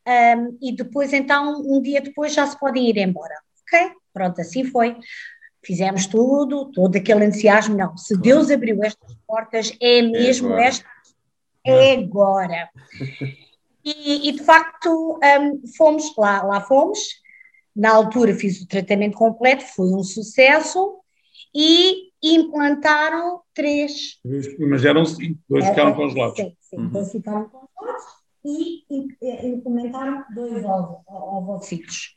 um, 0.07 0.57
e 0.61 0.73
depois 0.73 1.11
então 1.11 1.61
um 1.65 1.81
dia 1.81 1.99
depois 1.99 2.33
já 2.33 2.47
se 2.47 2.57
podem 2.57 2.89
ir 2.89 2.97
embora, 2.97 3.35
ok? 3.61 3.91
Pronto, 4.13 4.39
assim 4.39 4.63
foi 4.63 4.95
fizemos 5.63 6.05
tudo, 6.05 6.71
todo 6.71 6.95
aquele 6.95 7.25
entusiasmo, 7.25 7.75
não, 7.75 7.95
se 7.97 8.17
Deus 8.17 8.49
abriu 8.49 8.83
estas 8.83 9.15
portas, 9.27 9.75
é, 9.81 10.01
mesmo 10.01 10.53
é 10.53 10.67
esta, 10.67 10.85
é 11.65 11.93
agora. 11.93 12.69
E, 13.83 14.29
e 14.29 14.31
de 14.33 14.43
facto 14.43 15.19
um, 15.23 15.67
fomos 15.77 16.15
lá, 16.17 16.43
lá 16.43 16.61
fomos, 16.61 16.99
na 17.75 17.91
altura 17.91 18.33
fiz 18.33 18.61
o 18.61 18.67
tratamento 18.67 19.17
completo, 19.17 19.63
foi 19.63 19.93
um 19.93 20.03
sucesso, 20.03 20.99
e 21.53 22.11
implantaram 22.21 23.41
três. 23.53 24.19
Mas 24.59 24.85
eram 24.85 25.05
cinco, 25.05 25.39
dois 25.49 25.67
ficaram 25.67 25.93
congelados. 25.93 26.37
Sim, 26.37 26.55
sim 26.59 26.77
uhum. 26.77 26.89
dois 26.89 27.11
ficaram 27.11 27.49
congelados 27.49 28.03
e, 28.45 28.83
e 28.89 29.47
implementaram 29.47 30.23
dois 30.33 30.63
ovocitos. 31.07 32.15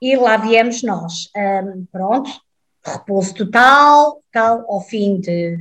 E 0.00 0.16
lá 0.16 0.36
viemos 0.36 0.82
nós. 0.82 1.30
Um, 1.36 1.86
pronto, 1.90 2.30
repouso 2.92 3.34
total, 3.34 4.22
tal, 4.32 4.64
ao 4.70 4.80
fim 4.80 5.20
de 5.20 5.56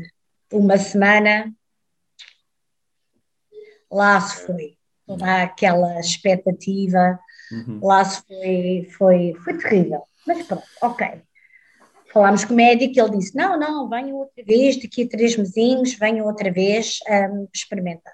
uma 0.51 0.77
semana, 0.77 1.53
lá 3.91 4.19
se 4.21 4.45
foi 4.45 4.77
toda 5.05 5.43
aquela 5.43 5.99
expectativa, 5.99 7.19
uhum. 7.51 7.79
lá 7.81 8.03
se 8.03 8.21
foi, 8.25 8.87
foi, 8.97 9.33
foi 9.43 9.57
terrível. 9.57 10.03
Mas 10.25 10.45
pronto, 10.45 10.63
ok. 10.81 11.21
Falámos 12.11 12.45
com 12.45 12.53
o 12.53 12.57
médico, 12.57 12.99
ele 12.99 13.17
disse: 13.17 13.35
não, 13.35 13.59
não, 13.59 13.89
venham 13.89 14.17
outra 14.17 14.43
vez, 14.43 14.81
daqui 14.81 15.03
a 15.03 15.09
três 15.09 15.37
mesinhos, 15.37 15.93
venham 15.93 16.25
outra 16.25 16.51
vez 16.51 16.99
um, 17.31 17.47
experimentar. 17.53 18.13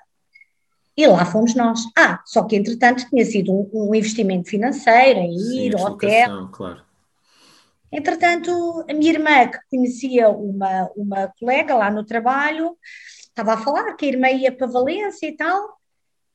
E 0.95 1.08
lá 1.08 1.26
fomos 1.26 1.56
nós. 1.56 1.80
Ah, 1.97 2.21
só 2.26 2.43
que 2.43 2.56
entretanto 2.56 3.08
tinha 3.10 3.26
sido 3.26 3.52
um, 3.52 3.69
um 3.73 3.95
investimento 3.95 4.49
financeiro, 4.49 5.19
em 5.19 5.36
ir, 5.36 5.78
Sim, 5.78 5.84
hotel. 5.84 6.49
Claro 6.52 6.83
Entretanto, 7.93 8.84
a 8.89 8.93
minha 8.93 9.12
irmã, 9.12 9.47
que 9.47 9.60
conhecia 9.69 10.27
uma, 10.29 10.89
uma 10.95 11.32
colega 11.39 11.75
lá 11.75 11.91
no 11.91 12.03
trabalho, 12.03 12.75
estava 13.19 13.53
a 13.53 13.58
falar 13.58 13.93
que 13.93 14.06
a 14.06 14.10
irmã 14.10 14.29
ia 14.29 14.51
para 14.51 14.65
Valência 14.65 15.27
e 15.27 15.36
tal, 15.36 15.77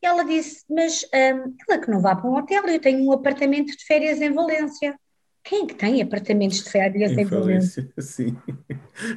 e 0.00 0.06
ela 0.06 0.24
disse: 0.24 0.64
Mas 0.70 1.02
um, 1.04 1.54
ela 1.68 1.80
que 1.80 1.90
não 1.90 2.00
vá 2.00 2.14
para 2.14 2.30
um 2.30 2.36
hotel, 2.36 2.64
eu 2.66 2.80
tenho 2.80 3.04
um 3.04 3.12
apartamento 3.12 3.76
de 3.76 3.84
férias 3.84 4.20
em 4.20 4.32
Valência. 4.32 4.98
Quem 5.42 5.64
é 5.64 5.66
que 5.66 5.74
tem 5.74 6.00
apartamentos 6.00 6.62
de 6.62 6.70
férias 6.70 7.10
em, 7.12 7.22
em 7.22 7.24
Valência? 7.24 7.90
Sim, 7.98 8.36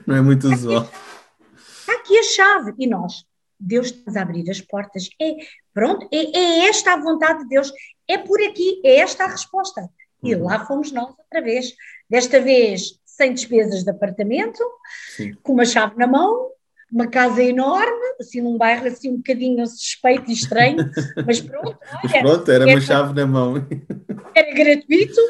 não 0.08 0.15
é 0.15 0.21
muito 0.21 0.47
usual. 0.47 0.89
Está 1.56 1.93
aqui 1.93 2.17
a 2.17 2.23
chave. 2.23 2.73
E 2.80 2.88
nós, 2.88 3.23
Deus 3.60 3.88
está 3.88 4.19
a 4.19 4.23
abrir 4.23 4.49
as 4.49 4.62
portas. 4.62 5.10
É, 5.21 5.36
pronto, 5.73 6.08
é, 6.12 6.38
é 6.38 6.69
esta 6.69 6.93
a 6.93 6.97
vontade 6.97 7.43
de 7.43 7.49
Deus. 7.49 7.71
É 8.08 8.17
por 8.17 8.41
aqui, 8.41 8.82
é 8.84 8.97
esta 8.97 9.25
a 9.25 9.27
resposta. 9.27 9.88
E 10.23 10.36
uhum. 10.36 10.45
lá 10.45 10.65
fomos 10.65 10.91
nós 10.91 11.10
outra 11.17 11.41
vez. 11.41 11.73
Desta 12.12 12.41
vez 12.41 13.00
sem 13.06 13.34
despesas 13.34 13.86
de 13.86 13.89
apartamento, 13.89 14.62
Sim. 15.15 15.34
com 15.41 15.54
uma 15.54 15.63
chave 15.63 15.95
na 15.95 16.06
mão, 16.06 16.50
uma 16.91 17.08
casa 17.08 17.41
enorme, 17.41 18.15
assim 18.19 18.41
num 18.41 18.58
bairro 18.58 18.86
assim 18.86 19.12
um 19.12 19.15
bocadinho 19.15 19.65
suspeito 19.65 20.30
e 20.30 20.34
estranho, 20.34 20.76
mas 21.26 21.39
pronto, 21.39 21.78
olha, 22.04 22.21
pronto 22.21 22.52
era, 22.52 22.63
era 22.65 22.74
uma 22.74 22.82
chave 22.82 23.13
na 23.13 23.26
mão. 23.26 23.65
Era 24.36 24.54
gratuito 24.54 25.21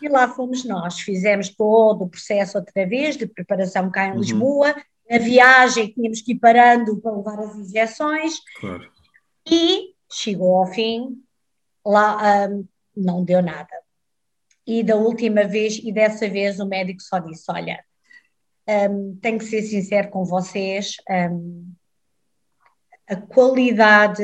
e 0.00 0.08
lá 0.08 0.26
fomos 0.26 0.64
nós. 0.64 1.00
Fizemos 1.00 1.50
todo 1.50 2.04
o 2.04 2.08
processo 2.08 2.56
outra 2.56 2.86
vez 2.86 3.18
de 3.18 3.26
preparação 3.26 3.90
cá 3.90 4.06
em 4.06 4.12
uhum. 4.12 4.20
Lisboa, 4.20 4.74
a 5.10 5.18
viagem 5.18 5.88
tínhamos 5.88 6.22
que 6.22 6.32
ir 6.32 6.38
parando 6.38 6.96
para 6.96 7.14
levar 7.14 7.40
as 7.40 7.56
injeções 7.56 8.36
claro. 8.58 8.90
e 9.46 9.90
chegou 10.10 10.56
ao 10.56 10.66
fim, 10.66 11.22
lá 11.84 12.48
um, 12.48 12.66
não 12.96 13.22
deu 13.22 13.42
nada. 13.42 13.81
E 14.66 14.82
da 14.82 14.96
última 14.96 15.44
vez, 15.44 15.78
e 15.82 15.92
dessa 15.92 16.28
vez, 16.28 16.60
o 16.60 16.66
médico 16.66 17.02
só 17.02 17.18
disse: 17.18 17.44
Olha, 17.48 17.82
um, 18.90 19.16
tenho 19.20 19.38
que 19.38 19.44
ser 19.44 19.62
sincero 19.62 20.08
com 20.10 20.24
vocês, 20.24 20.96
um, 21.10 21.72
a 23.08 23.16
qualidade 23.16 24.22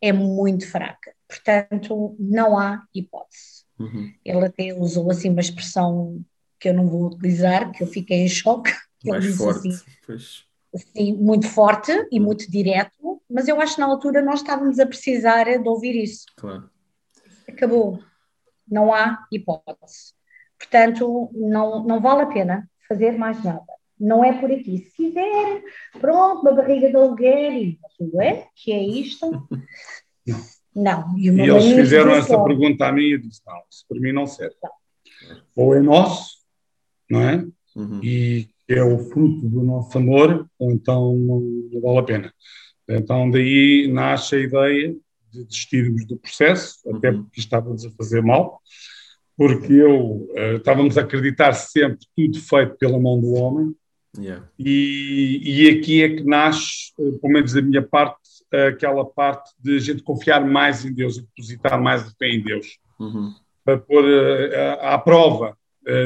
é 0.00 0.12
muito 0.12 0.70
fraca, 0.70 1.14
portanto, 1.28 2.16
não 2.18 2.58
há 2.58 2.84
hipótese. 2.94 3.64
Uhum. 3.78 4.12
Ele 4.24 4.44
até 4.44 4.72
usou 4.72 5.10
assim 5.10 5.30
uma 5.30 5.40
expressão 5.40 6.24
que 6.60 6.68
eu 6.68 6.74
não 6.74 6.88
vou 6.88 7.06
utilizar, 7.06 7.72
que 7.72 7.82
eu 7.82 7.86
fiquei 7.86 8.18
em 8.18 8.28
choque. 8.28 8.72
Mais 9.04 9.36
forte, 9.36 9.68
assim, 9.68 9.84
pois. 10.06 10.44
Assim, 10.74 11.12
muito 11.14 11.46
forte 11.48 11.92
e 12.10 12.18
uhum. 12.18 12.24
muito 12.24 12.50
direto, 12.50 13.20
mas 13.28 13.48
eu 13.48 13.60
acho 13.60 13.74
que 13.74 13.80
na 13.80 13.86
altura 13.86 14.22
nós 14.22 14.40
estávamos 14.40 14.78
a 14.78 14.86
precisar 14.86 15.44
de 15.44 15.68
ouvir 15.68 15.94
isso. 15.94 16.26
Claro. 16.36 16.70
Acabou 17.48 18.00
não 18.68 18.92
há 18.92 19.26
hipótese. 19.30 20.14
Portanto, 20.58 21.30
não, 21.32 21.84
não 21.84 22.00
vale 22.00 22.22
a 22.22 22.26
pena 22.26 22.68
fazer 22.88 23.12
mais 23.18 23.42
nada. 23.42 23.64
Não 23.98 24.24
é 24.24 24.32
por 24.32 24.50
aqui. 24.50 24.78
Se 24.78 24.96
quiser, 24.96 25.62
pronto, 26.00 26.42
uma 26.42 26.52
barriga 26.52 26.88
de 26.88 26.96
aluguer 26.96 27.52
e 27.52 27.78
é 28.20 28.46
que 28.54 28.72
é 28.72 28.82
isto. 28.82 29.46
Não. 30.74 31.16
E, 31.16 31.28
e 31.28 31.40
eles 31.40 31.66
fizeram 31.66 32.10
essa 32.12 32.42
pergunta 32.42 32.86
a 32.86 32.92
mim 32.92 33.02
e 33.02 33.12
eu 33.12 33.20
disse: 33.20 33.40
não, 33.46 33.62
isso 33.70 33.84
para 33.88 34.00
mim 34.00 34.12
não 34.12 34.26
serve. 34.26 34.56
Não. 34.62 34.70
Ou 35.56 35.74
é 35.74 35.80
nosso, 35.80 36.38
não 37.08 37.20
é? 37.20 37.46
Uhum. 37.76 38.00
E 38.02 38.48
é 38.68 38.82
o 38.82 38.98
fruto 38.98 39.48
do 39.48 39.62
nosso 39.62 39.96
amor, 39.96 40.48
ou 40.58 40.72
então 40.72 41.14
não 41.16 41.80
vale 41.80 41.98
a 41.98 42.02
pena. 42.02 42.34
Então, 42.88 43.30
daí 43.30 43.88
nasce 43.90 44.36
a 44.36 44.40
ideia 44.40 44.96
de 45.34 45.44
desistirmos 45.44 46.06
do 46.06 46.16
processo, 46.16 46.78
uhum. 46.84 46.96
até 46.96 47.12
porque 47.12 47.40
estávamos 47.40 47.84
a 47.84 47.90
fazer 47.90 48.22
mal, 48.22 48.60
porque 49.36 49.72
eu 49.72 50.28
uh, 50.30 50.56
estávamos 50.56 50.96
a 50.96 51.00
acreditar 51.00 51.52
sempre 51.52 52.06
tudo 52.16 52.40
feito 52.40 52.76
pela 52.76 52.98
mão 52.98 53.20
do 53.20 53.34
homem. 53.34 53.74
Yeah. 54.16 54.48
E, 54.56 55.40
e 55.44 55.70
aqui 55.70 56.02
é 56.02 56.08
que 56.16 56.22
nasce, 56.22 56.92
uh, 56.98 57.18
pelo 57.18 57.32
menos 57.32 57.52
da 57.52 57.60
minha 57.60 57.82
parte, 57.82 58.16
aquela 58.68 59.04
parte 59.04 59.50
de 59.58 59.76
a 59.76 59.80
gente 59.80 60.02
confiar 60.04 60.46
mais 60.46 60.84
em 60.84 60.94
Deus 60.94 61.16
e 61.16 61.22
depositar 61.22 61.82
mais 61.82 62.08
fé 62.12 62.28
em 62.28 62.40
Deus. 62.40 62.78
Uhum. 63.00 63.34
Para 63.64 63.78
pôr 63.78 64.04
uh, 64.04 64.78
à 64.80 64.98
prova 64.98 65.56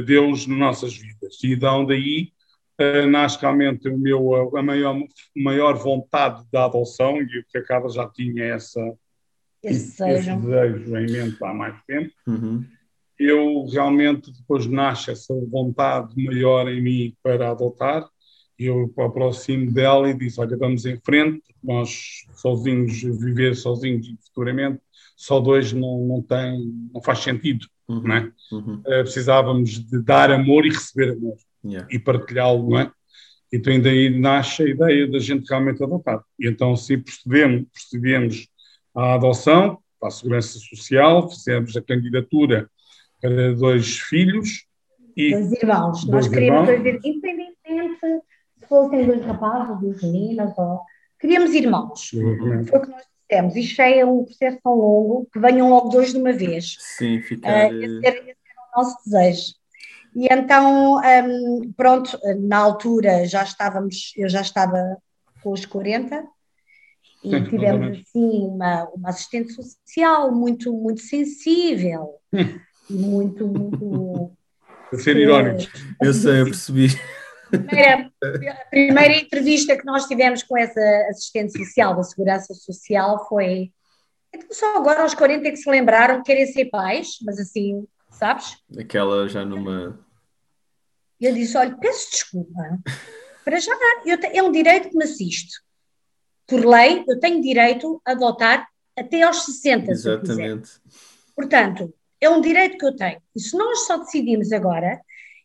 Deus 0.06 0.44
nas 0.48 0.58
nossas 0.58 0.96
vidas. 0.96 1.38
E 1.44 1.52
então 1.52 1.84
daí 1.84 2.32
uh, 2.80 3.06
nasce 3.06 3.38
realmente 3.40 3.88
o 3.88 3.98
meu, 3.98 4.56
a 4.56 4.62
maior, 4.62 4.96
maior 5.36 5.74
vontade 5.76 6.44
da 6.52 6.64
adoção, 6.64 7.20
e 7.20 7.40
o 7.40 7.44
que 7.48 7.58
acaba 7.58 7.88
já 7.88 8.08
tinha 8.08 8.44
essa, 8.44 8.80
esse, 9.70 10.02
esse 10.10 10.36
desejo 10.36 10.96
em 10.96 11.06
mente 11.10 11.44
há 11.44 11.54
mais 11.54 11.80
tempo. 11.86 12.12
Uhum. 12.26 12.64
Eu 13.18 13.66
realmente, 13.66 14.32
depois 14.32 14.66
nasce 14.66 15.10
essa 15.10 15.34
vontade 15.50 16.14
maior 16.22 16.68
em 16.68 16.80
mim 16.80 17.16
para 17.22 17.50
adotar, 17.50 18.08
eu 18.58 18.92
aproximo 18.98 19.70
dela 19.72 20.10
e 20.10 20.14
disse, 20.14 20.40
olha, 20.40 20.56
vamos 20.56 20.84
em 20.84 20.98
frente, 20.98 21.42
nós 21.62 22.24
sozinhos, 22.34 23.00
viver 23.00 23.54
sozinhos 23.54 24.08
futuramente, 24.26 24.80
só 25.16 25.40
dois 25.40 25.72
não, 25.72 26.06
não 26.06 26.22
tem, 26.22 26.72
não 26.92 27.00
faz 27.00 27.20
sentido, 27.20 27.66
uhum. 27.88 28.02
não 28.02 28.14
é? 28.14 28.32
Uhum. 28.52 28.74
Uh, 28.80 29.02
precisávamos 29.02 29.70
de 29.84 30.02
dar 30.02 30.30
amor 30.30 30.66
e 30.66 30.70
receber 30.70 31.12
amor 31.12 31.36
yeah. 31.64 31.88
e 31.90 31.98
partilhá-lo, 31.98 32.70
não 32.70 32.78
é? 32.78 32.92
Então 33.52 33.80
daí 33.80 34.10
nasce 34.18 34.62
a 34.62 34.68
ideia 34.68 35.10
da 35.10 35.18
gente 35.18 35.48
realmente 35.48 35.82
adotar. 35.82 36.22
E 36.38 36.46
então 36.46 36.76
sim 36.76 36.98
procedemos, 37.00 37.66
procedemos 37.72 38.48
à 38.98 39.14
adoção, 39.14 39.78
à 40.02 40.10
segurança 40.10 40.58
social, 40.58 41.30
fizemos 41.30 41.76
a 41.76 41.82
candidatura 41.82 42.68
para 43.20 43.54
dois 43.54 43.98
filhos 43.98 44.66
e 45.16 45.30
dois 45.30 45.52
irmãos. 45.52 46.04
Dois 46.04 46.26
Nós 46.26 46.28
queríamos 46.28 46.68
irmãos. 46.68 46.82
dois 46.82 47.04
independentemente 47.04 48.24
se 48.58 48.66
fossem 48.66 49.06
dois 49.06 49.24
rapazes, 49.24 49.80
duas 49.80 50.02
meninas, 50.02 50.52
ou 50.58 50.80
queríamos 51.20 51.54
irmãos. 51.54 52.12
Uhum. 52.12 52.66
Foi 52.66 52.78
o 52.78 52.82
que 52.82 52.90
nós 52.90 53.02
dissemos. 53.28 53.56
Isto 53.56 53.82
é 53.82 54.04
um 54.04 54.24
processo 54.24 54.58
tão 54.62 54.74
longo 54.74 55.28
que 55.32 55.38
venham 55.38 55.70
logo 55.70 55.90
dois 55.90 56.12
de 56.12 56.18
uma 56.18 56.32
vez. 56.32 56.76
Sim, 56.80 57.22
ficar. 57.22 57.70
Uh, 57.70 57.82
esse, 57.82 58.06
era, 58.06 58.16
esse 58.18 58.30
era 58.30 58.62
o 58.74 58.82
nosso 58.82 58.96
desejo. 59.04 59.54
E 60.16 60.26
então, 60.32 60.96
um, 60.96 61.72
pronto, 61.76 62.18
na 62.40 62.58
altura 62.58 63.26
já 63.26 63.44
estávamos, 63.44 64.12
eu 64.16 64.28
já 64.28 64.40
estava 64.40 64.96
com 65.42 65.52
os 65.52 65.64
40 65.64 66.26
e 67.24 67.30
Sim, 67.30 67.44
tivemos 67.44 67.98
assim 67.98 68.46
uma, 68.46 68.84
uma 68.94 69.08
assistente 69.08 69.52
social 69.52 70.32
muito, 70.32 70.72
muito 70.72 71.00
sensível 71.00 72.14
muito, 72.90 73.46
muito. 73.46 74.32
A 74.92 74.96
ser 74.96 75.16
irónico. 75.16 75.70
Eu 76.00 76.14
sei, 76.14 76.40
eu 76.40 76.44
percebi. 76.46 76.88
A 77.52 77.58
primeira, 77.58 78.12
a 78.22 78.64
primeira 78.70 79.16
entrevista 79.16 79.76
que 79.76 79.84
nós 79.84 80.06
tivemos 80.06 80.42
com 80.42 80.56
essa 80.56 80.80
assistente 81.10 81.56
social 81.56 81.94
da 81.94 82.02
Segurança 82.02 82.54
Social 82.54 83.26
foi. 83.28 83.70
Então, 84.34 84.48
só 84.50 84.76
agora 84.76 85.02
aos 85.02 85.14
40 85.14 85.48
é 85.48 85.50
que 85.50 85.56
se 85.56 85.70
lembraram 85.70 86.18
que 86.18 86.24
querem 86.24 86.46
ser 86.46 86.66
pais, 86.66 87.16
mas 87.24 87.38
assim, 87.38 87.86
sabes? 88.10 88.56
Aquela 88.78 89.28
já 89.28 89.44
numa. 89.44 89.98
Eu 91.20 91.34
disse: 91.34 91.56
olha, 91.56 91.76
peço 91.76 92.10
desculpa, 92.10 92.78
para 93.44 93.58
já, 93.58 93.72
eu, 94.04 94.18
é 94.32 94.42
um 94.42 94.52
direito 94.52 94.90
que 94.90 94.96
me 94.96 95.04
assisto. 95.04 95.54
Por 96.48 96.64
lei, 96.64 97.04
eu 97.06 97.20
tenho 97.20 97.40
direito 97.42 98.00
a 98.04 98.12
adotar 98.12 98.66
até 98.98 99.22
aos 99.22 99.44
60, 99.44 99.92
Exatamente. 99.92 100.70
Portanto, 101.36 101.94
é 102.20 102.28
um 102.28 102.40
direito 102.40 102.78
que 102.78 102.86
eu 102.86 102.96
tenho. 102.96 103.20
E 103.36 103.40
se 103.40 103.56
nós 103.56 103.86
só 103.86 103.98
decidimos 103.98 104.50
agora, 104.50 105.00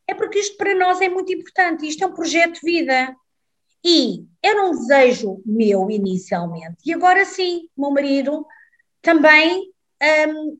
é 0.08 0.16
porque 0.16 0.39
isto 0.39 0.58
para 0.58 0.74
nós 0.74 1.02
é 1.02 1.10
muito 1.10 1.32
importante. 1.32 1.88
Isto 1.88 2.04
é 2.04 2.08
um 2.08 2.13
projeto 2.13 2.56
de 2.56 2.62
vida. 2.62 3.16
E 3.86 4.26
era 4.42 4.66
um 4.66 4.72
desejo 4.72 5.42
meu 5.46 5.92
inicialmente. 5.92 6.78
E 6.86 6.94
agora 6.94 7.26
sim, 7.26 7.68
o 7.76 7.82
meu 7.82 7.92
marido 7.92 8.46
também 9.02 9.72
um, 10.30 10.58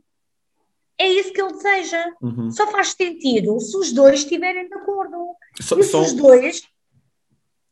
é 0.98 1.08
isso 1.08 1.34
que 1.34 1.42
ele 1.42 1.54
deseja. 1.54 2.14
Uhum. 2.22 2.52
Só 2.52 2.68
faz 2.68 2.90
sentido 2.90 3.60
se 3.60 3.76
os 3.78 3.92
dois 3.92 4.20
estiverem 4.20 4.68
de 4.68 4.76
acordo. 4.76 5.36
E 5.60 5.64
se 5.64 5.74
os 5.74 6.14
dois. 6.14 6.62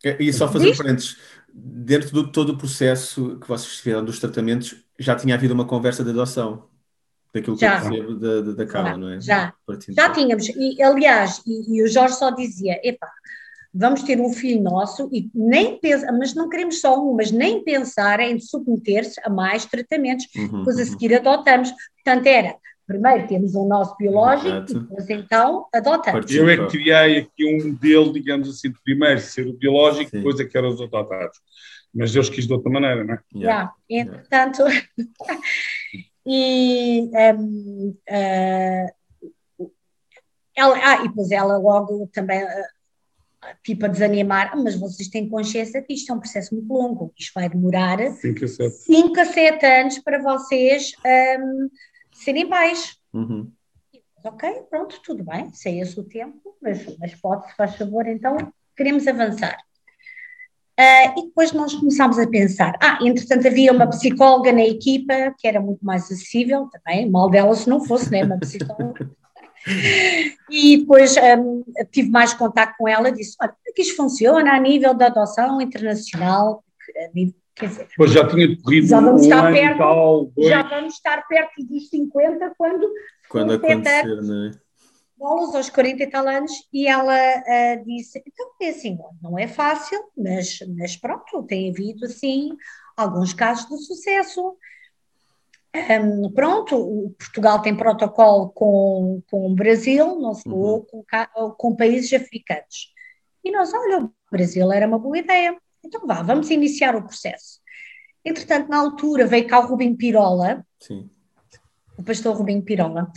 E 0.03 0.33
só 0.33 0.51
fazer 0.51 0.75
parênteses, 0.75 1.15
dentro 1.53 2.23
de 2.23 2.31
todo 2.31 2.53
o 2.53 2.57
processo 2.57 3.37
que 3.39 3.47
vocês 3.47 3.77
tiveram 3.77 4.03
dos 4.03 4.19
tratamentos, 4.19 4.75
já 4.97 5.15
tinha 5.15 5.35
havido 5.35 5.53
uma 5.53 5.65
conversa 5.65 6.03
de 6.03 6.09
adoção 6.11 6.69
daquilo 7.33 7.55
que 7.55 7.61
já. 7.61 7.77
eu 7.77 7.81
percebo 7.81 8.15
da, 8.15 8.41
da, 8.41 8.51
da 8.51 8.65
Carla, 8.65 8.97
não 8.97 9.09
é? 9.09 9.21
Já, 9.21 9.53
já 9.89 10.09
tínhamos, 10.11 10.49
e 10.49 10.81
aliás, 10.81 11.41
e, 11.45 11.77
e, 11.77 11.83
o 11.83 11.87
Jorge 11.87 12.15
só 12.15 12.29
dizia, 12.29 12.79
epá, 12.83 13.09
vamos 13.73 14.03
ter 14.03 14.19
um 14.19 14.31
filho 14.33 14.61
nosso 14.61 15.09
e 15.11 15.29
nem 15.33 15.79
pensa, 15.79 16.11
mas 16.11 16.33
não 16.33 16.49
queremos 16.49 16.81
só 16.81 17.01
um, 17.01 17.15
mas 17.15 17.31
nem 17.31 17.63
pensar 17.63 18.19
em 18.19 18.39
submeter-se 18.39 19.19
a 19.23 19.29
mais 19.29 19.65
tratamentos, 19.65 20.27
uhum, 20.35 20.59
depois 20.59 20.77
a 20.77 20.85
seguir 20.85 21.15
adotamos. 21.15 21.71
Portanto, 22.03 22.27
era, 22.27 22.55
primeiro 22.87 23.27
temos 23.27 23.55
o 23.55 23.65
nosso 23.65 23.95
biológico 23.97 24.47
Exato. 24.47 24.71
e 24.71 24.79
depois 24.79 25.09
então 25.09 25.65
adotamos. 25.73 26.31
Eu 26.31 26.49
é 26.49 26.57
que 26.57 26.67
criei 26.67 27.17
aqui 27.19 27.45
um 27.45 27.67
modelo, 27.69 28.13
digamos 28.13 28.49
assim, 28.49 28.71
de 28.71 28.81
primeiro 28.83 29.19
ser 29.19 29.47
o 29.47 29.53
biológico, 29.53 30.11
Sim. 30.11 30.17
depois 30.17 30.39
é 30.39 30.45
que 30.45 30.57
eram 30.57 30.69
os 30.69 30.81
adotados. 30.81 31.39
Mas 31.93 32.13
Deus 32.13 32.29
quis 32.29 32.47
de 32.47 32.53
outra 32.53 32.71
maneira, 32.71 33.03
não 33.03 33.13
é? 33.13 33.19
Yeah. 33.35 33.73
Yeah. 33.89 34.11
Entretanto, 34.11 34.63
e 36.25 37.09
um, 37.37 37.89
uh, 37.89 37.97
eh, 38.07 38.87
ela, 40.55 40.77
ah, 40.77 41.03
e 41.03 41.07
depois 41.09 41.31
ela 41.31 41.57
logo 41.57 42.07
também 42.13 42.43
uh, 42.43 42.47
tipo 43.63 43.85
a 43.85 43.89
desanimar, 43.89 44.51
ah, 44.53 44.55
mas 44.55 44.75
vocês 44.75 45.09
têm 45.09 45.27
consciência 45.27 45.81
que 45.81 45.93
isto 45.93 46.11
é 46.11 46.15
um 46.15 46.19
processo 46.19 46.53
muito 46.53 46.71
longo, 46.71 47.13
isto 47.17 47.33
vai 47.33 47.49
demorar 47.49 47.97
5 48.11 48.45
a 48.45 48.47
7, 48.47 48.69
5 48.69 49.19
a 49.19 49.25
7 49.25 49.65
anos 49.65 49.99
para 49.99 50.21
vocês 50.21 50.93
um, 51.05 51.69
serem 52.23 52.47
pais. 52.47 52.97
Uhum. 53.13 53.51
Ok, 54.23 54.49
pronto, 54.69 55.01
tudo 55.03 55.23
bem, 55.23 55.51
sei 55.51 55.81
esse 55.81 55.99
o 55.99 56.03
tempo, 56.03 56.55
mas, 56.61 56.85
mas 56.99 57.15
pode, 57.15 57.47
se 57.47 57.55
faz 57.55 57.75
favor, 57.75 58.07
então 58.07 58.37
queremos 58.77 59.07
avançar. 59.07 59.57
Uh, 60.79 61.19
e 61.19 61.25
depois 61.25 61.51
nós 61.51 61.73
começámos 61.73 62.17
a 62.17 62.27
pensar, 62.27 62.77
ah, 62.81 62.99
entretanto 63.01 63.47
havia 63.47 63.71
uma 63.71 63.87
psicóloga 63.87 64.51
na 64.51 64.63
equipa 64.63 65.33
que 65.37 65.47
era 65.47 65.59
muito 65.59 65.83
mais 65.83 66.05
acessível 66.05 66.69
também, 66.71 67.09
mal 67.09 67.29
dela 67.29 67.53
se 67.55 67.69
não 67.69 67.83
fosse, 67.83 68.11
né, 68.11 68.23
uma 68.23 68.39
psicóloga. 68.39 69.11
e 70.49 70.77
depois 70.77 71.15
um, 71.17 71.63
tive 71.91 72.09
mais 72.09 72.33
contato 72.33 72.75
com 72.77 72.87
ela 72.87 73.09
e 73.09 73.13
disse, 73.13 73.35
olha, 73.41 73.51
como 73.51 73.61
é 73.67 73.71
que 73.73 73.81
isto 73.81 73.95
funciona 73.95 74.53
a 74.53 74.59
nível 74.59 74.93
da 74.93 75.07
adoção 75.07 75.59
internacional? 75.61 76.63
Dizer, 77.59 77.87
pois 77.97 78.11
já 78.11 78.27
tinha 78.27 78.61
corrido 78.61 78.87
já 78.87 78.99
vamos 78.99 79.21
um 79.21 79.23
estar 79.25 79.51
perto, 79.51 79.77
tal, 79.77 80.31
Já 80.37 80.63
vamos 80.63 80.93
estar 80.93 81.27
perto 81.27 81.63
dos 81.65 81.89
50 81.89 82.53
quando... 82.57 82.91
Quando 83.29 83.53
acontecer, 83.53 84.21
não 84.21 84.47
é? 84.47 84.51
bolas 85.21 85.53
aos 85.53 85.69
40 85.69 86.01
e 86.01 86.07
tal 86.07 86.27
anos 86.27 86.51
e 86.73 86.87
ela 86.87 87.15
uh, 87.15 87.85
disse, 87.85 88.23
então 88.25 88.49
é 88.59 88.69
assim, 88.69 88.97
não 89.21 89.37
é 89.37 89.47
fácil, 89.47 89.99
mas, 90.17 90.57
mas 90.75 90.97
pronto, 90.97 91.43
tem 91.43 91.69
havido 91.69 92.05
assim 92.05 92.57
alguns 92.97 93.31
casos 93.31 93.69
de 93.69 93.77
sucesso. 93.85 94.57
Um, 95.73 96.31
pronto, 96.33 96.75
o 96.75 97.11
Portugal 97.11 97.61
tem 97.61 97.77
protocolo 97.77 98.49
com, 98.49 99.21
com 99.29 99.51
o 99.51 99.55
Brasil, 99.55 100.19
não 100.19 100.33
sei, 100.33 100.51
uhum. 100.51 100.59
ou 100.59 100.85
com, 100.85 101.03
com 101.55 101.75
países 101.75 102.11
africanos. 102.11 102.91
E 103.43 103.51
nós, 103.51 103.71
olha, 103.73 104.05
o 104.05 104.11
Brasil 104.29 104.71
era 104.71 104.87
uma 104.87 104.99
boa 104.99 105.17
ideia. 105.17 105.55
Então 105.83 106.05
vá, 106.05 106.21
vamos 106.21 106.49
iniciar 106.49 106.95
o 106.95 107.03
processo. 107.03 107.59
Entretanto, 108.23 108.69
na 108.69 108.77
altura 108.77 109.25
veio 109.25 109.47
cá 109.47 109.59
o 109.59 109.67
Rubim 109.67 109.95
Pirola, 109.95 110.65
Sim. 110.79 111.09
o 111.97 112.03
pastor 112.03 112.35
Rubim 112.35 112.61
Pirola, 112.61 113.11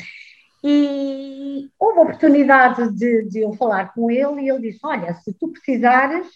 e 0.63 1.71
houve 1.79 1.99
a 1.99 2.03
oportunidade 2.03 2.91
de, 2.95 3.29
de, 3.29 3.41
eu 3.41 3.53
falar 3.53 3.93
com 3.93 4.11
ele 4.11 4.43
e 4.43 4.49
ele 4.49 4.71
disse: 4.71 4.81
Olha, 4.83 5.15
se 5.15 5.33
tu 5.35 5.49
precisares, 5.49 6.27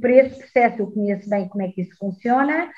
para 0.00 0.10
esse 0.10 0.38
processo 0.38 0.80
eu 0.80 0.90
conheço 0.90 1.28
bem 1.28 1.48
como 1.48 1.62
é 1.62 1.68
que 1.68 1.82
isso 1.82 1.96
funciona, 1.98 2.70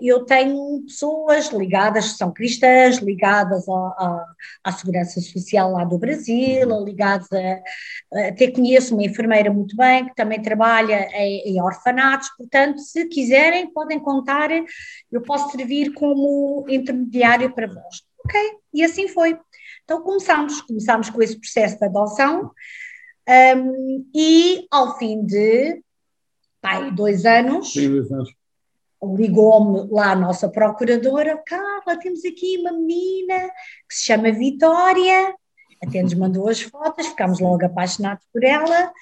eu 0.00 0.24
tenho 0.24 0.82
pessoas 0.82 1.48
ligadas, 1.50 2.12
que 2.12 2.18
são 2.18 2.32
cristãs, 2.32 2.98
ligadas 2.98 3.68
a, 3.68 3.72
a, 3.72 4.26
à 4.64 4.72
Segurança 4.72 5.20
Social 5.20 5.72
lá 5.72 5.84
do 5.84 5.98
Brasil, 5.98 6.84
ligadas 6.84 7.28
a. 7.32 8.28
Até 8.28 8.50
conheço 8.50 8.94
uma 8.94 9.04
enfermeira 9.04 9.52
muito 9.52 9.76
bem 9.76 10.06
que 10.06 10.14
também 10.14 10.40
trabalha 10.40 11.08
em, 11.14 11.52
em 11.54 11.62
orfanatos, 11.62 12.28
portanto, 12.36 12.78
se 12.80 13.06
quiserem, 13.06 13.72
podem 13.72 13.98
contar, 13.98 14.50
eu 14.50 15.22
posso 15.22 15.50
servir 15.56 15.92
como 15.94 16.64
intermediário 16.68 17.54
para 17.54 17.66
vós. 17.66 18.02
Ok, 18.24 18.40
e 18.72 18.84
assim 18.84 19.08
foi. 19.08 19.38
Então 19.84 20.02
começámos, 20.02 20.60
começámos 20.62 21.10
com 21.10 21.22
esse 21.22 21.38
processo 21.38 21.78
de 21.78 21.84
adoção 21.84 22.52
um, 23.56 24.10
e 24.14 24.66
ao 24.70 24.98
fim 24.98 25.24
de 25.24 25.82
pai, 26.60 26.90
dois 26.92 27.24
anos, 27.24 27.74
anos. 28.10 28.34
Ligou-me 29.02 29.88
lá 29.90 30.12
a 30.12 30.16
nossa 30.16 30.48
procuradora, 30.48 31.40
Carla, 31.44 31.98
temos 31.98 32.24
aqui 32.24 32.58
uma 32.58 32.72
menina 32.72 33.48
que 33.88 33.94
se 33.94 34.04
chama 34.04 34.30
Vitória, 34.30 35.34
até 35.82 36.02
nos 36.02 36.14
mandou 36.14 36.48
as 36.48 36.60
fotos, 36.60 37.08
ficámos 37.08 37.40
logo 37.40 37.64
apaixonados 37.64 38.24
por 38.32 38.44
ela, 38.44 38.92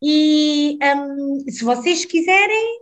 e 0.00 0.78
um, 0.82 1.44
se 1.48 1.64
vocês 1.64 2.04
quiserem, 2.04 2.80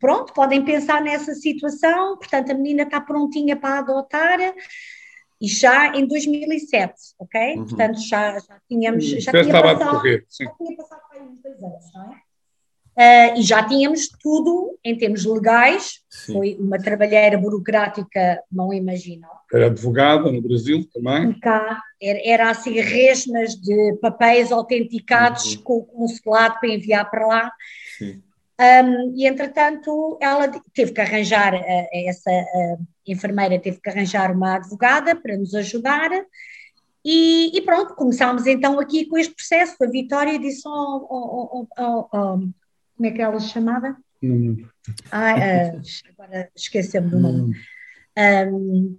pronto, 0.00 0.32
podem 0.32 0.64
pensar 0.64 1.02
nessa 1.02 1.34
situação, 1.34 2.16
portanto, 2.16 2.50
a 2.50 2.54
menina 2.54 2.84
está 2.84 3.00
prontinha 3.00 3.56
para 3.56 3.80
adotar, 3.80 4.38
e 5.42 5.48
já 5.48 5.88
em 5.96 6.06
2007, 6.06 6.94
ok? 7.18 7.56
Uhum. 7.56 7.66
Portanto, 7.66 8.00
já, 8.00 8.38
já 8.38 8.60
tínhamos. 8.68 9.04
Já, 9.04 9.32
já 9.32 9.42
tinha 9.42 9.60
passado. 9.60 10.02
Já 10.06 10.54
tinha 10.54 10.76
passado 10.76 11.00
para 11.10 11.22
uns 11.24 11.42
dois 11.42 11.62
anos, 11.62 11.92
não 11.92 12.12
é? 12.12 12.21
Uh, 12.96 13.38
e 13.38 13.42
já 13.42 13.66
tínhamos 13.66 14.08
tudo 14.22 14.78
em 14.84 14.96
termos 14.96 15.24
legais, 15.24 16.00
sim. 16.10 16.34
foi 16.34 16.56
uma 16.60 16.78
trabalheira 16.78 17.38
burocrática, 17.38 18.42
não 18.52 18.72
imaginam. 18.72 19.30
Era 19.50 19.66
advogada 19.66 20.30
no 20.30 20.42
Brasil 20.42 20.86
também? 20.92 21.30
E 21.30 21.40
cá, 21.40 21.80
era, 22.00 22.20
era 22.22 22.50
assim 22.50 22.78
resmas 22.80 23.54
de 23.54 23.96
papéis 24.02 24.52
autenticados 24.52 25.54
uhum. 25.54 25.62
com 25.62 25.78
o 25.78 25.84
consulado 25.84 26.60
para 26.60 26.68
enviar 26.68 27.10
para 27.10 27.26
lá. 27.26 27.52
Sim. 27.96 28.22
Um, 28.60 29.16
e 29.16 29.26
entretanto, 29.26 30.18
ela 30.20 30.48
teve 30.74 30.92
que 30.92 31.00
arranjar, 31.00 31.54
uh, 31.54 31.88
essa 32.06 32.30
uh, 32.30 32.86
enfermeira 33.06 33.58
teve 33.58 33.80
que 33.80 33.88
arranjar 33.88 34.30
uma 34.30 34.56
advogada 34.56 35.16
para 35.16 35.36
nos 35.36 35.54
ajudar. 35.54 36.10
E, 37.04 37.56
e, 37.56 37.60
pronto, 37.62 37.94
começámos 37.94 38.46
então 38.46 38.78
aqui 38.78 39.06
com 39.06 39.16
este 39.16 39.34
processo. 39.34 39.82
A 39.82 39.86
Vitória 39.86 40.38
disse: 40.38 40.62
oh, 40.68 41.06
oh, 41.10 41.66
oh, 42.12 42.38
Como 43.02 43.12
é 43.12 43.16
que 43.16 43.20
ela 43.20 43.40
se 43.40 43.48
chamava? 43.48 43.96
Não. 44.22 44.56
Ah, 45.10 45.34
uh, 45.34 45.82
agora 46.10 46.48
esquecemos 46.54 47.10
do 47.10 47.18
nome. 47.18 47.56
Um, 48.16 48.96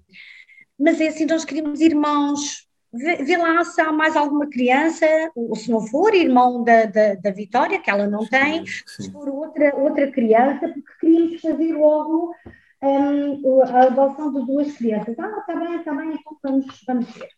mas 0.77 0.99
é 0.99 1.07
assim, 1.07 1.25
nós 1.25 1.45
queríamos 1.45 1.79
irmãos 1.79 2.67
vê, 2.91 3.23
vê, 3.23 3.37
lá 3.37 3.63
se 3.63 3.79
há 3.79 3.93
mais 3.93 4.17
alguma 4.17 4.49
criança, 4.49 5.05
ou 5.33 5.55
se 5.55 5.71
não 5.71 5.79
for 5.87 6.13
irmão 6.13 6.65
da, 6.65 6.83
da, 6.83 7.15
da 7.15 7.31
Vitória, 7.31 7.79
que 7.79 7.89
ela 7.89 8.07
não 8.07 8.27
tem, 8.27 8.65
se 8.65 9.09
for 9.09 9.29
outra, 9.29 9.73
outra 9.73 10.11
criança, 10.11 10.67
porque 10.67 10.91
queríamos 10.99 11.39
fazer 11.39 11.71
logo 11.71 12.35
um, 12.81 13.61
a 13.61 13.83
adoção 13.83 14.33
de 14.33 14.45
duas 14.45 14.73
crianças. 14.73 15.17
Ah, 15.17 15.37
está 15.39 15.55
bem, 15.55 15.75
está 15.77 15.93
bem, 15.93 16.09
então 16.09 16.37
vamos, 16.43 16.83
vamos 16.85 17.09
ver. 17.13 17.29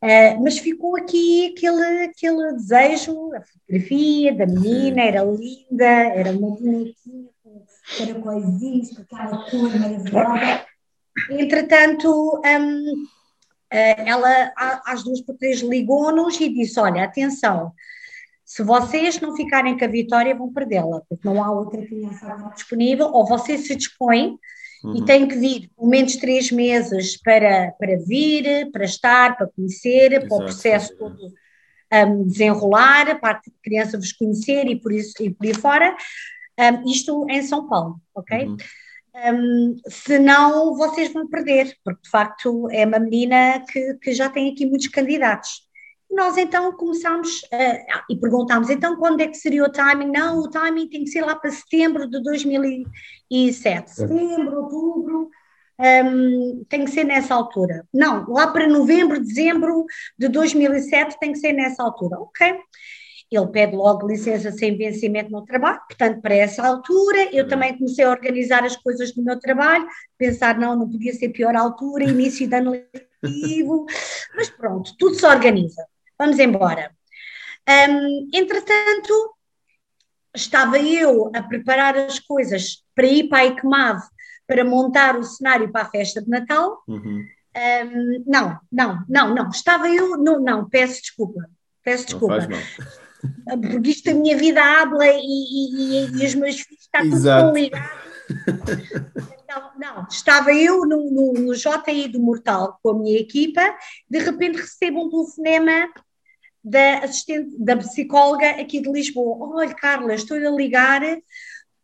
Uh, 0.00 0.42
mas 0.42 0.58
ficou 0.58 0.96
aqui 0.96 1.52
aquele, 1.52 2.04
aquele 2.04 2.52
desejo, 2.52 3.34
a 3.34 3.40
fotografia 3.40 4.32
da 4.32 4.46
menina 4.46 5.02
era 5.02 5.24
linda, 5.24 5.84
era 5.84 6.30
uma 6.30 6.50
bonitinha, 6.50 7.28
caracóizinhos, 7.98 8.90
com 8.90 9.02
aquela 9.02 9.50
cor 9.50 9.78
maravilhosa. 9.80 10.66
Entretanto, 11.30 12.40
um, 12.44 13.06
eh, 13.70 14.08
ela 14.08 14.52
às 14.86 15.02
duas 15.02 15.20
por 15.20 15.36
três 15.36 15.60
ligou-nos 15.60 16.40
e 16.40 16.48
disse: 16.48 16.78
Olha, 16.78 17.02
atenção, 17.04 17.72
se 18.44 18.62
vocês 18.62 19.20
não 19.20 19.36
ficarem 19.36 19.76
com 19.76 19.84
a 19.84 19.88
vitória, 19.88 20.34
vão 20.34 20.52
perdê-la, 20.52 21.02
porque 21.08 21.26
não 21.28 21.42
há 21.42 21.50
outra 21.50 21.84
criança 21.84 22.52
disponível, 22.54 23.08
ou 23.12 23.26
vocês 23.26 23.66
se 23.66 23.76
dispõem 23.76 24.38
uhum. 24.84 24.96
e 24.96 25.04
têm 25.04 25.26
que 25.26 25.36
vir 25.36 25.70
pelo 25.76 25.88
menos 25.88 26.16
três 26.16 26.50
meses 26.50 27.16
para, 27.20 27.72
para 27.78 27.96
vir, 27.98 28.70
para 28.70 28.84
estar, 28.84 29.36
para 29.36 29.48
conhecer, 29.48 30.12
Exato. 30.12 30.28
para 30.28 30.36
o 30.36 30.44
processo 30.44 30.96
todo 30.96 31.32
um, 31.92 32.26
desenrolar, 32.26 33.20
para 33.20 33.38
a 33.38 33.40
criança 33.62 33.98
vos 33.98 34.12
conhecer 34.12 34.66
e 34.66 34.76
por, 34.76 34.92
isso, 34.92 35.14
e 35.20 35.30
por 35.30 35.46
aí 35.46 35.54
fora. 35.54 35.96
Um, 36.58 36.90
isto 36.90 37.26
em 37.30 37.42
São 37.42 37.68
Paulo, 37.68 38.00
ok? 38.14 38.46
Uhum 38.46 38.56
um, 39.26 39.76
senão 39.88 40.76
vocês 40.76 41.12
vão 41.12 41.28
perder, 41.28 41.76
porque 41.84 42.02
de 42.02 42.10
facto 42.10 42.68
é 42.70 42.86
uma 42.86 42.98
menina 42.98 43.64
que, 43.70 43.94
que 43.94 44.12
já 44.12 44.28
tem 44.28 44.52
aqui 44.52 44.66
muitos 44.66 44.88
candidatos. 44.88 45.67
Nós 46.10 46.36
então 46.38 46.72
começámos 46.72 47.42
uh, 47.42 48.02
e 48.08 48.16
perguntámos, 48.16 48.70
então 48.70 48.96
quando 48.96 49.20
é 49.20 49.26
que 49.26 49.36
seria 49.36 49.64
o 49.64 49.70
timing? 49.70 50.10
Não, 50.10 50.38
o 50.38 50.48
timing 50.48 50.88
tem 50.88 51.04
que 51.04 51.10
ser 51.10 51.22
lá 51.22 51.36
para 51.36 51.50
setembro 51.50 52.08
de 52.08 52.22
2007, 52.22 53.90
setembro, 53.90 54.62
outubro, 54.62 55.30
um, 55.78 56.64
tem 56.68 56.84
que 56.84 56.90
ser 56.90 57.04
nessa 57.04 57.34
altura. 57.34 57.86
Não, 57.92 58.28
lá 58.28 58.46
para 58.46 58.66
novembro, 58.66 59.20
dezembro 59.20 59.84
de 60.18 60.28
2007 60.28 61.18
tem 61.20 61.32
que 61.32 61.38
ser 61.38 61.52
nessa 61.52 61.82
altura. 61.82 62.18
Ok 62.20 62.58
ele 63.30 63.46
pede 63.48 63.76
logo 63.76 64.06
licença 64.06 64.50
sem 64.52 64.76
vencimento 64.76 65.30
no 65.30 65.44
trabalho, 65.44 65.80
portanto, 65.86 66.20
para 66.22 66.34
essa 66.34 66.66
altura, 66.66 67.28
eu 67.30 67.44
uhum. 67.44 67.48
também 67.50 67.76
comecei 67.76 68.04
a 68.04 68.10
organizar 68.10 68.64
as 68.64 68.76
coisas 68.76 69.12
do 69.12 69.22
meu 69.22 69.38
trabalho, 69.38 69.86
pensar, 70.16 70.58
não, 70.58 70.74
não 70.74 70.88
podia 70.88 71.12
ser 71.12 71.28
pior 71.28 71.54
altura, 71.54 72.04
início 72.04 72.48
de 72.48 72.54
ano 72.54 72.70
letivo, 72.70 73.84
mas 74.34 74.48
pronto, 74.48 74.94
tudo 74.98 75.14
se 75.14 75.26
organiza. 75.26 75.86
Vamos 76.18 76.38
embora. 76.38 76.90
Um, 77.68 78.28
entretanto, 78.32 79.34
estava 80.34 80.78
eu 80.78 81.30
a 81.34 81.42
preparar 81.42 81.96
as 81.96 82.18
coisas 82.18 82.82
para 82.94 83.06
ir 83.06 83.28
para 83.28 83.38
a 83.38 83.46
ICMAV 83.46 84.02
para 84.46 84.64
montar 84.64 85.16
o 85.16 85.22
cenário 85.22 85.70
para 85.70 85.82
a 85.82 85.90
festa 85.90 86.22
de 86.22 86.28
Natal. 86.28 86.82
Uhum. 86.88 87.24
Um, 87.56 88.24
não, 88.26 88.58
não, 88.70 89.04
não, 89.08 89.34
não, 89.34 89.50
estava 89.50 89.88
eu, 89.88 90.16
não, 90.16 90.40
não, 90.40 90.68
peço 90.68 91.00
desculpa, 91.00 91.48
peço 91.82 92.06
desculpa 92.06 92.38
porque 93.72 93.90
isto 93.90 94.10
a 94.10 94.14
minha 94.14 94.36
vida 94.36 94.62
habla 94.62 95.06
e, 95.06 95.18
e, 95.18 96.06
e, 96.06 96.22
e 96.22 96.26
os 96.26 96.34
meus 96.34 96.60
filhos 96.60 96.82
está 96.82 97.00
tudo 97.00 97.22
tão 97.22 97.52
ligado. 97.52 97.90
Não, 99.48 99.72
não, 99.78 100.06
estava 100.08 100.52
eu 100.54 100.86
no, 100.86 101.10
no, 101.10 101.32
no 101.32 101.54
JI 101.54 102.08
do 102.08 102.20
Mortal 102.20 102.78
com 102.82 102.90
a 102.90 102.94
minha 102.94 103.18
equipa, 103.18 103.62
de 104.08 104.18
repente 104.18 104.60
recebo 104.60 105.04
um 105.04 105.10
telefonema 105.10 105.90
da 106.68 106.98
assistente, 106.98 107.56
da 107.58 107.76
psicóloga 107.76 108.50
aqui 108.50 108.80
de 108.80 108.90
Lisboa. 108.90 109.56
Olha, 109.56 109.74
Carla, 109.74 110.14
estou 110.14 110.36
a 110.36 110.50
ligar 110.50 111.02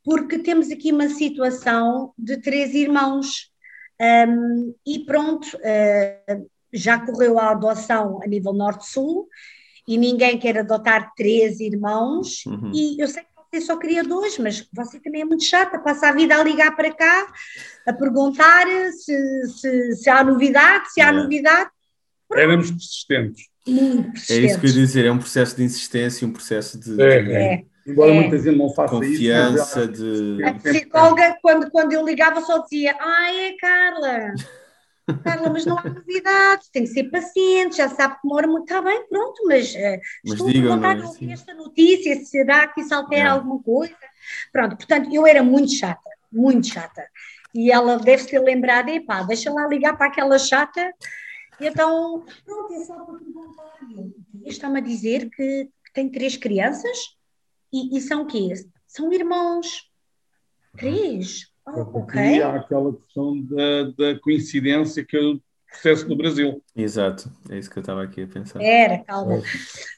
porque 0.05 0.38
temos 0.38 0.70
aqui 0.70 0.92
uma 0.92 1.09
situação 1.09 2.12
de 2.18 2.37
três 2.37 2.75
irmãos 2.75 3.51
um, 4.29 4.75
e 4.87 5.01
pronto, 5.01 5.47
uh, 5.57 6.51
já 6.73 6.99
correu 6.99 7.38
a 7.38 7.51
adoção 7.51 8.20
a 8.23 8.27
nível 8.27 8.53
norte-sul 8.53 9.29
e 9.87 9.97
ninguém 9.97 10.38
quer 10.38 10.59
adotar 10.59 11.12
três 11.16 11.61
irmãos, 11.61 12.44
uhum. 12.47 12.73
e 12.75 13.01
eu 13.01 13.07
sei 13.07 13.23
que 13.23 13.29
você 13.53 13.61
só 13.61 13.77
queria 13.77 14.03
dois, 14.03 14.38
mas 14.38 14.66
você 14.73 14.99
também 14.99 15.20
é 15.20 15.25
muito 15.25 15.44
chata, 15.44 15.79
passa 15.79 16.09
a 16.09 16.12
vida 16.12 16.37
a 16.37 16.42
ligar 16.42 16.75
para 16.75 16.92
cá, 16.92 17.33
a 17.87 17.92
perguntar 17.92 18.66
se, 18.92 19.47
se, 19.49 19.97
se 19.97 20.11
há 20.11 20.25
novidade, 20.25 20.92
se 20.92 21.01
há 21.01 21.09
é. 21.09 21.12
novidade. 21.12 21.70
Éramos 22.33 22.70
persistentes. 22.70 23.54
Muito 23.66 24.12
persistentes. 24.12 24.31
É 24.31 24.46
isso 24.46 24.61
que 24.61 24.66
eu 24.66 24.70
ia 24.70 24.77
dizer, 24.77 25.05
é 25.07 25.12
um 25.12 25.18
processo 25.18 25.57
de 25.57 25.64
insistência, 25.64 26.27
um 26.27 26.33
processo 26.33 26.79
de... 26.79 27.00
É, 27.00 27.33
é. 27.33 27.64
Embora 27.87 28.12
é. 28.12 28.14
muita 28.14 28.38
gente 28.38 28.57
não 28.57 28.70
faça 28.70 28.94
Confiança 28.94 29.83
isso. 29.83 29.88
Confiança 29.88 29.88
de... 29.88 30.44
A 30.44 30.55
psicóloga, 30.55 31.37
quando, 31.42 31.70
quando 31.70 31.92
eu 31.92 32.05
ligava, 32.05 32.40
só 32.42 32.59
dizia, 32.62 32.96
ai, 32.98 33.48
é 33.48 33.57
Carla... 33.57 34.35
Carla, 35.22 35.50
mas 35.50 35.66
não 35.66 35.79
há 35.79 35.85
novidades, 35.85 36.68
tem 36.68 36.85
que 36.85 36.88
ser 36.88 37.05
paciente, 37.05 37.77
já 37.77 37.88
sabe 37.88 38.14
que 38.14 38.20
demora 38.22 38.46
muito. 38.46 38.64
Está 38.64 38.81
bem, 38.81 39.07
pronto, 39.07 39.42
mas, 39.46 39.74
uh, 39.74 40.00
mas 40.24 40.33
estou 40.33 40.48
digam, 40.48 40.72
a 40.72 40.77
contar 40.77 40.98
é? 40.98 41.33
esta 41.33 41.55
notícia, 41.55 42.16
se 42.16 42.24
será 42.27 42.66
que 42.68 42.81
isso 42.81 42.94
altera 42.94 43.33
alguma 43.33 43.62
coisa? 43.62 43.94
Pronto, 44.50 44.77
portanto, 44.77 45.11
eu 45.12 45.27
era 45.27 45.42
muito 45.42 45.74
chata, 45.74 46.11
muito 46.33 46.68
chata. 46.68 47.07
E 47.55 47.70
ela 47.70 47.98
deve 47.98 48.24
ter 48.24 48.38
lembrado, 48.40 48.88
epá, 48.88 49.22
deixa 49.22 49.53
lá 49.53 49.66
ligar 49.68 49.96
para 49.96 50.07
aquela 50.07 50.38
chata. 50.38 50.92
E 51.61 51.67
então, 51.67 52.25
pronto, 52.45 52.73
é 52.75 52.85
só 52.85 52.95
para 53.05 53.19
perguntar. 53.19 53.79
Está-me 54.45 54.79
a 54.79 54.83
dizer 54.83 55.31
que, 55.31 55.71
tem 55.95 56.11
três 56.11 56.37
crianças 56.37 57.17
e, 57.73 57.97
e 57.97 58.01
são 58.01 58.23
o 58.23 58.27
quê? 58.27 58.53
São 58.87 59.12
irmãos. 59.12 59.88
Três? 60.77 61.53
Oh, 61.67 62.01
ok. 62.01 62.43
há 62.43 62.57
aquela 62.57 62.93
questão 62.95 63.40
da, 63.43 63.85
da 63.97 64.21
coincidência 64.21 65.05
que 65.05 65.17
o 65.17 65.40
processo 65.71 66.09
no 66.09 66.17
Brasil. 66.17 66.62
Exato, 66.77 67.31
é 67.49 67.59
isso 67.59 67.71
que 67.71 67.79
eu 67.79 67.81
estava 67.81 68.03
aqui 68.03 68.23
a 68.23 68.27
pensar. 68.27 68.61
Era, 68.61 68.99
calma. 69.05 69.43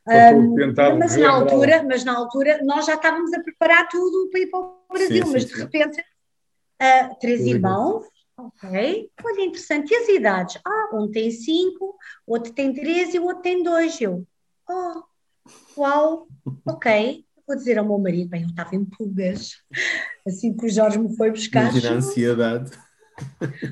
É. 0.09 0.33
Um, 0.35 0.55
mas, 0.99 1.17
na 1.17 1.31
altura, 1.31 1.83
mas 1.83 2.05
na 2.05 2.17
altura 2.17 2.63
nós 2.63 2.87
já 2.87 2.95
estávamos 2.95 3.33
a 3.33 3.41
preparar 3.41 3.89
tudo 3.89 4.29
para 4.31 4.41
ir 4.41 4.47
para 4.47 4.61
o 4.61 4.79
Brasil, 4.93 5.27
sim, 5.27 5.33
mas 5.33 5.43
sim, 5.43 5.55
de 5.55 5.61
repente 5.61 6.01
uh, 6.01 7.19
três 7.21 7.41
sim. 7.41 7.51
irmãos, 7.51 8.05
ok, 8.37 9.11
olha 9.25 9.45
interessante, 9.45 9.93
e 9.93 9.97
as 9.97 10.09
idades? 10.09 10.59
Ah, 10.65 10.91
um 10.95 11.11
tem 11.11 11.31
cinco, 11.31 11.97
outro 12.27 12.53
tem 12.53 12.73
três 12.73 13.15
e 13.15 13.19
o 13.19 13.25
outro 13.25 13.43
tem 13.43 13.63
dois. 13.63 14.01
Eu, 14.01 14.27
oh, 14.69 15.03
uau, 15.77 16.29
ok 16.67 17.27
vou 17.47 17.57
dizer 17.57 17.79
ao 17.79 17.87
meu 17.87 17.99
marido, 17.99 18.29
bem, 18.29 18.43
eu 18.43 18.49
estava 18.49 18.75
em 18.75 18.85
pulgas, 18.85 19.63
assim 20.27 20.55
que 20.55 20.67
o 20.67 20.69
Jorge 20.69 20.99
me 20.99 21.15
foi 21.17 21.31
buscar. 21.31 21.71
Imagina 21.71 21.91
a 21.91 21.97
ansiedade. 21.99 22.71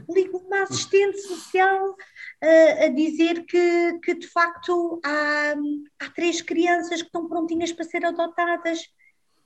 Ligo 0.08 0.38
uma 0.38 0.62
assistente 0.62 1.20
social 1.20 1.90
uh, 1.90 2.84
a 2.84 2.88
dizer 2.88 3.44
que, 3.44 3.98
que 3.98 4.14
de 4.14 4.26
facto 4.28 5.00
há, 5.04 5.54
há 5.98 6.10
três 6.10 6.40
crianças 6.40 7.02
que 7.02 7.08
estão 7.08 7.28
prontinhas 7.28 7.72
para 7.72 7.84
ser 7.84 8.04
adotadas. 8.04 8.88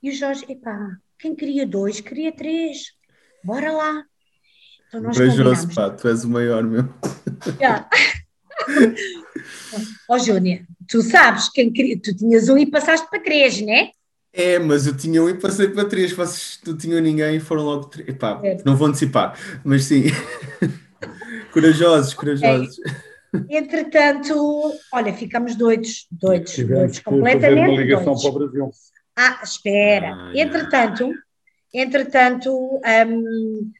E 0.01 0.09
o 0.09 0.13
Jorge, 0.13 0.45
epá, 0.47 0.97
quem 1.17 1.35
queria 1.35 1.65
dois, 1.65 1.99
queria 1.99 2.31
três. 2.31 2.93
Bora 3.43 3.71
lá. 3.71 4.05
Então 4.89 5.01
nós 5.01 5.15
Corajoso, 5.15 5.73
pá, 5.73 5.91
tu 5.91 6.07
és 6.07 6.23
o 6.23 6.29
maior, 6.29 6.63
meu. 6.63 6.89
Yeah. 7.59 7.87
Ó 10.09 10.15
oh, 10.15 10.19
Júnia, 10.19 10.65
tu 10.87 11.03
sabes, 11.03 11.47
quem 11.49 11.71
queria, 11.71 11.99
tu 12.01 12.15
tinhas 12.15 12.49
um 12.49 12.57
e 12.57 12.65
passaste 12.65 13.07
para 13.07 13.21
três, 13.21 13.61
né? 13.61 13.91
É, 14.33 14.57
mas 14.57 14.87
eu 14.87 14.97
tinha 14.97 15.23
um 15.23 15.29
e 15.29 15.35
passei 15.35 15.67
para 15.67 15.85
três. 15.85 16.11
Vocês 16.11 16.59
não 16.65 16.75
tinham 16.75 16.99
ninguém 16.99 17.37
e 17.37 17.39
foram 17.39 17.63
logo 17.63 17.85
três. 17.85 18.09
Epá, 18.09 18.39
é. 18.43 18.57
não 18.65 18.75
vou 18.75 18.87
antecipar, 18.87 19.37
mas 19.63 19.85
sim. 19.85 20.05
corajosos, 21.53 22.15
corajosos. 22.15 22.75
Entretanto, 23.47 24.73
olha, 24.91 25.13
ficamos 25.13 25.55
doidos, 25.55 26.07
doidos, 26.11 26.57
doidos, 26.57 26.99
completamente. 26.99 27.69
Uma 27.69 27.81
ligação 27.81 28.13
doidos. 28.13 28.23
para 28.23 28.31
o 28.31 28.39
Brasil. 28.39 28.71
Ah, 29.15 29.39
espera. 29.43 30.15
Ah, 30.15 30.31
entretanto, 30.33 31.11
entretanto, 31.71 32.51
um, 32.51 33.71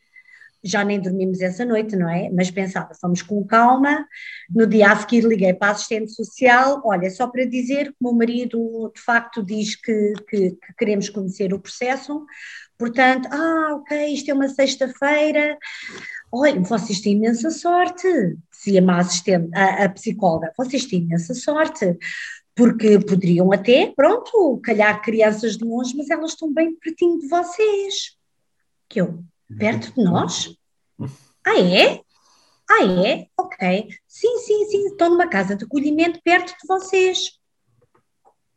já 0.64 0.84
nem 0.84 1.00
dormimos 1.00 1.42
essa 1.42 1.64
noite, 1.64 1.96
não 1.96 2.10
é? 2.10 2.30
Mas 2.30 2.52
pensava, 2.52 2.94
fomos 3.00 3.22
com 3.22 3.46
calma. 3.46 4.06
No 4.50 4.68
dia 4.68 4.92
a 4.92 4.96
seguir 4.96 5.24
liguei 5.24 5.54
para 5.54 5.70
a 5.70 5.72
assistente 5.72 6.12
social, 6.12 6.82
olha, 6.86 7.10
só 7.10 7.28
para 7.28 7.46
dizer 7.46 7.92
que 7.92 7.98
o 8.02 8.06
meu 8.06 8.14
marido 8.14 8.92
de 8.94 9.02
facto 9.02 9.44
diz 9.44 9.76
que, 9.76 10.14
que, 10.30 10.52
que 10.52 10.74
queremos 10.78 11.10
conhecer 11.10 11.54
o 11.54 11.60
processo, 11.60 12.26
portanto, 12.78 13.28
ah, 13.32 13.76
ok, 13.76 14.08
isto 14.08 14.30
é 14.32 14.34
uma 14.34 14.50
sexta-feira, 14.50 15.58
olha, 16.32 16.60
vocês 16.62 17.00
têm 17.02 17.14
imensa 17.14 17.50
sorte, 17.50 18.08
dizia 18.52 18.84
a 18.86 18.98
assistente, 18.98 19.50
a, 19.56 19.86
a 19.86 19.90
psicóloga, 19.90 20.52
vocês 20.58 20.86
têm 20.86 21.02
imensa 21.02 21.34
sorte, 21.34 21.98
porque 22.56 23.00
poderiam 23.00 23.54
até, 23.54 23.94
pronto, 23.96 24.60
calhar 24.62 25.02
crianças 25.02 25.58
de 25.58 25.64
longe, 25.64 25.96
mas 25.96 26.10
elas 26.10 26.32
estão 26.32 26.54
bem 26.54 26.76
pertinho 26.76 27.18
de 27.18 27.28
vocês. 27.30 28.18
Que 28.90 29.00
eu, 29.00 29.24
Perto 29.58 29.94
de 29.94 30.04
nós? 30.04 30.56
Ah, 31.46 31.60
é? 31.60 32.02
Ah, 32.70 32.86
é? 32.86 33.28
Ok. 33.38 33.90
Sim, 34.08 34.38
sim, 34.40 34.66
sim, 34.66 34.86
estou 34.88 35.10
numa 35.10 35.28
casa 35.28 35.56
de 35.56 35.66
acolhimento 35.66 36.22
perto 36.24 36.50
de 36.50 36.68
vocês. 36.68 37.40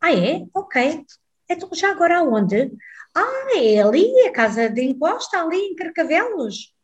Ah, 0.00 0.12
é? 0.12 0.44
Ok. 0.54 1.04
Então, 1.48 1.68
já 1.72 1.90
agora 1.90 2.18
aonde? 2.18 2.70
Ah, 3.14 3.56
é 3.56 3.80
ali, 3.80 4.26
a 4.26 4.32
casa 4.32 4.68
de 4.68 4.82
encosta, 4.82 5.40
ali 5.40 5.56
em 5.56 5.76
Carcavelos. 5.76 6.74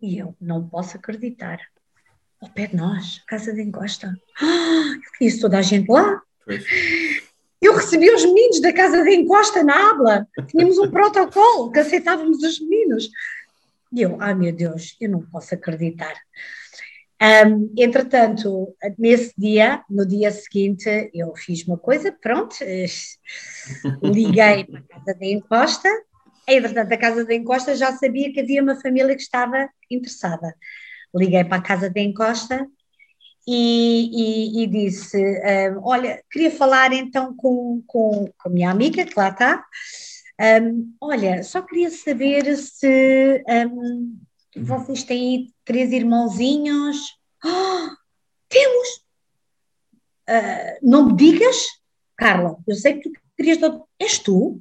E 0.00 0.18
eu 0.18 0.34
não 0.40 0.68
posso 0.68 0.96
acreditar. 0.96 1.58
Ao 2.40 2.48
pé 2.48 2.68
de 2.68 2.76
nós, 2.76 3.18
casa 3.26 3.52
de 3.52 3.62
encosta. 3.62 4.14
Ah, 4.40 4.94
eu 4.94 5.18
conheço 5.18 5.40
toda 5.40 5.58
a 5.58 5.62
gente 5.62 5.90
lá. 5.90 6.22
Pois. 6.44 6.64
Eu 7.60 7.74
recebi 7.74 8.08
os 8.10 8.24
meninos 8.24 8.60
da 8.60 8.72
casa 8.72 9.02
de 9.02 9.14
encosta 9.14 9.64
na 9.64 9.90
Abla. 9.90 10.28
Tínhamos 10.46 10.78
um 10.78 10.90
protocolo 10.90 11.70
que 11.72 11.80
aceitávamos 11.80 12.42
os 12.42 12.60
meninos. 12.60 13.10
E 13.92 14.02
eu, 14.02 14.16
ai 14.20 14.34
meu 14.34 14.52
Deus, 14.52 14.96
eu 15.00 15.10
não 15.10 15.22
posso 15.22 15.54
acreditar. 15.54 16.14
Um, 17.20 17.72
entretanto, 17.76 18.76
nesse 18.96 19.34
dia, 19.36 19.82
no 19.90 20.06
dia 20.06 20.30
seguinte, 20.30 21.10
eu 21.12 21.34
fiz 21.34 21.66
uma 21.66 21.76
coisa, 21.76 22.12
pronto, 22.12 22.54
liguei 24.02 24.64
para 24.64 24.78
a 24.78 24.82
casa 24.82 25.18
da 25.18 25.26
encosta. 25.26 25.88
Entretanto, 26.46 26.92
a 26.92 26.96
casa 26.96 27.24
da 27.24 27.34
encosta 27.34 27.74
já 27.74 27.92
sabia 27.92 28.32
que 28.32 28.40
havia 28.40 28.62
uma 28.62 28.80
família 28.80 29.16
que 29.16 29.22
estava 29.22 29.68
interessada. 29.90 30.54
Liguei 31.12 31.42
para 31.42 31.56
a 31.56 31.62
casa 31.62 31.90
da 31.90 32.00
encosta 32.00 32.68
e, 33.50 34.10
e, 34.12 34.62
e 34.62 34.66
disse: 34.66 35.16
um, 35.16 35.80
Olha, 35.82 36.22
queria 36.30 36.50
falar 36.50 36.92
então 36.92 37.34
com, 37.34 37.82
com, 37.86 38.30
com 38.36 38.48
a 38.48 38.52
minha 38.52 38.70
amiga, 38.70 39.06
que 39.06 39.18
lá 39.18 39.30
está. 39.30 39.64
Um, 40.38 40.94
olha, 41.00 41.42
só 41.42 41.62
queria 41.62 41.90
saber 41.90 42.54
se 42.58 43.42
um, 43.48 44.18
vocês 44.54 45.02
têm 45.02 45.50
três 45.64 45.92
irmãozinhos. 45.92 46.98
Oh, 47.42 47.88
temos! 48.50 48.88
Uh, 50.28 50.78
não 50.82 51.06
me 51.06 51.16
digas, 51.16 51.56
Carla, 52.18 52.58
eu 52.66 52.74
sei 52.74 53.00
que 53.00 53.08
tu 53.08 53.20
querias. 53.34 53.58
És 53.98 54.18
tu? 54.18 54.60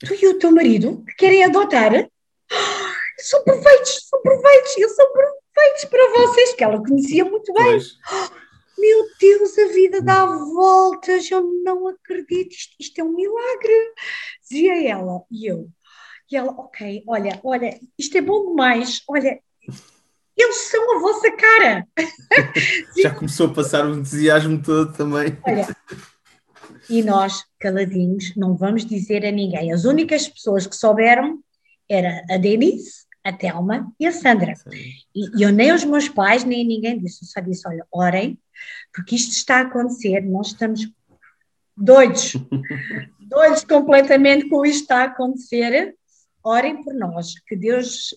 Tu 0.00 0.14
e 0.14 0.28
o 0.28 0.38
teu 0.38 0.50
marido 0.52 1.04
que 1.04 1.14
querem 1.16 1.44
adotar? 1.44 1.92
Oh, 1.92 2.92
são 3.18 3.44
proveitos, 3.44 4.08
são 4.08 4.22
proveitos, 4.22 4.78
eu 4.78 4.88
sou 4.88 5.12
feitos 5.54 5.84
para 5.86 6.10
vocês, 6.10 6.54
que 6.54 6.64
ela 6.64 6.82
conhecia 6.82 7.24
muito 7.24 7.52
bem. 7.52 7.78
Oh, 8.12 8.42
meu 8.78 9.06
Deus, 9.20 9.58
a 9.58 9.68
vida 9.68 10.02
dá 10.02 10.26
voltas, 10.26 11.30
eu 11.30 11.42
não 11.62 11.88
acredito, 11.88 12.52
isto, 12.52 12.74
isto 12.80 13.00
é 13.00 13.04
um 13.04 13.14
milagre, 13.14 13.92
dizia 14.42 14.90
ela. 14.90 15.22
E 15.30 15.46
eu, 15.46 15.68
e 16.30 16.36
ela, 16.36 16.52
ok, 16.52 17.04
olha, 17.06 17.40
olha, 17.44 17.78
isto 17.98 18.18
é 18.18 18.20
bom 18.20 18.50
demais, 18.50 19.02
olha, 19.08 19.38
eles 20.36 20.56
são 20.56 20.96
a 20.96 21.00
vossa 21.00 21.30
cara. 21.32 21.86
Já 23.00 23.14
começou 23.14 23.48
a 23.48 23.54
passar 23.54 23.86
o 23.86 23.94
entusiasmo 23.94 24.60
todo 24.62 24.92
também. 24.92 25.38
Olha, 25.46 25.68
e 26.88 27.02
nós, 27.02 27.44
caladinhos, 27.60 28.34
não 28.36 28.56
vamos 28.56 28.84
dizer 28.84 29.24
a 29.24 29.30
ninguém. 29.30 29.72
As 29.72 29.84
únicas 29.84 30.28
pessoas 30.28 30.66
que 30.66 30.74
souberam 30.74 31.38
era 31.88 32.24
a 32.30 32.36
Denise, 32.36 33.06
a 33.24 33.32
Telma 33.32 33.92
e 33.98 34.06
a 34.06 34.12
Sandra. 34.12 34.54
E 35.14 35.42
eu 35.42 35.52
nem 35.52 35.70
aos 35.70 35.84
meus 35.84 36.08
pais, 36.08 36.44
nem 36.44 36.66
ninguém 36.66 36.98
disse, 36.98 37.24
eu 37.24 37.28
só 37.28 37.40
disse, 37.40 37.66
olha, 37.66 37.86
orem, 37.92 38.38
porque 38.92 39.14
isto 39.14 39.32
está 39.32 39.58
a 39.58 39.62
acontecer, 39.62 40.20
nós 40.22 40.48
estamos 40.48 40.90
doidos, 41.76 42.34
doidos 43.20 43.64
completamente 43.64 44.48
com 44.48 44.66
isto 44.66 44.82
está 44.82 45.02
a 45.02 45.04
acontecer, 45.04 45.96
orem 46.42 46.82
por 46.82 46.94
nós, 46.94 47.38
que 47.46 47.56
Deus 47.56 48.14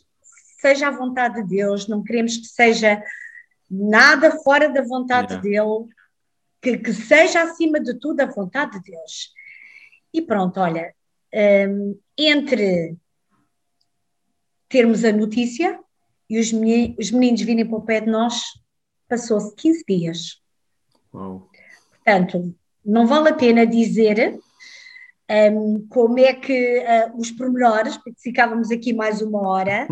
seja 0.60 0.88
a 0.88 0.92
vontade 0.92 1.44
de 1.44 1.50
Deus, 1.50 1.88
não 1.88 2.04
queremos 2.04 2.38
que 2.38 2.48
seja 2.48 3.02
nada 3.70 4.32
fora 4.40 4.70
da 4.70 4.82
vontade 4.82 5.34
yeah. 5.34 5.44
dele, 5.44 5.88
que, 6.62 6.78
que, 6.80 6.94
seja 6.94 7.44
acima 7.44 7.80
de 7.80 7.94
tudo 8.00 8.22
a 8.22 8.26
vontade 8.26 8.80
de 8.80 8.92
Deus. 8.92 9.32
E 10.12 10.22
pronto, 10.22 10.60
olha, 10.60 10.92
um, 11.70 12.00
entre 12.18 12.98
termos 14.70 15.04
a 15.04 15.12
notícia 15.12 15.80
e 16.30 16.40
os 16.40 16.52
meninos, 16.52 16.96
os 17.00 17.12
meninos 17.12 17.42
virem 17.42 17.66
para 17.66 17.78
o 17.78 17.82
pé 17.82 18.02
de 18.02 18.10
nós, 18.10 18.42
passou-se 19.08 19.54
15 19.56 19.84
dias. 19.88 20.42
Uau. 21.14 21.50
Portanto, 22.04 22.56
não 22.86 23.08
vale 23.08 23.30
a 23.30 23.34
pena 23.34 23.66
dizer 23.66 24.38
um, 25.30 25.88
como 25.90 26.20
é 26.20 26.34
que 26.34 26.80
uh, 26.80 27.18
os 27.18 27.32
pormenores, 27.32 27.98
porque 27.98 28.20
ficávamos 28.22 28.72
aqui 28.72 28.94
mais 28.94 29.22
uma 29.22 29.48
hora, 29.48 29.88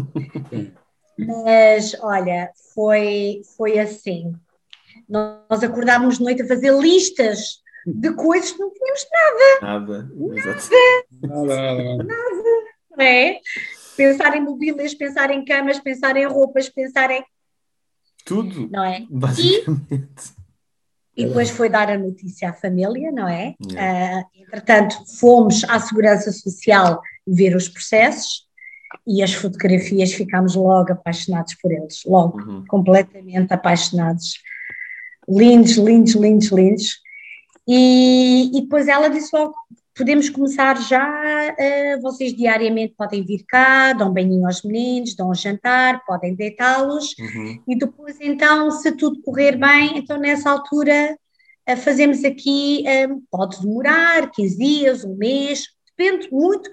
mas 1.18 1.96
olha, 2.02 2.52
foi, 2.74 3.42
foi 3.58 3.80
assim. 3.80 4.34
Nós 5.08 5.64
acordámos 5.64 6.18
de 6.18 6.24
noite 6.24 6.44
a 6.44 6.48
fazer 6.48 6.72
listas 6.80 7.62
de 7.86 8.14
coisas 8.14 8.52
que 8.52 8.60
não 8.60 8.72
tínhamos 8.72 9.08
nada. 9.12 9.80
Nada. 9.80 10.12
Nada. 10.32 10.58
Nada. 11.22 11.84
Nada. 11.84 12.04
nada. 12.04 13.04
É? 13.04 13.40
Pensar 13.96 14.36
em 14.36 14.42
mobílias, 14.42 14.94
pensar 14.94 15.32
em 15.32 15.44
camas, 15.44 15.80
pensar 15.80 16.16
em 16.18 16.26
roupas, 16.26 16.70
pensar 16.70 17.12
em. 17.12 17.24
Tudo. 18.26 18.70
Não 18.72 18.84
é? 18.84 19.06
Basicamente. 19.10 20.34
E, 21.16 21.24
e 21.24 21.28
depois 21.28 21.50
foi 21.50 21.70
dar 21.70 21.90
a 21.90 21.98
notícia 21.98 22.50
à 22.50 22.54
família, 22.54 23.12
não 23.12 23.28
é? 23.28 23.56
Uh, 23.62 24.42
entretanto, 24.42 24.98
fomos 25.20 25.64
à 25.66 25.80
Segurança 25.80 26.32
Social 26.32 27.02
ver 27.26 27.56
os 27.56 27.70
processos 27.70 28.48
e 29.06 29.22
as 29.22 29.34
fotografias 29.34 30.14
ficámos 30.14 30.56
logo 30.56 30.94
apaixonados 30.94 31.56
por 31.56 31.72
eles, 31.72 32.04
logo, 32.06 32.40
uhum. 32.40 32.66
completamente 32.68 33.54
apaixonados. 33.54 34.42
Lindos, 35.28 35.78
lindos, 35.78 36.14
lindos, 36.14 36.48
lindos. 36.48 37.02
E, 37.68 38.52
e 38.54 38.62
depois 38.62 38.88
ela 38.88 39.10
disse 39.10 39.30
logo: 39.34 39.54
podemos 39.96 40.30
começar 40.30 40.76
já, 40.82 41.06
uh, 41.08 42.02
vocês 42.02 42.34
diariamente 42.34 42.96
podem 42.98 43.24
vir 43.24 43.44
cá, 43.48 43.94
dão 43.94 44.14
banhinho 44.14 44.46
aos 44.46 44.64
meninos, 44.64 45.16
dão 45.16 45.30
um 45.30 45.36
jantar, 45.36 46.04
podem 46.06 46.36
deitá-los, 46.36 47.16
uhum. 47.20 47.62
e 47.68 47.78
depois 47.78 48.18
então, 48.20 48.72
se 48.72 48.92
tudo 48.94 49.22
correr 49.22 49.56
bem, 49.56 49.98
então 49.98 50.18
nessa 50.18 50.50
altura 50.50 51.18
uh, 51.70 51.78
fazemos 51.78 52.24
aqui, 52.24 52.84
uh, 52.88 53.22
pode 53.30 53.62
demorar 53.62 54.32
15 54.32 54.58
dias, 54.58 55.06
um 55.06 55.16
mês, 55.16 55.66
depende 55.96 56.30
muito 56.32 56.70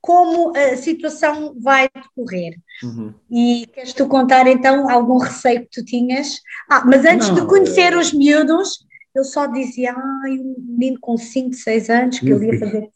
como 0.00 0.52
a 0.54 0.76
situação 0.76 1.56
vai 1.58 1.88
decorrer. 1.88 2.58
Uhum. 2.82 3.14
E 3.30 3.66
queres 3.72 3.94
tu 3.94 4.06
contar 4.06 4.46
então 4.46 4.90
algum 4.90 5.16
receio 5.16 5.62
que 5.62 5.80
tu 5.80 5.82
tinhas? 5.82 6.42
Ah, 6.68 6.84
mas 6.84 7.06
antes 7.06 7.28
Não, 7.28 7.36
de 7.36 7.46
conhecer 7.46 7.96
os 7.96 8.12
miúdos, 8.12 8.84
eu 9.14 9.24
só 9.24 9.46
dizia, 9.46 9.92
ai, 9.92 10.32
um 10.32 10.56
menino 10.58 10.98
com 11.00 11.16
5, 11.16 11.54
6 11.54 11.90
anos, 11.90 12.18
que 12.18 12.28
ele 12.28 12.52
ia 12.52 12.58
fazer 12.58 12.88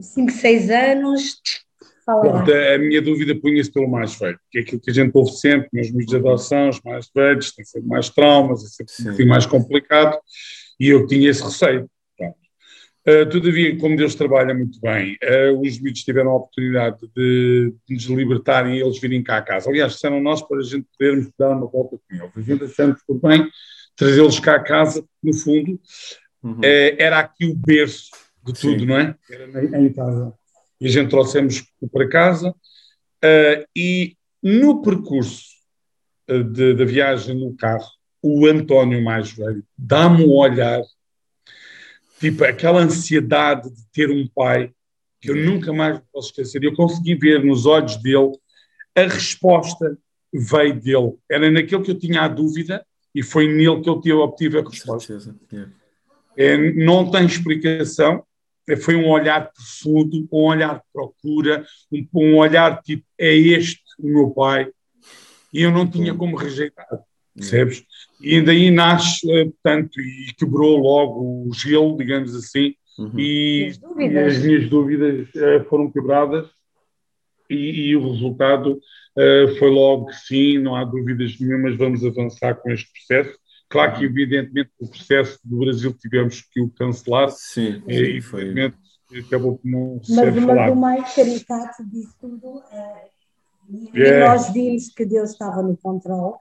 5, 0.00 0.32
6 0.32 0.70
anos. 0.70 1.40
A 2.08 2.78
minha 2.78 3.00
dúvida 3.00 3.34
punha-se 3.40 3.70
pelo 3.70 3.88
mais 3.88 4.14
feio, 4.14 4.36
que 4.50 4.58
é 4.58 4.62
aquilo 4.62 4.80
que 4.80 4.90
a 4.90 4.94
gente 4.94 5.12
ouve 5.14 5.32
sempre, 5.32 5.68
nos 5.72 5.92
meios 5.92 6.10
de 6.10 6.16
adoção, 6.16 6.68
os 6.68 6.80
mais 6.82 7.08
velhos, 7.14 7.52
têm 7.52 7.64
sempre 7.64 7.88
mais 7.88 8.10
traumas, 8.10 8.64
é 8.64 8.66
sempre 8.66 8.92
Sim. 8.92 9.02
um 9.02 9.06
pouquinho 9.06 9.28
mais 9.28 9.46
complicado, 9.46 10.18
e 10.80 10.88
eu 10.88 11.06
tinha 11.06 11.30
esse 11.30 11.42
receio. 11.42 11.88
Uh, 13.04 13.28
todavia, 13.28 13.76
como 13.78 13.96
Deus 13.96 14.14
trabalha 14.14 14.54
muito 14.54 14.80
bem, 14.80 15.16
uh, 15.24 15.60
os 15.60 15.80
miúdos 15.80 16.04
tiveram 16.04 16.30
a 16.30 16.36
oportunidade 16.36 16.98
de, 17.16 17.74
de 17.88 17.94
nos 17.94 18.04
libertarem 18.04 18.76
e 18.76 18.80
eles 18.80 19.00
virem 19.00 19.24
cá 19.24 19.38
a 19.38 19.42
casa. 19.42 19.68
Aliás, 19.68 19.94
disseram 19.94 20.20
nós 20.20 20.40
para 20.40 20.58
a 20.58 20.62
gente 20.62 20.86
podermos 20.96 21.28
dar 21.36 21.50
uma 21.50 21.66
volta 21.66 21.96
com 21.96 22.14
eles. 22.14 22.30
A 22.36 22.40
gente 22.40 22.62
achamos 22.62 23.00
por 23.04 23.20
bem 23.20 23.48
trazê-los 23.96 24.40
cá 24.40 24.56
a 24.56 24.62
casa, 24.62 25.04
no 25.22 25.34
fundo, 25.34 25.80
uhum. 26.42 26.60
Eh, 26.62 26.96
era 26.98 27.18
aqui 27.18 27.46
o 27.46 27.54
berço 27.54 28.10
de 28.44 28.52
tudo, 28.52 28.80
Sim. 28.80 28.86
não 28.86 28.98
é? 28.98 29.14
Era 29.30 29.80
em 29.80 29.92
casa. 29.92 30.34
E 30.80 30.86
a 30.86 30.90
gente 30.90 31.10
trouxemos 31.10 31.62
para 31.92 32.08
casa 32.08 32.50
uh, 32.50 33.68
e 33.76 34.16
no 34.42 34.82
percurso 34.82 35.44
uh, 36.28 36.42
da 36.74 36.84
viagem 36.84 37.38
no 37.38 37.54
carro, 37.54 37.86
o 38.20 38.46
António 38.46 39.02
mais 39.02 39.30
velho 39.30 39.64
dá-me 39.78 40.24
um 40.24 40.32
olhar, 40.32 40.82
tipo 42.18 42.44
aquela 42.44 42.80
ansiedade 42.80 43.70
de 43.70 43.84
ter 43.92 44.10
um 44.10 44.26
pai 44.26 44.72
que 45.20 45.30
eu 45.30 45.36
nunca 45.36 45.72
mais 45.72 46.00
posso 46.12 46.30
esquecer. 46.30 46.64
Eu 46.64 46.74
consegui 46.74 47.14
ver 47.14 47.44
nos 47.44 47.64
olhos 47.64 47.96
dele 47.96 48.32
a 48.94 49.02
resposta 49.02 49.96
veio 50.32 50.80
dele. 50.80 51.14
Era 51.30 51.50
naquilo 51.50 51.82
que 51.82 51.92
eu 51.92 51.98
tinha 51.98 52.22
a 52.22 52.28
dúvida 52.28 52.84
e 53.14 53.22
foi 53.22 53.46
nele 53.46 53.80
que 53.82 54.10
eu 54.10 54.20
obtive 54.20 54.58
a 54.58 54.62
resposta. 54.62 55.18
É, 56.36 56.56
não 56.72 57.10
tem 57.10 57.26
explicação, 57.26 58.24
é, 58.68 58.76
foi 58.76 58.94
um 58.94 59.08
olhar 59.08 59.50
profundo, 59.52 60.28
um 60.32 60.44
olhar 60.44 60.76
de 60.76 60.82
procura, 60.92 61.66
um, 61.90 62.06
um 62.14 62.36
olhar 62.36 62.80
tipo, 62.82 63.04
é 63.18 63.34
este 63.34 63.82
o 63.98 64.06
meu 64.06 64.30
pai, 64.30 64.70
e 65.52 65.62
eu 65.62 65.70
não 65.70 65.86
tinha 65.86 66.14
como 66.14 66.36
rejeitar, 66.36 66.86
percebes? 67.34 67.84
E 68.20 68.40
daí 68.40 68.70
nasce, 68.70 69.30
eh, 69.30 69.44
portanto, 69.44 70.00
e 70.00 70.32
quebrou 70.34 70.78
logo 70.78 71.48
o 71.48 71.52
gelo, 71.52 71.96
digamos 71.96 72.34
assim, 72.34 72.74
uhum. 72.98 73.12
e, 73.18 73.72
e, 73.98 74.18
as 74.18 74.38
minhas 74.38 74.70
dúvidas 74.70 75.28
uh, 75.34 75.68
foram 75.68 75.90
quebradas, 75.90 76.48
e, 77.50 77.88
e 77.88 77.96
o 77.96 78.12
resultado 78.12 78.72
uh, 78.72 78.80
foi 79.58 79.70
logo 79.70 80.06
que 80.06 80.16
sim, 80.16 80.58
não 80.58 80.74
há 80.74 80.84
dúvidas 80.84 81.38
nenhumas, 81.38 81.76
vamos 81.76 82.04
avançar 82.04 82.54
com 82.56 82.70
este 82.70 82.90
processo. 82.92 83.38
Claro 83.68 83.98
que, 83.98 84.04
evidentemente, 84.04 84.70
o 84.78 84.86
processo 84.86 85.38
do 85.42 85.58
Brasil 85.58 85.94
tivemos 85.94 86.42
que 86.42 86.60
o 86.60 86.68
cancelar. 86.70 87.30
Sim, 87.30 87.82
e, 87.88 88.20
foi. 88.20 88.52
acabou 89.26 89.56
por 89.56 89.66
não 89.66 89.96
mas, 89.96 90.06
ser 90.06 90.32
mas 90.32 90.44
falado. 90.44 90.56
Mas 90.56 90.72
o 90.72 90.76
mais 90.76 91.14
caricato 91.14 91.84
disso 91.90 92.14
tudo 92.20 92.62
é... 92.70 93.12
E 93.94 94.20
nós 94.20 94.52
vimos 94.52 94.88
que 94.88 95.06
Deus 95.06 95.30
estava 95.30 95.62
no 95.62 95.76
controle, 95.76 96.34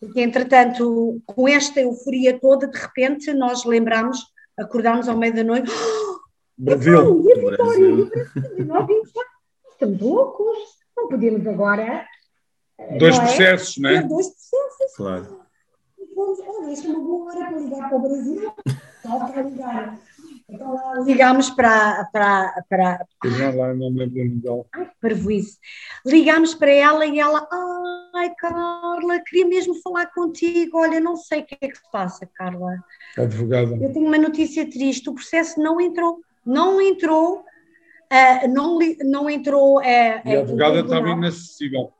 porque, 0.00 0.20
entretanto, 0.20 1.22
com 1.26 1.46
esta 1.46 1.80
euforia 1.80 2.38
toda, 2.40 2.66
de 2.66 2.76
repente, 2.76 3.32
nós 3.32 3.64
lembramos, 3.64 4.18
acordámos 4.56 5.08
ao 5.08 5.16
meio 5.16 5.34
da 5.34 5.44
noite... 5.44 5.70
Brasil! 6.58 7.24
e 7.24 7.32
a 7.32 7.50
vitória! 7.50 7.84
E 7.84 8.04
Brasil! 8.04 8.66
Nós 8.66 8.86
vimos, 8.86 9.10
estamos 9.70 10.00
loucos, 10.00 10.58
não 10.96 11.08
podemos 11.08 11.46
agora... 11.46 12.06
Dois 12.98 13.16
processos, 13.18 13.76
não 13.78 13.90
é? 13.90 14.02
Dois 14.02 14.26
processos. 14.28 14.96
Claro 14.96 15.44
fomos, 16.14 16.38
olha, 16.40 16.72
isto 16.72 16.86
é 16.86 16.90
uma 16.90 17.00
boa 17.00 17.30
hora 17.30 17.46
para 17.46 17.58
ligar 17.58 17.88
para 17.88 17.98
o 17.98 18.00
Brasil. 18.00 18.52
Só 19.02 19.26
para 19.26 19.42
ligar. 19.42 19.98
Então 20.48 21.04
ligámos 21.04 21.50
para. 21.50 22.08
para, 22.12 22.64
para 22.68 23.06
lá, 23.54 23.74
não 23.74 23.90
me 23.90 24.06
lembro 24.06 24.66
Ai, 24.72 24.90
parvoíce. 25.00 25.58
Ligámos 26.06 26.54
para 26.54 26.70
ela 26.70 27.04
e 27.04 27.18
ela, 27.18 27.46
ai, 28.14 28.34
Carla, 28.36 29.20
queria 29.20 29.46
mesmo 29.46 29.74
falar 29.82 30.06
contigo. 30.06 30.78
Olha, 30.78 31.00
não 31.00 31.16
sei 31.16 31.40
o 31.40 31.46
que 31.46 31.58
é 31.60 31.68
que 31.68 31.76
se 31.76 31.90
passa, 31.90 32.26
Carla. 32.34 32.78
Advogada. 33.18 33.74
Eu 33.74 33.92
tenho 33.92 34.06
uma 34.06 34.18
notícia 34.18 34.68
triste: 34.68 35.08
o 35.08 35.14
processo 35.14 35.60
não 35.60 35.80
entrou. 35.80 36.20
Não 36.44 36.80
entrou. 36.80 37.44
Uh, 38.12 38.48
não, 38.48 38.78
não 39.04 39.30
entrou. 39.30 39.78
Uh, 39.78 39.82
e 39.82 40.36
a 40.36 40.40
advogada 40.40 40.80
estava 40.80 41.08
inacessível 41.08 41.92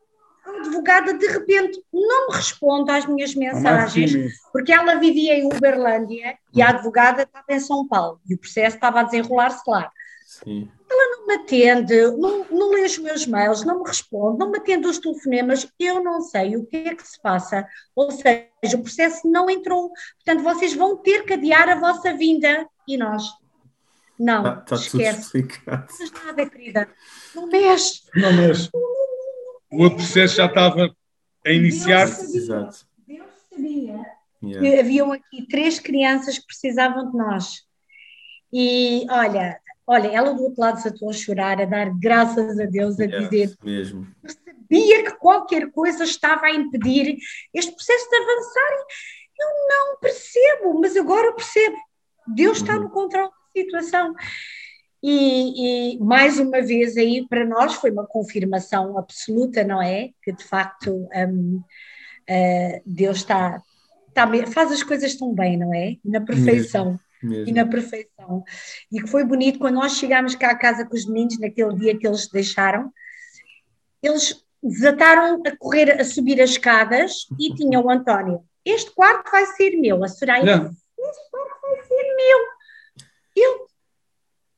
advogada 0.65 1.15
de 1.15 1.27
repente 1.27 1.83
não 1.93 2.29
me 2.29 2.37
responde 2.37 2.91
às 2.91 3.07
minhas 3.07 3.35
mensagens, 3.35 4.35
porque 4.53 4.73
ela 4.73 4.97
vivia 4.97 5.37
em 5.37 5.47
Uberlândia 5.47 6.37
e 6.53 6.63
a 6.63 6.71
advogada 6.71 7.23
estava 7.23 7.47
em 7.51 7.61
São 7.61 7.87
Paulo 7.87 8.21
e 8.29 8.35
o 8.35 8.39
processo 8.39 8.77
estava 8.77 9.01
a 9.01 9.03
desenrolar-se 9.05 9.63
lá. 9.69 9.91
Sim. 10.27 10.69
Ela 10.91 11.17
não 11.17 11.27
me 11.27 11.35
atende, 11.35 11.95
não, 12.19 12.47
não 12.51 12.71
lê 12.71 12.83
os 12.83 12.99
meus 12.99 13.27
mails, 13.27 13.65
não 13.65 13.81
me 13.83 13.89
responde, 13.89 14.39
não 14.39 14.51
me 14.51 14.59
atende 14.59 14.87
os 14.87 14.99
telefonemas, 14.99 15.67
eu 15.79 16.03
não 16.03 16.21
sei 16.21 16.57
o 16.57 16.67
que 16.67 16.77
é 16.77 16.95
que 16.95 17.07
se 17.07 17.21
passa. 17.21 17.67
Ou 17.95 18.11
seja, 18.11 18.77
o 18.77 18.83
processo 18.83 19.29
não 19.29 19.49
entrou. 19.49 19.91
Portanto, 20.25 20.43
vocês 20.43 20.75
vão 20.75 20.97
ter 20.97 21.25
que 21.25 21.35
adiar 21.35 21.69
a 21.69 21.79
vossa 21.79 22.13
vinda 22.13 22.69
e 22.87 22.97
nós. 22.97 23.25
Não, 24.19 24.39
está, 24.39 24.63
está 24.63 24.77
esquece. 24.77 25.15
tudo 25.15 25.21
explicado. 25.21 25.93
Não 25.99 26.25
nada, 26.25 26.51
querida. 26.51 26.89
Não 27.35 27.47
mexe. 27.49 28.03
Não 28.15 28.33
mexe. 28.33 28.71
O 29.71 29.83
outro 29.83 29.99
processo 29.99 30.37
já 30.37 30.47
estava 30.47 30.95
a 31.45 31.51
iniciar-se. 31.51 32.37
Exato. 32.37 32.87
Deus 33.07 33.27
sabia 33.51 34.01
yeah. 34.43 34.61
que 34.61 34.81
haviam 34.81 35.13
aqui 35.13 35.47
três 35.49 35.81
crianças 35.81 36.39
que 36.39 36.47
precisavam 36.47 37.11
de 37.11 37.17
nós. 37.17 37.65
E 38.53 39.05
olha, 39.11 39.59
olha, 39.87 40.09
ela 40.09 40.33
do 40.33 40.45
outro 40.45 40.61
lado 40.61 40.81
se 40.81 40.89
a 40.89 41.13
chorar, 41.13 41.61
a 41.61 41.65
dar 41.65 41.91
graças 41.99 42.59
a 42.59 42.67
Deus, 42.67 43.01
a 43.01 43.05
yeah, 43.05 43.27
dizer 43.29 43.57
mesmo. 43.65 44.07
Eu 44.23 44.31
sabia 44.31 45.05
que 45.05 45.17
qualquer 45.19 45.73
coisa 45.73 46.05
estava 46.05 46.47
a 46.47 46.55
impedir 46.55 47.17
este 47.53 47.73
processo 47.73 48.09
de 48.09 48.17
avançar. 48.17 48.73
Eu 49.41 49.49
não 49.69 49.99
percebo, 49.99 50.81
mas 50.81 50.97
agora 50.97 51.35
percebo. 51.35 51.77
Deus 52.29 52.59
está 52.59 52.77
uhum. 52.77 52.85
no 52.85 52.91
controle 52.91 53.31
situação. 53.57 54.15
E, 55.03 55.97
e, 55.97 55.99
mais 55.99 56.39
uma 56.39 56.63
vez 56.63 56.97
aí 56.97 57.27
para 57.29 57.45
nós 57.45 57.75
foi 57.75 57.91
uma 57.91 58.07
confirmação 58.07 58.97
absoluta, 58.97 59.63
não 59.63 59.83
é? 59.83 60.11
Que 60.23 60.33
de 60.33 60.43
facto 60.43 61.07
um, 61.15 61.57
uh, 61.57 61.65
eh, 62.27 62.83
Deus 62.87 63.19
está, 63.19 63.63
está, 64.09 64.27
faz 64.47 64.73
as 64.73 64.83
coisas 64.83 65.15
tão 65.15 65.35
bem, 65.35 65.59
não 65.59 65.75
é? 65.75 65.97
Na 66.03 66.23
perfeição. 66.23 66.99
Mesmo, 67.23 67.37
mesmo. 67.37 67.51
E 67.51 67.53
na 67.53 67.67
perfeição. 67.67 68.45
E 68.91 69.03
que 69.03 69.07
foi 69.07 69.25
bonito 69.25 69.59
quando 69.59 69.75
nós 69.75 69.99
chegámos 69.99 70.35
cá 70.35 70.53
à 70.53 70.55
casa 70.55 70.87
com 70.87 70.97
os 70.97 71.07
meninos, 71.07 71.39
naquele 71.39 71.75
dia 71.75 71.99
que 71.99 72.07
eles 72.07 72.27
deixaram, 72.29 72.91
eles 74.03 74.43
desataram 74.63 75.43
a 75.47 75.57
correr, 75.57 76.01
a 76.01 76.05
subir 76.05 76.41
as 76.41 76.51
escadas 76.51 77.27
e 77.39 77.53
tinha 77.57 77.79
o 77.79 77.91
António. 77.91 78.43
Este 78.65 78.91
quarto 78.95 79.31
vai 79.31 79.45
ser 79.45 79.77
meu, 79.77 80.03
a 80.03 80.09
Soraya. 80.09 80.71
Este 80.99 81.31
quarto 81.31 81.61
vai 81.61 81.83
ser 81.83 82.17
meu. 82.17 82.54
Eu 83.37 83.65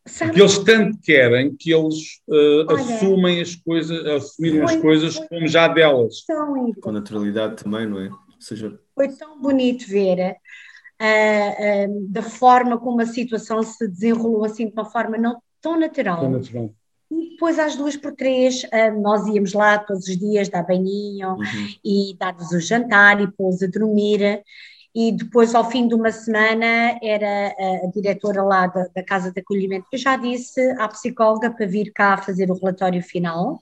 Sabe? 0.06 0.30
Porque 0.30 0.42
eles 0.42 0.58
tanto 0.58 0.98
querem 1.02 1.56
que 1.56 1.72
eles 1.72 2.20
uh, 2.28 2.66
Olha, 2.68 2.80
assumem 2.80 3.40
as 3.40 3.56
coisas, 3.56 4.06
assumem 4.06 4.62
as 4.62 4.76
coisas 4.76 5.16
foi, 5.16 5.26
como 5.26 5.48
já 5.48 5.66
delas. 5.66 6.24
Com 6.80 6.92
naturalidade 6.92 7.62
também, 7.62 7.86
não 7.86 8.00
é? 8.00 8.08
Ou 8.08 8.40
seja... 8.40 8.78
Foi 8.94 9.08
tão 9.08 9.40
bonito 9.40 9.86
ver 9.88 10.18
uh, 10.20 11.90
uh, 11.90 12.08
da 12.08 12.22
forma 12.22 12.78
como 12.78 13.00
a 13.00 13.06
situação 13.06 13.62
se 13.64 13.86
desenrolou 13.88 14.44
assim 14.44 14.68
de 14.68 14.72
uma 14.72 14.84
forma 14.84 15.18
não 15.18 15.42
tão 15.60 15.78
natural. 15.78 16.20
Tão 16.20 16.30
natural. 16.30 16.70
E 17.10 17.30
depois 17.30 17.58
às 17.58 17.76
duas 17.76 17.96
por 17.96 18.12
três 18.12 18.62
nós 19.00 19.26
íamos 19.28 19.52
lá 19.52 19.78
todos 19.78 20.08
os 20.08 20.16
dias 20.16 20.48
dar 20.48 20.64
banhinho 20.64 21.34
uhum. 21.34 21.68
e 21.84 22.16
dar-lhes 22.18 22.50
o 22.50 22.58
jantar 22.58 23.20
e 23.20 23.30
pô-los 23.30 23.62
a 23.62 23.68
dormir 23.68 24.42
e 24.98 25.12
depois, 25.12 25.54
ao 25.54 25.70
fim 25.70 25.86
de 25.86 25.94
uma 25.94 26.10
semana, 26.10 26.98
era 27.02 27.48
a, 27.84 27.86
diretora 27.92 28.42
lá 28.42 28.66
da, 28.66 28.88
da, 28.94 29.04
Casa 29.04 29.30
de 29.30 29.38
Acolhimento 29.38 29.86
que 29.90 29.98
já 29.98 30.16
disse 30.16 30.58
à 30.78 30.88
psicóloga 30.88 31.50
para 31.50 31.66
vir 31.66 31.92
cá 31.92 32.16
fazer 32.16 32.50
o 32.50 32.54
relatório 32.54 33.02
final 33.02 33.52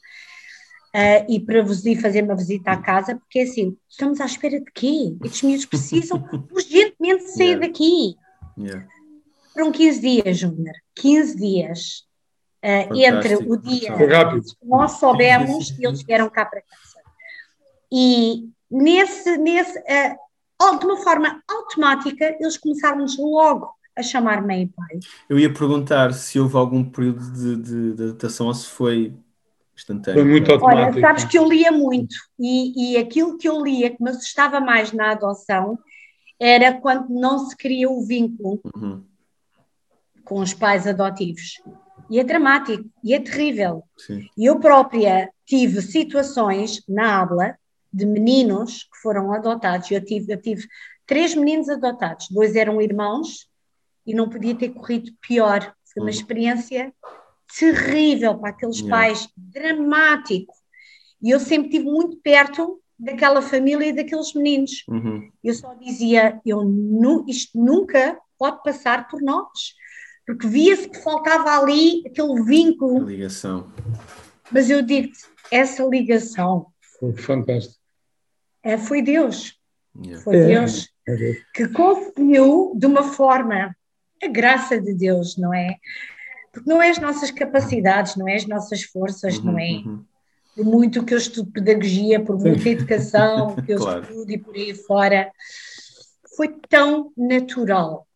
uh, 0.95 1.26
e 1.28 1.41
para 1.41 1.61
vos 1.61 1.85
ir 1.85 1.97
fazer 1.97 2.22
uma 2.22 2.37
visita 2.37 2.70
à 2.70 2.76
casa, 2.76 3.16
porque 3.16 3.41
assim, 3.41 3.76
estamos 3.89 4.20
à 4.20 4.26
espera 4.26 4.61
de 4.61 4.70
quê? 4.72 5.16
Estes 5.24 5.43
miúdos 5.43 5.66
precisam 5.66 6.24
urgentemente 6.55 7.24
sair 7.32 7.47
yeah. 7.47 7.66
daqui. 7.66 8.16
Yeah. 8.57 8.87
Foram 9.53 9.72
15 9.72 10.01
dias, 10.01 10.39
Júnior, 10.39 10.74
15 10.95 11.37
dias. 11.37 12.05
Uh, 12.62 12.95
entre 12.95 13.35
o 13.35 13.57
dia 13.57 13.93
que 13.93 14.07
nós 14.62 14.93
soubemos 14.93 15.70
e 15.78 15.85
eles 15.85 16.03
vieram 16.05 16.30
cá 16.30 16.47
para 16.47 16.62
casa. 16.62 17.03
E 17.93 18.49
nesse, 18.70 19.37
nesse 19.37 19.78
uh, 19.80 20.24
de 20.78 20.84
uma 20.84 20.96
forma 20.98 21.42
automática, 21.48 22.36
eles 22.40 22.56
começaram-nos 22.56 23.18
logo 23.18 23.70
a 23.96 24.02
chamar 24.02 24.44
mãe 24.44 24.62
e 24.62 24.66
pai. 24.66 24.98
Eu 25.28 25.38
ia 25.38 25.52
perguntar 25.52 26.12
se 26.12 26.38
houve 26.40 26.56
algum 26.56 26.84
período 26.84 27.20
de, 27.32 27.56
de, 27.56 27.92
de 27.94 28.02
adaptação 28.02 28.48
ou 28.48 28.54
se 28.54 28.66
foi 28.66 29.14
instantâneo. 29.76 30.20
Foi 30.20 30.30
muito 30.30 30.52
automático. 30.52 30.92
Olha, 30.92 31.00
sabes 31.00 31.24
que 31.24 31.38
eu 31.38 31.48
lia 31.48 31.70
muito 31.70 32.14
e, 32.38 32.92
e 32.92 32.96
aquilo 32.96 33.38
que 33.38 33.48
eu 33.48 33.62
lia 33.62 33.90
que 33.90 34.02
me 34.02 34.10
assustava 34.10 34.60
mais 34.60 34.92
na 34.92 35.12
adoção 35.12 35.78
era 36.40 36.72
quando 36.72 37.08
não 37.08 37.38
se 37.38 37.56
cria 37.56 37.88
o 37.88 38.04
vínculo 38.04 38.60
uhum. 38.74 39.02
com 40.24 40.40
os 40.40 40.52
pais 40.52 40.86
adotivos. 40.86 41.62
E 42.10 42.18
é 42.18 42.24
dramático, 42.24 42.84
e 43.02 43.14
é 43.14 43.20
terrível. 43.20 43.82
Sim. 43.96 44.28
E 44.36 44.44
eu 44.44 44.58
própria 44.58 45.30
tive 45.46 45.80
situações 45.80 46.82
na 46.88 47.20
habla 47.20 47.56
de 47.95 48.05
meninos 48.05 48.82
que 48.82 48.99
foram 49.01 49.32
adotados. 49.32 49.88
Eu 49.90 50.05
tive, 50.05 50.32
eu 50.32 50.40
tive 50.40 50.66
três 51.07 51.34
meninos 51.34 51.68
adotados, 51.68 52.28
dois 52.28 52.57
eram 52.57 52.82
irmãos 52.82 53.49
e 54.05 54.12
não 54.12 54.28
podia 54.28 54.55
ter 54.55 54.70
corrido 54.70 55.12
pior. 55.20 55.61
Foi 55.92 56.03
uma 56.03 56.05
uhum. 56.05 56.09
experiência 56.09 56.92
terrível 57.57 58.36
para 58.36 58.51
aqueles 58.51 58.80
yeah. 58.80 58.97
pais, 58.97 59.28
dramático. 59.36 60.53
E 61.22 61.30
eu 61.30 61.38
sempre 61.38 61.68
estive 61.68 61.84
muito 61.84 62.16
perto 62.16 62.80
daquela 62.99 63.40
família 63.40 63.86
e 63.86 63.92
daqueles 63.92 64.34
meninos. 64.34 64.82
Uhum. 64.88 65.30
Eu 65.42 65.55
só 65.55 65.72
dizia, 65.74 66.40
eu 66.45 66.64
nu, 66.64 67.24
isto 67.28 67.57
nunca 67.57 68.18
pode 68.36 68.61
passar 68.64 69.09
por 69.09 69.22
nós. 69.22 69.74
porque 70.26 70.49
via-se 70.49 70.88
que 70.88 70.99
faltava 71.01 71.51
ali 71.59 72.03
aquele 72.07 72.42
vínculo. 72.42 73.05
A 73.05 73.11
ligação. 73.11 73.72
Mas 74.51 74.68
eu 74.68 74.82
digo-te, 74.82 75.20
essa 75.51 75.84
ligação. 75.84 76.66
Foi 76.99 77.14
fantástico. 77.14 77.84
É, 78.64 78.78
foi 78.78 79.02
Deus. 79.02 79.58
Yeah. 79.96 80.24
Foi 80.24 80.36
é. 80.36 80.46
Deus 80.46 80.88
é. 81.06 81.36
que 81.52 81.68
conseguiu, 81.68 82.72
de 82.74 82.86
uma 82.86 83.02
forma, 83.02 83.76
a 84.22 84.26
graça 84.26 84.80
de 84.80 84.94
Deus, 84.94 85.36
não 85.36 85.52
é? 85.52 85.76
Porque 86.52 86.68
não 86.68 86.80
é 86.80 86.88
as 86.88 86.98
nossas 86.98 87.30
capacidades, 87.30 88.16
não 88.16 88.26
é 88.26 88.36
as 88.36 88.46
nossas 88.46 88.82
forças, 88.82 89.38
uhum, 89.38 89.44
não 89.44 89.58
é? 89.58 89.70
Uhum. 89.70 90.04
Por 90.54 90.64
muito 90.64 91.04
que 91.04 91.12
eu 91.12 91.18
estudo 91.18 91.50
pedagogia, 91.50 92.20
por 92.20 92.38
muita 92.38 92.68
educação 92.68 93.56
que 93.66 93.72
eu 93.72 93.78
claro. 93.78 94.02
estudo 94.02 94.30
e 94.30 94.38
por 94.38 94.54
aí 94.54 94.74
fora, 94.74 95.30
foi 96.36 96.48
tão 96.68 97.12
natural 97.16 98.06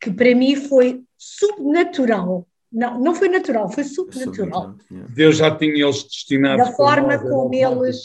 que 0.00 0.10
para 0.10 0.34
mim 0.34 0.56
foi 0.56 1.02
subnatural. 1.16 2.46
Não, 2.70 3.00
não 3.00 3.14
foi 3.14 3.28
natural, 3.28 3.70
foi 3.70 3.84
subnatural. 3.84 4.74
Deus 4.90 5.38
já 5.38 5.54
tinha 5.54 5.72
eles 5.72 6.04
destinados. 6.04 6.66
Da 6.68 6.72
forma 6.74 7.18
como 7.18 7.54
eles, 7.54 8.04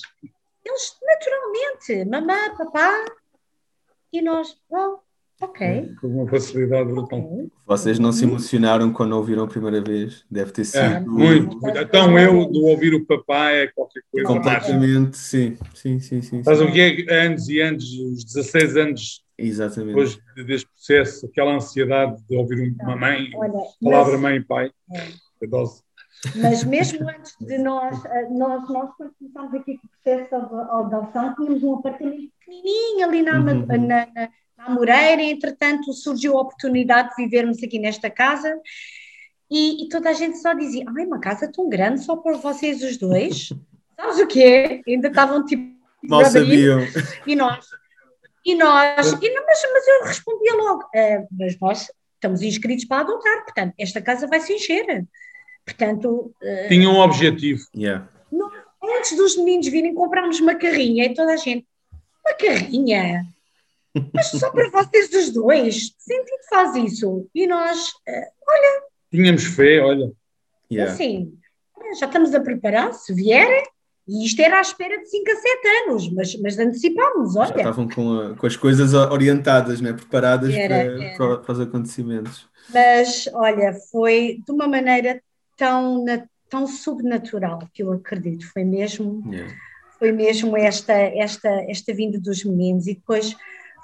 eles 0.65 0.97
naturalmente, 1.01 2.05
mamã, 2.09 2.55
papá, 2.57 3.05
e 4.11 4.21
nós, 4.21 4.55
well, 4.71 4.99
ok. 5.41 5.93
Com 5.99 6.07
uma 6.07 6.27
facilidade 6.29 6.91
brutal. 6.91 7.19
Okay. 7.19 7.51
Vocês 7.65 7.99
não 7.99 8.11
se 8.11 8.25
emocionaram 8.25 8.93
quando 8.93 9.13
ouviram 9.13 9.43
a 9.43 9.47
primeira 9.47 9.81
vez? 9.81 10.25
Deve 10.29 10.51
ter 10.51 10.61
é, 10.61 10.65
sido. 10.65 10.83
É, 10.83 10.99
muito. 11.01 11.57
Então 11.77 12.17
eu, 12.17 12.45
do 12.45 12.65
ouvir 12.65 12.93
o 12.93 13.05
papai, 13.05 13.63
é 13.63 13.67
qualquer 13.67 14.03
coisa. 14.11 14.27
Completamente, 14.27 15.17
sim. 15.17 15.57
Sim, 15.73 15.99
sim, 15.99 16.21
sim. 16.21 16.41
Mas 16.45 16.61
o 16.61 16.71
que 16.71 16.79
é 16.79 17.25
anos 17.25 17.49
e 17.49 17.59
anos, 17.59 17.83
os 17.83 18.23
16 18.23 18.77
anos 18.77 19.23
Exatamente. 19.37 19.95
Depois 19.95 20.19
deste 20.47 20.67
processo, 20.67 21.25
aquela 21.25 21.55
ansiedade 21.55 22.21
de 22.29 22.37
ouvir 22.37 22.75
uma 22.79 22.95
mãe, 22.95 23.31
Olha, 23.35 23.53
palavra 23.81 24.13
mas, 24.13 24.21
mãe 24.21 24.35
e 24.37 24.43
pai, 24.43 24.71
é. 24.93 25.47
dose. 25.47 25.82
Mas 26.35 26.63
mesmo 26.63 27.07
antes 27.09 27.35
de 27.39 27.57
nós, 27.57 28.03
eh, 28.05 28.29
nós, 28.29 28.69
nós 28.69 28.89
quando 28.95 29.13
começámos 29.19 29.53
aqui 29.53 29.77
com 29.77 29.87
o 29.87 29.89
processo 29.89 30.29
de 30.29 30.95
adoção, 30.95 31.35
tínhamos 31.35 31.63
um 31.63 31.75
apartamento 31.75 32.31
pequenininho 32.39 33.05
ali 33.05 33.21
na, 33.21 33.39
uhum. 33.39 33.65
na, 33.65 33.77
na, 33.77 34.29
na 34.57 34.69
Moreira, 34.69 35.21
e 35.21 35.31
entretanto 35.31 35.91
surgiu 35.91 36.37
a 36.37 36.41
oportunidade 36.41 37.09
de 37.09 37.23
vivermos 37.23 37.61
aqui 37.61 37.77
nesta 37.77 38.09
casa 38.09 38.57
e, 39.51 39.85
e, 39.85 39.89
toda 39.89 40.09
a 40.09 40.13
gente 40.13 40.39
só 40.39 40.53
dizia, 40.53 40.83
ai, 40.97 41.05
uma 41.05 41.19
casa 41.19 41.51
tão 41.51 41.69
grande 41.69 42.03
só 42.03 42.15
para 42.15 42.37
vocês 42.37 42.81
os 42.81 42.97
dois, 42.97 43.49
sabes 43.95 44.19
o 44.19 44.25
quê? 44.25 44.81
Ainda 44.87 45.09
estavam 45.09 45.45
tipo... 45.45 45.73
Mal 46.01 46.25
sabiam. 46.25 46.79
E 47.27 47.35
nós, 47.35 47.65
e 48.45 48.55
nós, 48.55 49.13
e 49.21 49.29
não, 49.29 49.45
mas, 49.45 49.61
mas 49.71 49.87
eu 49.87 50.03
respondia 50.05 50.53
logo, 50.55 50.83
uh, 50.83 51.27
mas 51.31 51.57
nós 51.59 51.91
estamos 52.15 52.41
inscritos 52.41 52.85
para 52.85 53.01
adotar, 53.01 53.43
portanto, 53.43 53.73
esta 53.77 54.01
casa 54.01 54.27
vai 54.27 54.39
se 54.39 54.53
encher. 54.53 55.05
Portanto. 55.65 56.33
Uh, 56.41 56.67
Tinha 56.67 56.89
um 56.89 56.99
objetivo. 56.99 57.61
Yeah. 57.75 58.07
Nós, 58.31 58.51
antes 58.83 59.17
dos 59.17 59.37
meninos 59.37 59.67
virem, 59.67 59.93
comprámos 59.93 60.39
uma 60.39 60.55
carrinha 60.55 61.05
e 61.05 61.13
toda 61.13 61.33
a 61.33 61.37
gente, 61.37 61.65
uma 62.25 62.35
carrinha? 62.37 63.23
Mas 64.13 64.27
só 64.27 64.49
para 64.49 64.69
vocês 64.69 65.09
dos 65.09 65.31
dois? 65.31 65.93
Sentido 65.97 66.43
faz 66.49 66.75
isso? 66.75 67.29
E 67.33 67.45
nós, 67.47 67.89
uh, 67.89 68.31
olha. 68.47 68.83
Tínhamos 69.11 69.43
fé, 69.43 69.79
olha. 69.81 70.11
Yeah. 70.71 70.91
Assim, 70.91 71.37
já 71.99 72.07
estamos 72.07 72.33
a 72.33 72.39
preparar, 72.39 72.93
se 72.93 73.13
vierem, 73.13 73.63
e 74.07 74.25
isto 74.25 74.41
era 74.41 74.57
à 74.57 74.61
espera 74.61 74.97
de 74.97 75.09
5 75.09 75.31
a 75.31 75.35
7 75.35 75.67
anos, 75.67 76.13
mas, 76.13 76.41
mas 76.41 76.59
antecipámos, 76.59 77.35
olha. 77.35 77.47
Já 77.47 77.55
estavam 77.57 77.87
com, 77.87 78.19
a, 78.19 78.35
com 78.35 78.45
as 78.45 78.55
coisas 78.57 78.93
orientadas, 78.93 79.79
né? 79.79 79.93
preparadas 79.93 80.53
era, 80.53 80.67
para, 80.67 81.03
era. 81.05 81.17
Para, 81.17 81.37
para, 81.37 81.51
os 81.53 81.59
acontecimentos. 81.59 82.49
Mas, 82.73 83.29
olha, 83.33 83.73
foi 83.91 84.41
de 84.45 84.51
uma 84.51 84.67
maneira 84.67 85.21
tão, 85.57 86.05
tão 86.49 86.67
subnatural 86.67 87.59
que 87.73 87.83
eu 87.83 87.91
acredito. 87.91 88.45
Foi 88.51 88.63
mesmo, 88.63 89.23
yeah. 89.31 89.53
foi 89.97 90.11
mesmo 90.11 90.55
esta, 90.57 90.93
esta, 90.93 91.49
esta 91.67 91.93
vinda 91.93 92.19
dos 92.19 92.43
meninos 92.43 92.87
e 92.87 92.95
depois 92.95 93.35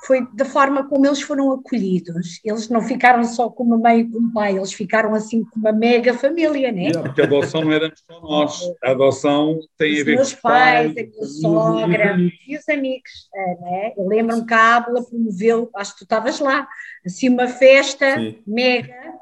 foi 0.05 0.25
da 0.33 0.45
forma 0.45 0.87
como 0.87 1.05
eles 1.05 1.21
foram 1.21 1.51
acolhidos. 1.51 2.39
Eles 2.43 2.69
não 2.69 2.81
ficaram 2.81 3.23
só 3.23 3.49
com 3.49 3.63
uma 3.63 3.77
mãe 3.77 3.99
e 3.99 4.09
com 4.09 4.19
um 4.19 4.31
pai, 4.31 4.55
eles 4.55 4.71
ficaram 4.71 5.13
assim 5.13 5.43
com 5.43 5.59
uma 5.59 5.71
mega 5.71 6.13
família, 6.13 6.71
né? 6.71 6.83
Yeah, 6.83 7.01
porque 7.01 7.21
a 7.21 7.25
adoção 7.25 7.61
não 7.61 7.71
era 7.71 7.91
só 7.95 8.21
nós, 8.21 8.61
a 8.83 8.91
adoção 8.91 9.59
tem 9.77 9.95
os 9.95 10.01
a 10.01 10.03
ver 10.03 10.15
com 10.15 10.21
os 10.21 10.33
pais, 10.35 10.91
a 10.91 10.93
minha 10.93 11.25
sogra 11.41 12.17
e 12.47 12.57
os 12.57 12.69
amigos, 12.69 13.29
eh, 13.35 13.55
né? 13.61 13.93
Eu 13.97 14.07
lembro-me 14.07 14.45
que 14.45 14.53
a 14.53 14.77
Ábula 14.77 15.03
promoveu, 15.03 15.69
acho 15.75 15.91
que 15.93 15.99
tu 15.99 16.03
estavas 16.03 16.39
lá, 16.39 16.67
assim 17.05 17.29
uma 17.29 17.47
festa 17.47 18.15
Sim. 18.15 18.37
mega 18.47 19.19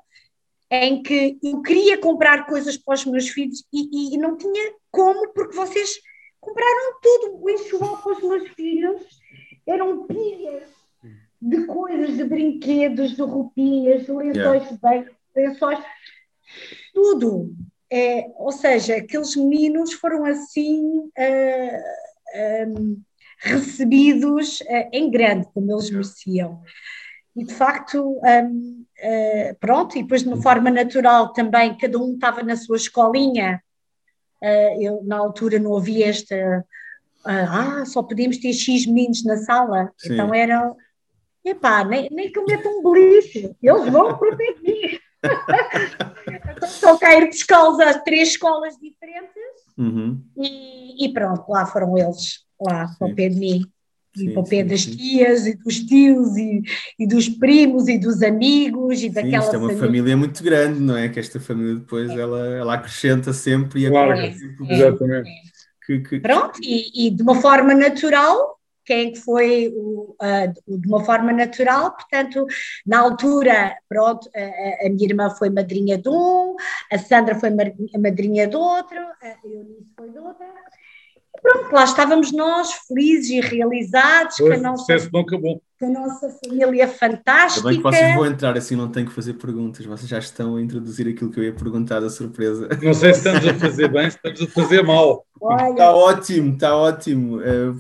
em 0.70 1.02
que 1.02 1.38
eu 1.42 1.62
queria 1.62 1.98
comprar 1.98 2.46
coisas 2.46 2.78
para 2.78 2.96
os 2.96 3.06
meus 3.06 3.30
filhos 3.30 3.64
e, 3.72 4.16
e 4.16 4.18
não 4.18 4.38
tinha 4.38 4.74
como, 4.92 5.32
porque 5.34 5.56
vocês 5.56 6.00
compraram 6.40 7.00
tudo, 7.02 7.44
o 7.44 7.50
enxoval 7.50 8.02
para 8.02 8.14
os 8.14 8.24
meus 8.24 8.50
filhos 8.50 9.02
eram 9.66 10.06
pilhas 10.08 10.64
de 11.42 11.66
coisas, 11.66 12.18
de 12.18 12.24
brinquedos, 12.24 13.16
de 13.16 13.22
roupinhas, 13.22 14.06
de 14.06 14.12
lençóis 14.12 14.36
yeah. 14.36 14.72
de 14.72 14.80
banho, 14.80 15.10
lençóis, 15.36 15.80
tudo. 16.94 17.54
É, 17.90 18.30
ou 18.36 18.52
seja, 18.52 18.98
aqueles 18.98 19.36
meninos 19.36 19.94
foram 19.94 20.26
assim 20.26 21.00
uh, 21.00 21.12
ah, 22.36 22.66
um, 22.68 23.02
ah, 23.02 23.50
recebidos 23.50 24.60
uh, 24.62 24.90
em 24.92 25.10
grande, 25.10 25.48
como 25.54 25.72
eles 25.72 25.90
mereciam. 25.90 26.62
E 27.38 27.46
de 27.46 27.54
facto, 27.54 28.20
um, 28.24 28.86
uh, 29.00 29.56
pronto, 29.60 29.98
e 29.98 30.02
depois 30.02 30.24
de 30.24 30.28
uma 30.28 30.42
forma 30.42 30.72
natural 30.72 31.32
também, 31.32 31.78
cada 31.78 32.00
um 32.00 32.14
estava 32.16 32.42
na 32.42 32.56
sua 32.56 32.78
escolinha. 32.78 33.62
eu, 34.80 35.04
na 35.04 35.18
altura, 35.18 35.60
não 35.60 35.78
havia 35.78 36.08
esta 36.08 36.66
ah, 37.28 37.86
só 37.86 38.02
podíamos 38.02 38.38
ter 38.38 38.54
X 38.54 38.86
meninos 38.86 39.24
na 39.24 39.38
sala, 39.38 39.92
Sim. 39.98 40.14
então 40.14 40.34
eram, 40.34 40.76
epá, 41.44 41.84
nem, 41.84 42.08
nem 42.12 42.32
que 42.32 42.40
eu 42.40 42.46
meta 42.46 42.70
um 42.70 42.82
beliche, 42.82 43.56
eles 43.62 43.90
vão 43.90 44.18
de 44.18 44.62
mim. 44.64 45.00
então, 46.56 46.70
só 46.70 46.98
cair 46.98 47.26
buscá-los 47.28 47.80
a 47.80 48.00
três 48.00 48.30
escolas 48.30 48.78
diferentes 48.78 49.34
uhum. 49.78 50.22
e, 50.38 51.06
e, 51.06 51.14
pronto, 51.14 51.44
lá 51.50 51.66
foram 51.66 51.98
eles, 51.98 52.46
lá 52.62 52.88
para 52.98 53.08
o 53.08 53.16
pé 53.16 53.28
de 53.30 53.36
mim. 53.36 53.62
E 54.20 54.32
para 54.32 54.42
o 54.42 54.48
pé 54.48 54.64
das 54.64 54.86
tias 54.86 55.46
e 55.46 55.56
dos 55.56 55.80
tios 55.80 56.36
e, 56.38 56.62
e, 57.00 57.08
dos 57.08 57.30
primos 57.30 57.88
e 57.88 57.98
dos 57.98 58.22
amigos 58.22 59.02
e 59.02 59.10
daquela 59.10 59.44
isto 59.44 59.56
é 59.56 59.58
uma 59.58 59.68
família. 59.70 59.88
família. 59.88 60.18
muito 60.18 60.44
grande, 60.44 60.80
não 60.80 60.98
é? 60.98 61.10
Que 61.10 61.20
esta 61.20 61.40
família 61.40 61.76
depois 61.76 62.10
é. 62.10 62.20
ela, 62.20 62.48
ela 62.56 62.74
acrescenta 62.74 63.34
sempre 63.34 63.86
e 63.86 63.90
claro, 63.90 64.14
é, 64.14 64.34
exatamente. 64.70 65.30
É. 65.30 65.34
Que, 65.86 66.00
que... 66.00 66.20
Pronto, 66.20 66.60
e, 66.62 67.08
e, 67.08 67.12
de 67.12 67.24
uma 67.24 67.36
forma 67.36 67.74
natural, 67.74 68.58
quem 68.88 69.10
é 69.10 69.12
que 69.12 69.20
foi 69.20 69.72
o, 69.76 70.16
uh, 70.22 70.80
de 70.80 70.88
uma 70.88 71.04
forma 71.04 71.34
natural, 71.34 71.92
portanto, 71.92 72.46
na 72.86 73.00
altura, 73.00 73.76
pronto, 73.88 74.30
a, 74.34 74.86
a, 74.86 74.90
minha 74.90 75.10
irmã 75.10 75.30
foi 75.30 75.50
madrinha 75.50 75.98
de 75.98 76.08
um, 76.08 76.56
a 76.92 76.98
Sandra 76.98 77.36
foi 77.36 77.50
madrinha 78.00 78.48
do 78.48 78.60
outro, 78.60 78.98
a 78.98 79.36
Eunice 79.46 79.88
foi 79.96 80.10
de 80.10 80.18
outra, 80.18 80.48
pronto, 81.42 81.72
lá 81.72 81.84
estávamos 81.84 82.32
nós, 82.32 82.72
felizes 82.88 83.30
e 83.30 83.40
realizados, 83.40 84.36
pois, 84.38 84.50
que 84.50 84.60
a 84.60 84.62
nossa, 84.62 85.10
não 85.12 85.22
acabou. 85.22 85.62
Com 85.80 85.86
a 85.86 85.90
nossa 85.90 86.30
família 86.44 86.88
fantástica. 86.88 87.68
Ainda 87.68 87.70
bem 87.70 87.78
que 87.78 87.84
vocês 87.84 88.16
vão 88.16 88.26
entrar 88.26 88.58
assim, 88.58 88.76
não 88.76 88.90
tenho 88.90 89.08
que 89.08 89.14
fazer 89.14 89.34
perguntas, 89.34 89.86
vocês 89.86 90.10
já 90.10 90.20
estão 90.20 90.56
a 90.56 90.62
introduzir 90.62 91.08
aquilo 91.08 91.30
que 91.32 91.40
eu 91.40 91.44
ia 91.44 91.54
perguntar 91.54 92.00
da 92.00 92.10
surpresa. 92.10 92.68
Não 92.82 92.94
sei 92.94 93.14
se 93.14 93.20
estamos 93.20 93.48
a 93.48 93.54
fazer 93.54 93.88
bem, 93.90 94.10
se 94.10 94.18
estamos 94.18 94.42
a 94.42 94.48
fazer 94.48 94.84
mal. 94.84 95.26
Olha, 95.40 95.70
está 95.70 95.96
ótimo, 95.96 96.54
está 96.54 96.76
ótimo. 96.76 97.42
É... 97.42 97.74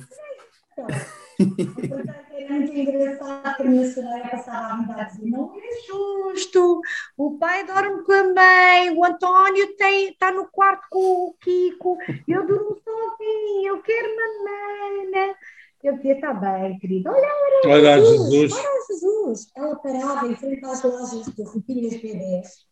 É 2.47 2.49
muito 2.49 2.73
engraçado 2.73 3.57
que 3.57 3.99
a 3.99 4.29
passava 4.29 4.73
a 4.73 4.77
vida 4.77 5.01
a 5.01 5.03
dizer: 5.03 5.29
não 5.29 5.53
é 5.53 5.85
justo, 5.85 6.81
o 7.17 7.37
pai 7.37 7.65
dorme 7.65 8.03
com 8.03 8.13
a 8.13 8.23
mãe, 8.23 8.89
o 8.91 9.03
António 9.03 9.67
está 9.79 10.31
no 10.31 10.47
quarto 10.49 10.87
com 10.89 11.27
o 11.27 11.33
Kiko, 11.41 11.97
eu 12.25 12.47
durmo 12.47 12.77
sozinho, 12.81 13.67
eu 13.67 13.81
quero 13.81 14.15
mamãe. 14.15 15.35
Eu 15.83 15.97
dizia: 15.97 16.13
está 16.13 16.33
bem, 16.33 16.79
querido, 16.79 17.09
olha, 17.09 17.27
olha, 17.65 17.75
olha 17.75 17.99
Jesus, 17.99 18.31
Jesus. 18.31 18.53
Olha 18.53 18.85
Jesus. 18.87 19.51
Ela 19.53 19.75
parava 19.75 20.27
em 20.27 20.35
frente 20.35 20.65
às 20.65 20.83
lojas 20.83 21.25
de 21.25 21.43
roupinhas 21.43 21.95
bebês 21.95 22.65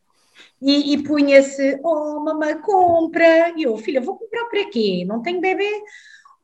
e, 0.62 0.94
e 0.94 1.04
punha-se, 1.04 1.80
oh, 1.84 2.20
mamãe, 2.22 2.60
compra. 2.62 3.54
E 3.58 3.64
eu, 3.64 3.78
filha, 3.78 4.02
vou 4.02 4.18
comprar 4.18 4.46
para 4.46 4.66
quê? 4.70 5.04
Não 5.06 5.22
tenho 5.22 5.42
bebê? 5.42 5.70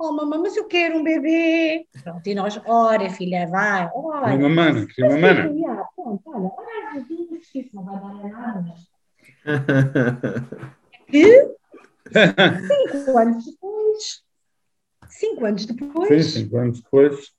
Oh, 0.04 0.12
mamãe, 0.14 0.40
mas 0.40 0.58
eu 0.58 0.66
quero 0.66 0.98
um 0.98 1.04
bebê. 1.04 1.86
Pronto, 2.04 2.26
e 2.26 2.34
nós, 2.34 2.60
ora, 2.66 3.08
filha, 3.12 3.48
vai, 3.48 3.88
ora. 3.94 4.34
Uma 4.34 4.50
mana, 4.50 4.88
queria 4.88 5.12
uma 5.12 5.20
mana. 5.20 5.48
Pronto, 5.96 6.22
olha, 6.26 6.52
ora, 6.58 7.06
Jesus, 7.08 7.48
isso 7.54 7.70
não 7.76 7.84
vai 7.86 8.00
dar 8.00 8.30
nada. 8.30 8.74
que 11.08 11.56
cinco 12.98 13.18
anos 13.20 13.46
depois, 13.46 14.24
cinco 15.08 15.46
anos 15.46 15.66
depois. 15.68 16.26
Sim, 16.26 16.40
cinco 16.40 16.58
anos 16.58 16.82
depois. 16.82 17.32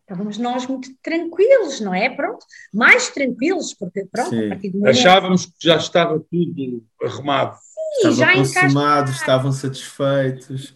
estávamos 0.00 0.38
nós 0.38 0.66
muito 0.66 0.88
tranquilos, 1.02 1.80
não 1.82 1.92
é? 1.92 2.08
Pronto, 2.08 2.46
mais 2.72 3.10
tranquilos, 3.10 3.74
porque 3.74 4.06
pronto, 4.10 4.30
Sim. 4.30 4.46
a 4.46 4.48
partir 4.48 4.70
do 4.70 4.78
momento... 4.78 4.96
Achávamos 4.96 5.44
que 5.44 5.52
já 5.60 5.76
estava 5.76 6.18
tudo 6.18 6.82
arrumado. 7.02 7.58
Sim, 7.58 8.08
Estavam 8.08 8.16
já 8.16 8.34
consumados, 8.34 9.16
estavam 9.16 9.52
satisfeitos. 9.52 10.74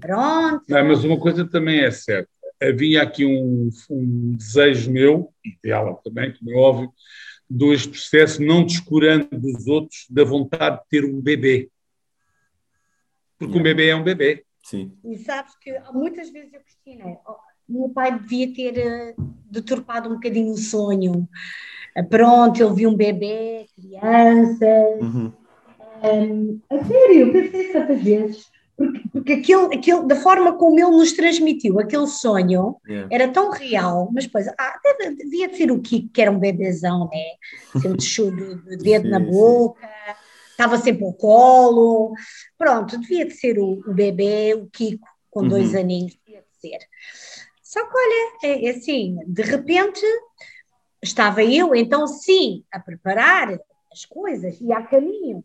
Pronto. 0.00 0.64
Não, 0.68 0.84
mas 0.88 1.04
uma 1.04 1.18
coisa 1.18 1.48
também 1.48 1.80
é 1.80 1.90
certa. 1.90 2.30
Havia 2.62 3.02
aqui 3.02 3.24
um, 3.24 3.68
um 3.90 4.32
desejo 4.36 4.90
meu, 4.90 5.32
e 5.44 5.56
dela 5.62 5.94
também, 6.02 6.32
como 6.32 6.50
é 6.50 6.54
óbvio, 6.54 6.92
do 7.48 7.72
este 7.72 7.88
processo, 7.88 8.42
não 8.42 8.64
descurando 8.64 9.28
dos 9.32 9.66
outros, 9.66 10.06
da 10.10 10.24
vontade 10.24 10.76
de 10.78 10.88
ter 10.88 11.04
um 11.04 11.20
bebê. 11.20 11.70
Porque 13.38 13.56
yeah. 13.56 13.60
um 13.60 13.62
bebê 13.62 13.88
é 13.88 13.96
um 13.96 14.02
bebê. 14.02 14.44
Sim. 14.64 14.92
E 15.04 15.16
sabes 15.18 15.54
que 15.58 15.78
muitas 15.92 16.30
vezes 16.30 16.52
eu 16.52 16.60
questionei, 16.60 17.16
o 17.68 17.72
meu 17.72 17.88
pai 17.90 18.18
devia 18.18 18.52
ter 18.52 19.14
uh, 19.16 19.34
deturpado 19.50 20.08
um 20.08 20.14
bocadinho 20.14 20.52
o 20.52 20.56
sonho. 20.56 21.28
Uh, 21.96 22.08
pronto, 22.08 22.60
ele 22.60 22.74
viu 22.74 22.90
um 22.90 22.96
bebê, 22.96 23.66
crianças. 23.74 25.00
Uhum. 25.00 25.32
Um, 26.02 26.60
a 26.68 26.84
sério, 26.84 27.26
eu 27.26 27.32
pensei 27.32 27.72
tantas 27.72 28.02
vezes, 28.02 28.46
porque, 28.76 29.15
porque 29.26 29.52
aquele, 29.52 30.06
da 30.06 30.14
forma 30.14 30.56
como 30.56 30.78
ele 30.78 30.90
nos 30.90 31.12
transmitiu 31.12 31.80
aquele 31.80 32.06
sonho 32.06 32.76
yeah. 32.88 33.08
era 33.10 33.28
tão 33.28 33.50
real, 33.50 34.08
mas 34.12 34.26
depois 34.26 34.46
ah, 34.46 34.80
devia 35.18 35.52
ser 35.52 35.72
o 35.72 35.80
Kiko, 35.80 36.10
que 36.10 36.22
era 36.22 36.30
um 36.30 36.38
bebezão, 36.38 37.10
né? 37.12 37.80
Sempre 37.82 37.98
de 37.98 38.76
dedo 38.78 39.02
sim, 39.02 39.10
na 39.10 39.18
boca, 39.18 39.88
estava 40.48 40.78
sempre 40.78 41.04
ao 41.04 41.12
colo. 41.12 42.14
Pronto, 42.56 42.96
devia 42.98 43.26
de 43.26 43.34
ser 43.34 43.58
o, 43.58 43.82
o 43.84 43.92
bebê, 43.92 44.54
o 44.54 44.68
Kiko, 44.68 45.08
com 45.28 45.40
uhum. 45.40 45.48
dois 45.48 45.74
aninhos, 45.74 46.16
devia 46.24 46.42
de 46.42 46.60
ser. 46.60 46.78
Só 47.60 47.84
que 47.84 47.96
olha, 47.96 48.38
é, 48.44 48.66
é 48.66 48.70
assim, 48.70 49.18
de 49.26 49.42
repente 49.42 50.06
estava 51.02 51.42
eu, 51.42 51.74
então 51.74 52.06
sim, 52.06 52.62
a 52.70 52.78
preparar 52.78 53.58
as 53.92 54.04
coisas 54.04 54.60
e 54.60 54.72
a 54.72 54.82
caminho 54.82 55.44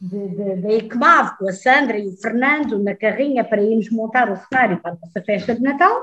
da 0.00 0.72
ECMAV 0.72 1.36
com 1.36 1.48
a 1.48 1.52
Sandra 1.52 1.98
e 1.98 2.08
o 2.08 2.16
Fernando 2.16 2.78
na 2.78 2.96
carrinha 2.96 3.44
para 3.44 3.62
irmos 3.62 3.90
montar 3.90 4.32
o 4.32 4.36
cenário 4.48 4.80
para 4.80 4.92
a 4.92 4.96
nossa 4.96 5.22
festa 5.22 5.54
de 5.54 5.60
Natal. 5.60 6.02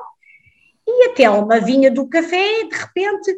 E 0.85 1.09
a 1.09 1.13
Telma 1.13 1.59
vinha 1.59 1.89
do 1.89 2.07
café 2.07 2.61
e 2.61 2.69
de 2.69 2.75
repente, 2.75 3.35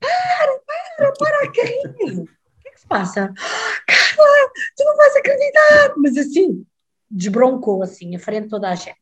para, 0.00 0.58
para, 0.66 1.12
para 1.12 1.44
a 1.44 1.52
carrinha. 1.52 2.22
O 2.22 2.62
que 2.62 2.68
é 2.68 2.70
que 2.72 2.80
se 2.80 2.86
passa? 2.86 3.32
Carla, 3.86 4.50
tu 4.76 4.84
não 4.84 4.96
vais 4.96 5.16
acreditar! 5.16 5.94
Mas 5.96 6.16
assim, 6.16 6.66
desbroncou 7.10 7.82
assim, 7.82 8.14
à 8.16 8.18
frente 8.18 8.44
de 8.44 8.50
toda 8.50 8.68
a 8.68 8.74
gente. 8.74 8.98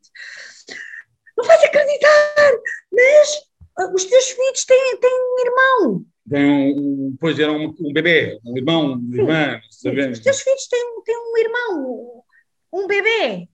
Não 1.35 1.45
vais 1.45 1.63
acreditar, 1.63 2.51
mas 2.91 3.35
uh, 3.79 3.93
os 3.93 4.05
teus 4.05 4.29
filhos 4.29 4.65
têm, 4.65 4.99
têm 4.99 5.11
um 5.11 5.39
irmão 5.39 6.05
tem 6.29 6.45
um, 6.45 7.17
pois 7.19 7.39
era 7.39 7.51
um, 7.51 7.75
um 7.79 7.93
bebê, 7.93 8.39
um 8.45 8.55
irmão, 8.55 8.93
uma 8.93 9.15
irmã, 9.15 9.61
sabemos. 9.69 10.19
Os 10.19 10.23
teus 10.23 10.41
filhos 10.41 10.67
têm, 10.67 11.01
têm 11.03 11.17
um 11.17 11.37
irmão, 11.37 12.23
um 12.71 12.87
bebê, 12.87 13.49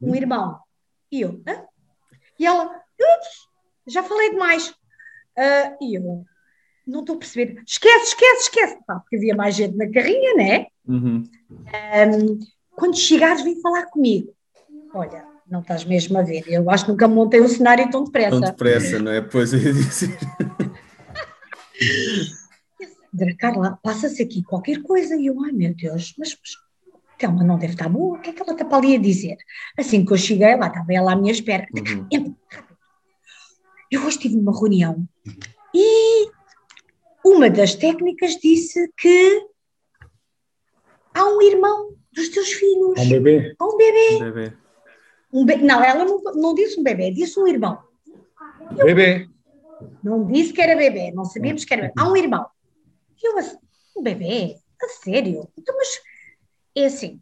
um 0.00 0.10
hum. 0.10 0.14
irmão. 0.14 0.58
E 1.10 1.20
eu, 1.20 1.42
Hã? 1.46 1.64
e 2.38 2.46
ela, 2.46 2.64
ups, 2.64 3.48
já 3.86 4.02
falei 4.02 4.30
demais. 4.30 4.70
Uh, 5.38 5.76
e 5.82 5.96
eu, 5.96 6.24
não 6.86 7.00
estou 7.00 7.16
a 7.16 7.18
perceber, 7.18 7.62
esquece, 7.66 8.06
esquece, 8.06 8.42
esquece, 8.42 8.78
Pá, 8.86 9.00
porque 9.00 9.16
havia 9.16 9.36
mais 9.36 9.54
gente 9.54 9.76
na 9.76 9.90
carrinha, 9.90 10.34
né? 10.34 10.66
Uhum. 10.86 11.24
Um, 11.50 12.40
quando 12.70 12.96
chegares, 12.96 13.42
vem 13.42 13.60
falar 13.60 13.86
comigo. 13.86 14.32
Olha, 14.94 15.24
não 15.46 15.60
estás 15.60 15.84
mesmo 15.84 16.18
a 16.18 16.22
ver, 16.22 16.44
eu 16.46 16.68
acho 16.70 16.86
que 16.86 16.90
nunca 16.90 17.06
montei 17.06 17.40
um 17.40 17.48
cenário 17.48 17.90
tão 17.90 18.04
depressa. 18.04 18.30
Tão 18.30 18.40
depressa, 18.40 18.98
não 18.98 19.12
é? 19.12 19.20
Pois 19.20 19.52
eu 19.52 19.60
ia 19.60 19.72
dizer. 19.72 20.18
Carla, 23.38 23.78
passa-se 23.82 24.22
aqui 24.22 24.42
qualquer 24.42 24.82
coisa. 24.82 25.16
E 25.16 25.26
eu, 25.26 25.42
ai 25.44 25.52
meu 25.52 25.74
Deus, 25.74 26.14
mas, 26.18 26.36
mas 26.38 26.56
Thelma 27.18 27.44
não 27.44 27.58
deve 27.58 27.74
estar 27.74 27.88
boa, 27.88 28.18
o 28.18 28.20
que 28.20 28.30
é 28.30 28.32
que 28.32 28.42
ela 28.42 28.52
está 28.52 28.64
para 28.64 28.78
ali 28.78 28.96
a 28.96 28.98
dizer? 28.98 29.36
Assim 29.78 30.04
que 30.04 30.12
eu 30.12 30.16
cheguei, 30.16 30.56
lá 30.56 30.66
estava 30.66 30.92
ela 30.92 31.12
à 31.12 31.16
minha 31.16 31.32
espera. 31.32 31.66
Uhum. 31.72 32.36
Eu 33.90 34.04
hoje 34.04 34.18
tive 34.18 34.36
uma 34.36 34.52
reunião 34.52 35.06
e 35.74 36.28
uma 37.24 37.48
das 37.48 37.74
técnicas 37.74 38.36
disse 38.36 38.90
que 38.96 39.46
há 41.14 41.24
um 41.24 41.42
irmão 41.42 41.94
dos 42.12 42.28
teus 42.30 42.52
filhos. 42.52 42.98
Há 42.98 43.02
um 43.02 43.08
bebê. 43.08 43.54
Há 43.58 43.64
um 43.64 43.76
bebê. 43.76 44.14
Um 44.14 44.20
bebê. 44.20 44.56
Um 45.32 45.46
be... 45.46 45.56
Não, 45.56 45.82
ela 45.82 46.04
não, 46.04 46.22
não 46.34 46.54
disse 46.54 46.78
um 46.78 46.82
bebê, 46.82 47.10
disse 47.10 47.38
um 47.38 47.46
irmão. 47.46 47.78
Eu, 48.76 48.86
bebê. 48.86 49.28
Não 50.02 50.26
disse 50.26 50.52
que 50.52 50.60
era 50.60 50.76
bebê, 50.76 51.10
não 51.12 51.24
sabíamos 51.24 51.64
que 51.64 51.72
era 51.72 51.82
bebê. 51.82 51.94
Há 51.96 52.08
um 52.08 52.16
irmão. 52.16 52.46
E 53.22 53.26
eu 53.26 53.38
assim, 53.38 53.56
um 53.96 54.02
bebê? 54.02 54.56
A 54.82 54.88
sério? 54.88 55.48
Então, 55.56 55.76
mas 55.76 56.00
é 56.74 56.86
assim, 56.86 57.20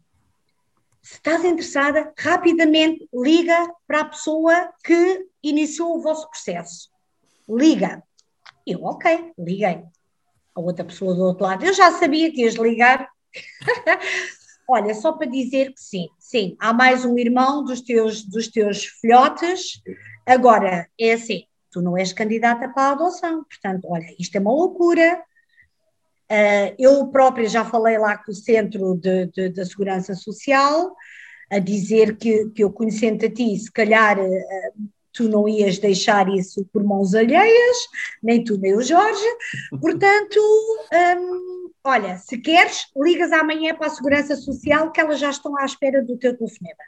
se 1.01 1.15
estás 1.15 1.43
interessada, 1.43 2.13
rapidamente 2.17 3.07
liga 3.13 3.73
para 3.87 4.01
a 4.01 4.05
pessoa 4.05 4.71
que 4.83 5.25
iniciou 5.43 5.97
o 5.97 6.01
vosso 6.01 6.29
processo. 6.29 6.89
Liga. 7.49 8.03
Eu, 8.65 8.83
ok, 8.83 9.33
liguei. 9.37 9.83
A 10.53 10.59
outra 10.59 10.85
pessoa 10.85 11.15
do 11.15 11.23
outro 11.23 11.43
lado, 11.43 11.65
eu 11.65 11.73
já 11.73 11.91
sabia 11.91 12.31
que 12.31 12.41
ias 12.41 12.55
ligar. 12.55 13.09
Olha, 14.69 14.93
só 14.93 15.11
para 15.11 15.27
dizer 15.27 15.73
que 15.73 15.81
sim, 15.81 16.07
sim, 16.19 16.55
há 16.59 16.71
mais 16.71 17.03
um 17.03 17.17
irmão 17.17 17.63
dos 17.63 17.81
teus, 17.81 18.23
dos 18.23 18.47
teus 18.47 18.85
filhotes. 18.85 19.81
Agora, 20.25 20.87
é 20.99 21.13
assim, 21.13 21.43
tu 21.71 21.81
não 21.81 21.97
és 21.97 22.13
candidata 22.13 22.69
para 22.69 22.83
a 22.83 22.91
adoção. 22.91 23.43
Portanto, 23.43 23.87
olha, 23.89 24.07
isto 24.19 24.35
é 24.35 24.39
uma 24.39 24.51
loucura. 24.51 25.23
Uh, 26.31 26.75
eu 26.79 27.07
própria 27.07 27.47
já 27.47 27.65
falei 27.65 27.97
lá 27.97 28.17
com 28.17 28.31
o 28.31 28.35
Centro 28.35 28.99
da 29.53 29.65
Segurança 29.65 30.15
Social, 30.15 30.95
a 31.49 31.59
dizer 31.59 32.15
que, 32.15 32.49
que 32.51 32.63
eu 32.63 32.71
conhecendo 32.71 33.25
a 33.25 33.29
ti, 33.29 33.57
se 33.57 33.71
calhar 33.71 34.17
uh, 34.19 34.89
tu 35.13 35.27
não 35.27 35.47
ias 35.47 35.77
deixar 35.77 36.29
isso 36.29 36.65
por 36.71 36.83
mãos 36.83 37.13
alheias, 37.13 37.77
nem 38.23 38.43
tu 38.43 38.57
nem 38.57 38.75
o 38.75 38.81
Jorge. 38.81 39.25
Portanto, 39.79 40.39
um, 41.19 41.69
olha, 41.83 42.17
se 42.17 42.37
queres, 42.37 42.87
ligas 42.95 43.31
amanhã 43.31 43.75
para 43.75 43.87
a 43.87 43.91
Segurança 43.91 44.35
Social 44.35 44.91
que 44.91 45.01
elas 45.01 45.19
já 45.19 45.29
estão 45.29 45.57
à 45.57 45.65
espera 45.65 46.03
do 46.03 46.17
teu 46.17 46.37
telefonema. 46.37 46.83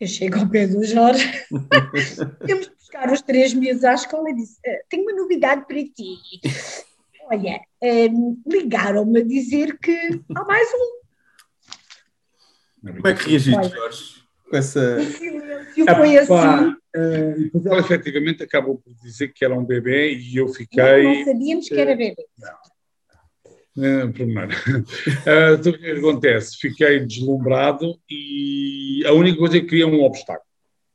Eu 0.00 0.06
chego 0.06 0.38
ao 0.38 0.48
pé 0.48 0.66
do 0.66 0.84
Jorge, 0.84 1.26
temos 2.46 2.68
de 2.68 2.74
buscar 2.76 3.12
os 3.12 3.20
três 3.20 3.52
meses 3.52 3.82
à 3.82 3.94
escola 3.94 4.30
e 4.30 4.34
disse: 4.34 4.58
ah, 4.64 4.80
Tenho 4.88 5.02
uma 5.02 5.12
novidade 5.12 5.66
para 5.66 5.82
ti. 5.82 6.16
Olha, 7.30 7.60
um, 7.82 8.40
ligaram-me 8.46 9.20
a 9.20 9.24
dizer 9.24 9.76
que 9.78 10.20
há 10.34 10.44
mais 10.44 10.68
um. 10.72 10.98
Como 12.92 13.08
é 13.08 13.14
que 13.14 13.28
reagiste, 13.28 13.68
Jorge? 13.68 14.22
Com 14.48 14.56
essa. 14.56 14.98
O 14.98 15.04
silêncio 15.04 15.84
foi 15.96 16.18
assim. 16.18 16.68
Uh, 16.96 17.42
depois 17.42 17.66
ela 17.66 17.80
efetivamente 17.80 18.42
acabou 18.42 18.78
por 18.78 18.94
dizer 19.02 19.28
que 19.28 19.44
era 19.44 19.54
um 19.54 19.64
bebê 19.64 20.14
e 20.14 20.36
eu 20.36 20.48
fiquei. 20.48 21.02
Não, 21.02 21.14
não 21.14 21.24
sabíamos 21.24 21.68
que 21.68 21.74
era 21.74 21.96
bebê. 21.96 22.24
Não. 22.38 22.77
Uh, 23.78 24.12
primeiro. 24.12 24.50
Uh, 24.50 25.54
então, 25.56 25.72
o 25.72 25.78
que 25.78 25.90
acontece? 25.92 26.56
Fiquei 26.58 26.98
deslumbrado 26.98 27.96
e 28.10 29.04
a 29.06 29.12
única 29.12 29.38
coisa 29.38 29.56
é 29.56 29.60
que 29.60 29.66
queria 29.66 29.86
um 29.86 30.02
obstáculo. 30.02 30.44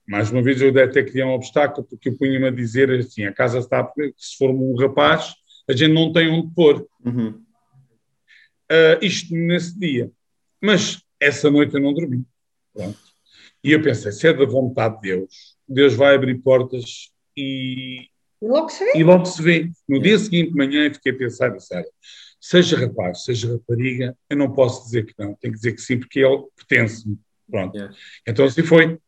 Mais 0.05 0.29
uma 0.29 0.43
vez, 0.43 0.61
eu 0.61 0.69
até 0.83 1.01
queria 1.01 1.25
um 1.25 1.31
obstáculo 1.31 1.87
porque 1.89 2.09
eu 2.09 2.17
punha-me 2.17 2.47
a 2.47 2.51
dizer 2.51 2.91
assim: 2.91 3.23
a 3.23 3.31
casa 3.31 3.59
está. 3.59 3.89
Se 4.17 4.37
for 4.37 4.49
um 4.49 4.75
rapaz, 4.75 5.33
a 5.69 5.71
gente 5.71 5.93
não 5.93 6.11
tem 6.11 6.29
onde 6.29 6.53
pôr. 6.53 6.85
Uhum. 7.05 7.41
Uh, 8.69 8.99
isto 9.01 9.33
nesse 9.33 9.79
dia. 9.79 10.11
Mas 10.61 11.01
essa 11.21 11.49
noite 11.49 11.75
eu 11.75 11.81
não 11.81 11.93
dormi. 11.93 12.25
Pronto. 12.73 12.99
E 13.63 13.71
eu 13.71 13.81
pensei: 13.81 14.11
se 14.11 14.27
é 14.27 14.33
da 14.33 14.45
vontade 14.45 14.95
de 14.95 15.01
Deus, 15.03 15.55
Deus 15.65 15.93
vai 15.93 16.15
abrir 16.15 16.37
portas 16.39 17.11
e. 17.37 18.09
E 18.41 18.45
logo 18.45 18.67
se 18.67 18.83
vê. 18.83 18.91
E 18.93 19.03
logo 19.05 19.25
se 19.25 19.41
vê. 19.41 19.69
No 19.87 20.01
dia 20.01 20.19
seguinte 20.19 20.49
de 20.49 20.57
manhã, 20.57 20.85
eu 20.85 20.93
fiquei 20.93 21.13
a 21.13 21.17
pensar: 21.17 21.57
sério 21.61 21.89
seja 22.43 22.77
rapaz, 22.77 23.23
seja 23.23 23.53
rapariga, 23.53 24.17
eu 24.29 24.35
não 24.35 24.51
posso 24.51 24.83
dizer 24.83 25.05
que 25.05 25.13
não, 25.17 25.33
tenho 25.35 25.53
que 25.53 25.59
dizer 25.59 25.71
que 25.71 25.81
sim, 25.81 25.97
porque 25.97 26.19
ele 26.19 26.43
pertence-me. 26.57 27.17
Pronto. 27.49 27.73
Yeah. 27.73 27.95
Então 28.27 28.45
assim 28.45 28.63
foi. 28.63 28.99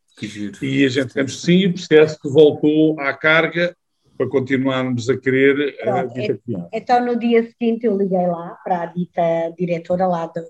E 0.61 0.85
a 0.85 0.89
gente 0.89 1.13
temos 1.13 1.41
sim 1.41 1.65
o 1.65 1.73
processo 1.73 2.17
que 2.17 2.29
voltou 2.29 2.97
à 3.01 3.13
carga 3.13 3.75
para 4.17 4.29
continuarmos 4.29 5.09
a 5.09 5.17
querer 5.17 5.75
a 5.85 6.05
dita 6.05 6.37
criança. 6.37 6.69
Então 6.71 7.05
no 7.05 7.19
dia 7.19 7.43
seguinte 7.43 7.85
eu 7.85 7.97
liguei 7.97 8.25
lá 8.25 8.57
para 8.63 8.83
a 8.83 8.85
dita 8.85 9.21
diretora 9.57 10.07
lá 10.07 10.27
do, 10.27 10.41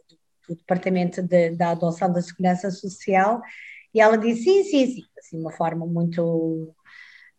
do 0.48 0.56
Departamento 0.56 1.24
de, 1.24 1.56
da 1.56 1.72
Adoção 1.72 2.14
da 2.14 2.22
Segurança 2.22 2.70
Social 2.70 3.42
e 3.92 4.00
ela 4.00 4.16
disse 4.16 4.44
sim, 4.44 4.64
sim, 4.64 4.86
sim, 4.86 5.04
assim, 5.18 5.40
uma 5.40 5.52
forma 5.52 5.88
muito 5.88 6.76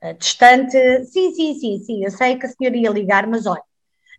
uh, 0.03 0.19
distante, 0.19 0.77
sim, 1.05 1.33
sim, 1.33 1.55
sim, 1.55 1.79
sim, 1.79 2.05
eu 2.05 2.11
sei 2.11 2.37
que 2.37 2.47
a 2.47 2.49
senhora 2.49 2.77
ia 2.77 2.91
ligar, 2.91 3.29
mas 3.29 3.47
olha, 3.47 3.63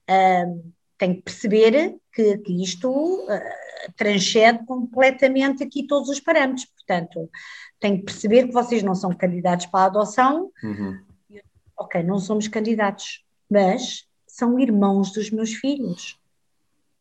uh, 0.09 0.76
tem 0.97 1.15
que 1.15 1.21
perceber 1.21 1.95
que, 2.11 2.37
que 2.39 2.63
isto 2.63 2.89
uh, 2.89 3.93
transcende 3.95 4.65
completamente 4.65 5.63
aqui 5.63 5.85
todos 5.85 6.09
os 6.09 6.19
parâmetros. 6.19 6.65
Portanto, 6.65 7.29
tem 7.79 7.97
que 7.97 8.05
perceber 8.05 8.47
que 8.47 8.53
vocês 8.53 8.81
não 8.81 8.95
são 8.95 9.11
candidatos 9.11 9.67
para 9.67 9.81
a 9.81 9.85
adoção, 9.85 10.51
uhum. 10.63 10.99
ok, 11.77 12.01
não 12.03 12.17
somos 12.17 12.47
candidatos, 12.47 13.23
mas 13.49 14.07
são 14.25 14.59
irmãos 14.59 15.11
dos 15.11 15.29
meus 15.29 15.53
filhos. 15.53 16.19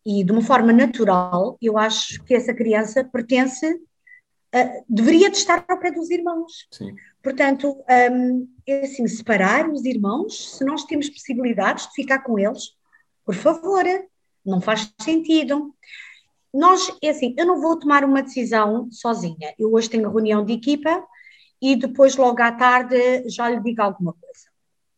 E 0.05 0.23
de 0.23 0.31
uma 0.31 0.43
forma 0.43 0.73
natural, 0.73 1.57
eu 1.61 1.77
acho 1.79 2.23
que 2.25 2.35
essa 2.35 2.55
criança 2.55 3.03
pertence, 3.03 3.67
uh, 3.67 4.85
deveria 4.89 5.31
de 5.31 5.39
estar 5.39 5.65
ao 5.69 5.79
pé 5.79 5.91
dos 5.91 6.11
irmãos. 6.11 6.69
Sim. 6.71 6.95
Portanto, 7.23 7.83
um, 8.13 8.49
é 8.67 8.83
assim, 8.83 9.07
separar 9.09 9.69
os 9.69 9.85
irmãos, 9.85 10.59
se 10.59 10.65
nós 10.65 10.85
temos 10.85 11.09
possibilidades 11.11 11.89
de 11.89 11.95
ficar 11.95 12.21
com 12.21 12.39
eles, 12.39 12.77
por 13.27 13.35
favor, 13.35 13.85
não 14.45 14.61
faz 14.61 14.91
sentido. 15.03 15.75
Nós, 16.55 16.97
é 17.03 17.11
assim, 17.11 17.35
eu 17.37 17.45
não 17.45 17.61
vou 17.61 17.77
tomar 17.77 18.05
uma 18.05 18.23
decisão 18.23 18.89
sozinha. 18.93 19.53
Eu 19.59 19.75
hoje 19.75 19.91
tenho 19.91 20.09
reunião 20.09 20.45
de 20.45 20.53
equipa 20.53 21.05
e 21.61 21.75
depois, 21.75 22.17
logo 22.17 22.41
à 22.41 22.53
tarde, 22.53 23.29
já 23.29 23.51
lhe 23.51 23.61
digo 23.61 23.83
alguma 23.83 24.13
coisa. 24.15 24.47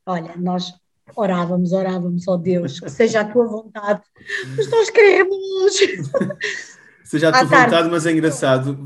Olha, 0.07 0.37
nós 0.37 0.75
orávamos, 1.17 1.73
orávamos, 1.73 2.29
ó 2.29 2.35
oh 2.35 2.37
Deus, 2.37 2.79
que 2.79 2.91
seja 2.91 3.21
a 3.21 3.25
tua 3.25 3.47
vontade, 3.47 4.03
mas 4.57 4.71
nós 4.71 4.91
queremos. 4.91 5.35
Seja 7.09 7.31
a 7.31 7.33
tua 7.33 7.45
vontade, 7.45 7.89
mas 7.89 8.05
é 8.05 8.13
engraçado, 8.13 8.79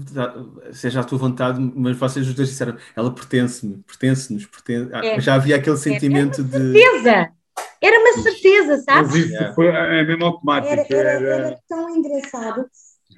seja 0.70 1.01
a 1.01 1.05
tua 1.05 1.18
vontade, 1.18 1.61
mas 1.74 1.97
vocês 1.97 2.28
os 2.28 2.32
dois 2.32 2.51
disseram, 2.51 2.76
ela 2.95 3.12
pertence-me, 3.12 3.78
pertence-nos, 3.78 4.47
pertence... 4.47 4.95
Ah, 4.95 5.05
é, 5.05 5.20
já 5.20 5.34
havia 5.34 5.57
aquele 5.57 5.76
sentimento 5.76 6.40
é, 6.40 6.45
de. 6.45 6.72
Certeza! 6.72 7.32
Era 7.81 7.99
uma 7.99 8.23
certeza, 8.23 8.79
sabes? 8.79 9.11
Mas 9.11 9.31
isso 9.31 9.55
foi 9.55 9.67
é 9.67 10.05
mesmo 10.05 10.25
automático. 10.25 10.73
Era, 10.73 11.11
era, 11.11 11.35
era 11.35 11.61
tão 11.69 11.91
engraçado. 11.91 12.61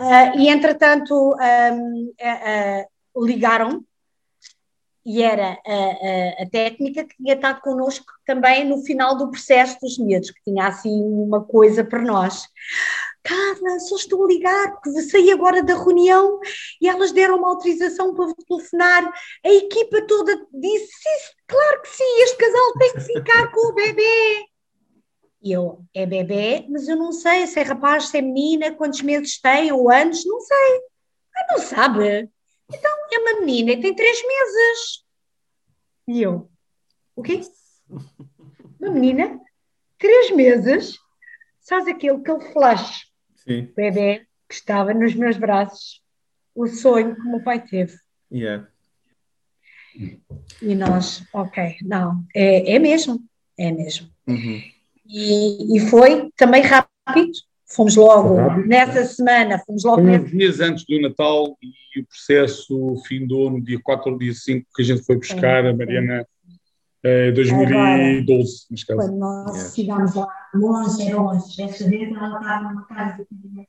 Uh, 0.01 0.39
e 0.39 0.49
entretanto, 0.49 1.15
um, 1.15 2.05
uh, 2.09 2.87
uh, 3.17 3.25
ligaram 3.25 3.85
e 5.07 5.23
era 5.23 5.59
a, 5.67 5.75
a, 5.75 6.43
a, 6.43 6.51
técnica 6.51 7.05
que 7.05 7.17
tinha 7.17 7.35
estado 7.35 7.61
connosco 7.61 8.07
também 8.27 8.65
no 8.67 8.79
final 8.79 9.17
do 9.17 9.31
processo 9.31 9.79
dos 9.81 9.99
medos, 9.99 10.31
que 10.31 10.43
tinha 10.43 10.67
assim 10.67 11.03
uma 11.03 11.45
coisa 11.45 11.85
para 11.85 12.01
nós. 12.01 12.47
Carla, 13.25 13.81
só 13.81 13.97
estou 13.97 14.25
a 14.25 14.29
ligar, 14.29 14.73
porque 14.73 15.01
saí 15.01 15.33
agora 15.33 15.63
da 15.63 15.75
reunião 15.75 16.39
e 16.81 16.87
elas 16.87 17.11
deram 17.11 17.39
uma 17.39 17.49
autorização 17.49 18.15
para 18.15 18.35
telefonar. 18.47 19.11
A 19.43 19.49
equipa 19.49 20.03
toda 20.07 20.47
disse: 20.53 20.87
sim, 20.87 21.35
claro 21.49 21.83
que 21.83 21.89
sim, 21.89 22.23
este 22.23 22.37
casal 22.37 22.73
tem 22.79 22.93
que 22.93 23.01
ficar 23.01 23.51
com 23.51 23.69
o 23.69 23.75
bebê. 23.75 24.45
E 25.43 25.53
eu, 25.53 25.85
é 25.95 26.05
bebê, 26.05 26.67
mas 26.69 26.87
eu 26.87 26.97
não 26.97 27.13
sei 27.13 27.47
se 27.47 27.59
é 27.61 27.63
rapaz, 27.63 28.09
se 28.09 28.19
é 28.19 28.23
menina, 28.23 28.75
quantos 28.75 29.01
meses 29.01 29.41
tem 29.41 29.73
ou 29.73 29.91
anos, 29.91 30.25
não 30.27 30.41
sei. 30.41 30.81
Ah, 31.37 31.47
não 31.53 31.59
sabe? 31.59 32.31
Então, 32.73 32.91
é 33.13 33.19
uma 33.19 33.41
menina 33.41 33.73
e 33.73 33.81
tem 33.81 33.95
três 33.95 34.23
meses. 34.27 35.05
E 36.09 36.23
eu, 36.23 36.51
o 37.17 37.23
quê? 37.23 37.41
Uma 38.81 38.91
menina, 38.91 39.41
três 39.99 40.31
meses, 40.31 40.99
sabes 41.61 41.89
aquele, 41.89 42.19
aquele 42.19 42.53
flash, 42.53 43.14
Sim. 43.47 43.71
bebê 43.77 44.27
que 44.49 44.55
estava 44.55 44.93
nos 44.95 45.15
meus 45.15 45.37
braços, 45.37 46.03
o 46.55 46.67
sonho 46.67 47.15
que 47.15 47.21
o 47.23 47.31
meu 47.31 47.43
pai 47.43 47.65
teve. 47.65 47.97
Yeah. 48.33 48.69
E 50.61 50.75
nós, 50.75 51.25
ok, 51.33 51.77
não, 51.83 52.25
é, 52.35 52.75
é 52.75 52.79
mesmo, 52.79 53.23
é 53.59 53.71
mesmo. 53.71 54.09
Uhum. 54.27 54.63
E, 55.07 55.77
e 55.77 55.81
foi 55.89 56.31
também 56.37 56.63
rápido, 56.63 57.33
Fomos 57.67 57.97
logo 57.97 58.37
nessa 58.67 59.05
semana, 59.05 59.59
fomos 59.67 59.85
logo. 59.85 60.03
Foi 60.03 60.19
uns 60.19 60.31
dias 60.31 60.61
antes 60.61 60.85
do 60.85 61.01
Natal 61.01 61.57
e 61.61 62.01
o 62.01 62.07
processo 62.07 62.95
findou 63.07 63.51
no 63.51 63.61
dia 63.61 63.81
4 63.83 64.13
ou 64.13 64.19
dia 64.19 64.33
5 64.33 64.67
que 64.75 64.83
a 64.83 64.85
gente 64.85 65.03
foi 65.03 65.17
buscar 65.17 65.67
a 65.67 65.75
Mariana 65.75 66.27
eh, 67.05 67.31
2012, 67.33 68.67
neste 68.71 68.87
caso. 68.87 69.01
Quando 69.01 69.19
nós 69.19 69.55
yeah. 69.55 69.71
chegámos 69.75 70.15
lá, 70.15 70.29
longe, 70.55 71.03
era 71.03 71.21
longe, 71.21 71.57
desta 71.57 71.89
vez 71.89 72.11
ela 72.11 72.39
estava 72.39 72.69
numa 72.69 72.87
casa 72.87 73.25
que 73.25 73.37
tinha 73.37 73.67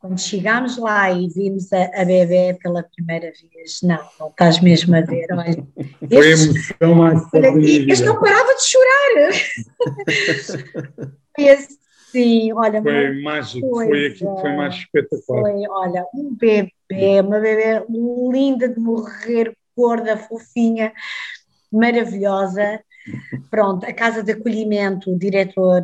Quando 0.00 0.18
chegámos 0.18 0.76
lá 0.76 1.10
e 1.12 1.28
vimos 1.28 1.72
a, 1.72 1.84
a 2.02 2.04
bebê 2.04 2.58
pela 2.60 2.82
primeira 2.82 3.30
vez, 3.54 3.80
não, 3.82 3.98
não 4.18 4.28
estás 4.28 4.60
mesmo 4.60 4.96
a 4.96 5.00
ver, 5.00 5.26
olha. 5.32 5.66
Foi 6.08 6.30
este, 6.30 6.76
a 6.80 6.84
emoção 6.84 6.94
mais 6.94 7.20
forte 7.30 7.90
Este 7.90 8.04
não 8.04 8.20
parava 8.20 8.54
de 8.56 8.62
chorar. 8.62 9.30
Esse 11.38 11.80
Sim, 12.10 12.52
olha. 12.54 12.82
Foi 12.82 13.22
mágico, 13.22 13.68
foi 13.68 14.06
aquilo 14.06 14.34
que 14.34 14.40
foi 14.40 14.56
mais 14.56 14.74
espetacular. 14.74 15.42
Foi, 15.42 15.68
olha, 15.68 16.06
um 16.12 16.34
bebê, 16.34 16.72
uma 17.20 17.38
bebê 17.38 17.84
linda 17.88 18.68
de 18.68 18.80
morrer, 18.80 19.56
gorda, 19.76 20.16
fofinha, 20.16 20.92
maravilhosa. 21.72 22.82
Pronto, 23.50 23.86
a 23.86 23.92
casa 23.92 24.22
de 24.22 24.32
acolhimento, 24.32 25.10
o 25.10 25.18
diretor 25.18 25.82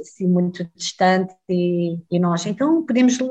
assim, 0.00 0.26
muito 0.26 0.64
distante 0.74 1.34
e, 1.48 1.98
e 2.10 2.18
nós, 2.18 2.46
então 2.46 2.86
podemos 2.86 3.18
uh, 3.20 3.30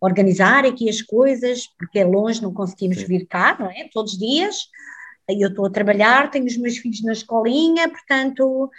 organizar 0.00 0.64
aqui 0.64 0.88
as 0.88 1.02
coisas, 1.02 1.66
porque 1.76 1.98
é 1.98 2.04
longe, 2.04 2.40
não 2.40 2.54
conseguimos 2.54 2.98
Sim. 2.98 3.06
vir 3.06 3.26
cá, 3.26 3.56
não 3.58 3.66
é? 3.66 3.88
Todos 3.92 4.12
os 4.12 4.18
dias. 4.18 4.56
Eu 5.28 5.48
estou 5.48 5.66
a 5.66 5.70
trabalhar, 5.70 6.30
tenho 6.30 6.46
os 6.46 6.56
meus 6.56 6.78
filhos 6.78 7.02
na 7.02 7.12
escolinha, 7.12 7.88
portanto, 7.88 8.70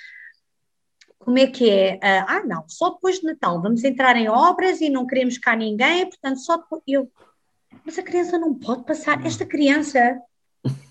como 1.21 1.37
é 1.37 1.47
que 1.47 1.69
é? 1.69 1.99
Ah, 2.01 2.25
ah, 2.27 2.43
não, 2.43 2.63
só 2.67 2.89
depois 2.89 3.19
de 3.19 3.25
Natal 3.25 3.61
vamos 3.61 3.83
entrar 3.83 4.15
em 4.15 4.27
obras 4.27 4.81
e 4.81 4.89
não 4.89 5.05
queremos 5.05 5.37
cá 5.37 5.55
ninguém, 5.55 6.07
portanto, 6.09 6.39
só 6.39 6.57
depois. 6.57 6.81
Eu, 6.87 7.09
mas 7.85 7.97
a 7.97 8.03
criança 8.03 8.37
não 8.37 8.53
pode 8.53 8.83
passar. 8.85 9.25
Esta 9.25 9.45
criança, 9.45 10.19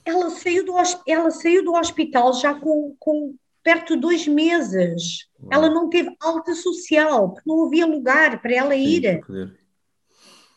ela 0.05 0.31
saiu 0.31 0.65
do, 0.65 0.75
ela 1.07 1.31
saiu 1.31 1.65
do 1.65 1.75
hospital 1.75 2.33
já 2.35 2.55
com, 2.55 2.95
com 2.99 3.35
perto 3.63 3.95
de 3.95 4.01
dois 4.01 4.27
meses. 4.27 5.29
Ela 5.51 5.69
não 5.69 5.89
teve 5.89 6.15
alta 6.21 6.55
social, 6.55 7.31
porque 7.31 7.49
não 7.49 7.67
havia 7.67 7.87
lugar 7.87 8.41
para 8.41 8.55
ela 8.55 8.75
ir. 8.75 9.23
Sim, 9.27 9.53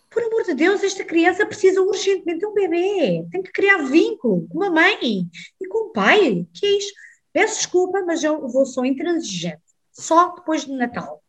Por 0.10 0.24
amor 0.24 0.44
de 0.44 0.54
Deus, 0.54 0.84
esta 0.84 1.04
criança 1.04 1.46
precisa 1.46 1.82
urgentemente 1.82 2.40
de 2.40 2.46
um 2.46 2.54
bebê. 2.54 3.26
Tem 3.32 3.42
que 3.42 3.52
criar 3.52 3.84
vínculo 3.84 4.48
com 4.50 4.64
a 4.64 4.70
mãe 4.70 5.28
e 5.62 5.68
com 5.68 5.90
o 5.90 5.92
pai. 5.92 6.46
Que 6.54 6.66
é 6.66 6.78
isto? 6.78 6.94
Peço 7.32 7.58
desculpa, 7.58 8.04
mas 8.06 8.24
eu 8.24 8.48
vou 8.48 8.66
só 8.66 8.86
intransigente 8.86 9.64
só 9.94 10.36
depois 10.36 10.66
do 10.66 10.76
Natal. 10.76 11.24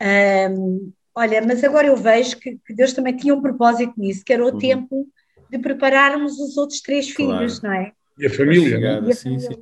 Um, 0.00 0.92
olha, 1.14 1.42
mas 1.42 1.64
agora 1.64 1.86
eu 1.86 1.96
vejo 1.96 2.36
que, 2.38 2.58
que, 2.64 2.74
Deus 2.74 2.92
também 2.92 3.16
tinha 3.16 3.34
um 3.34 3.40
propósito 3.40 3.94
nisso, 3.96 4.24
que 4.24 4.32
era 4.32 4.44
o 4.44 4.52
uhum. 4.52 4.58
tempo 4.58 5.08
de 5.52 5.58
prepararmos 5.58 6.40
os 6.40 6.56
outros 6.56 6.80
três 6.80 7.12
claro. 7.14 7.38
filhos, 7.38 7.60
não 7.60 7.72
é? 7.72 7.92
E 8.18 8.26
a 8.26 8.30
família, 8.30 9.00
não 9.00 9.10
é? 9.10 9.12
Sim, 9.12 9.38
sim. 9.38 9.54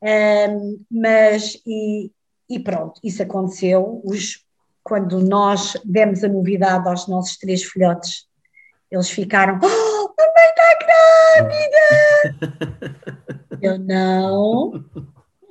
Um, 0.00 0.84
mas, 0.88 1.60
e, 1.66 2.12
e, 2.48 2.60
pronto, 2.60 3.00
isso 3.02 3.20
aconteceu. 3.20 4.00
Os, 4.04 4.46
quando 4.84 5.18
nós 5.18 5.76
demos 5.84 6.22
a 6.22 6.28
novidade 6.28 6.88
aos 6.88 7.08
nossos 7.08 7.36
três 7.36 7.64
filhotes, 7.64 8.28
eles 8.92 9.10
ficaram: 9.10 9.58
Oh, 9.60 9.66
a 9.66 10.24
mãe 10.36 10.48
está 10.50 10.78
grávida! 11.40 12.96
eu 13.60 13.76
não. 13.76 14.84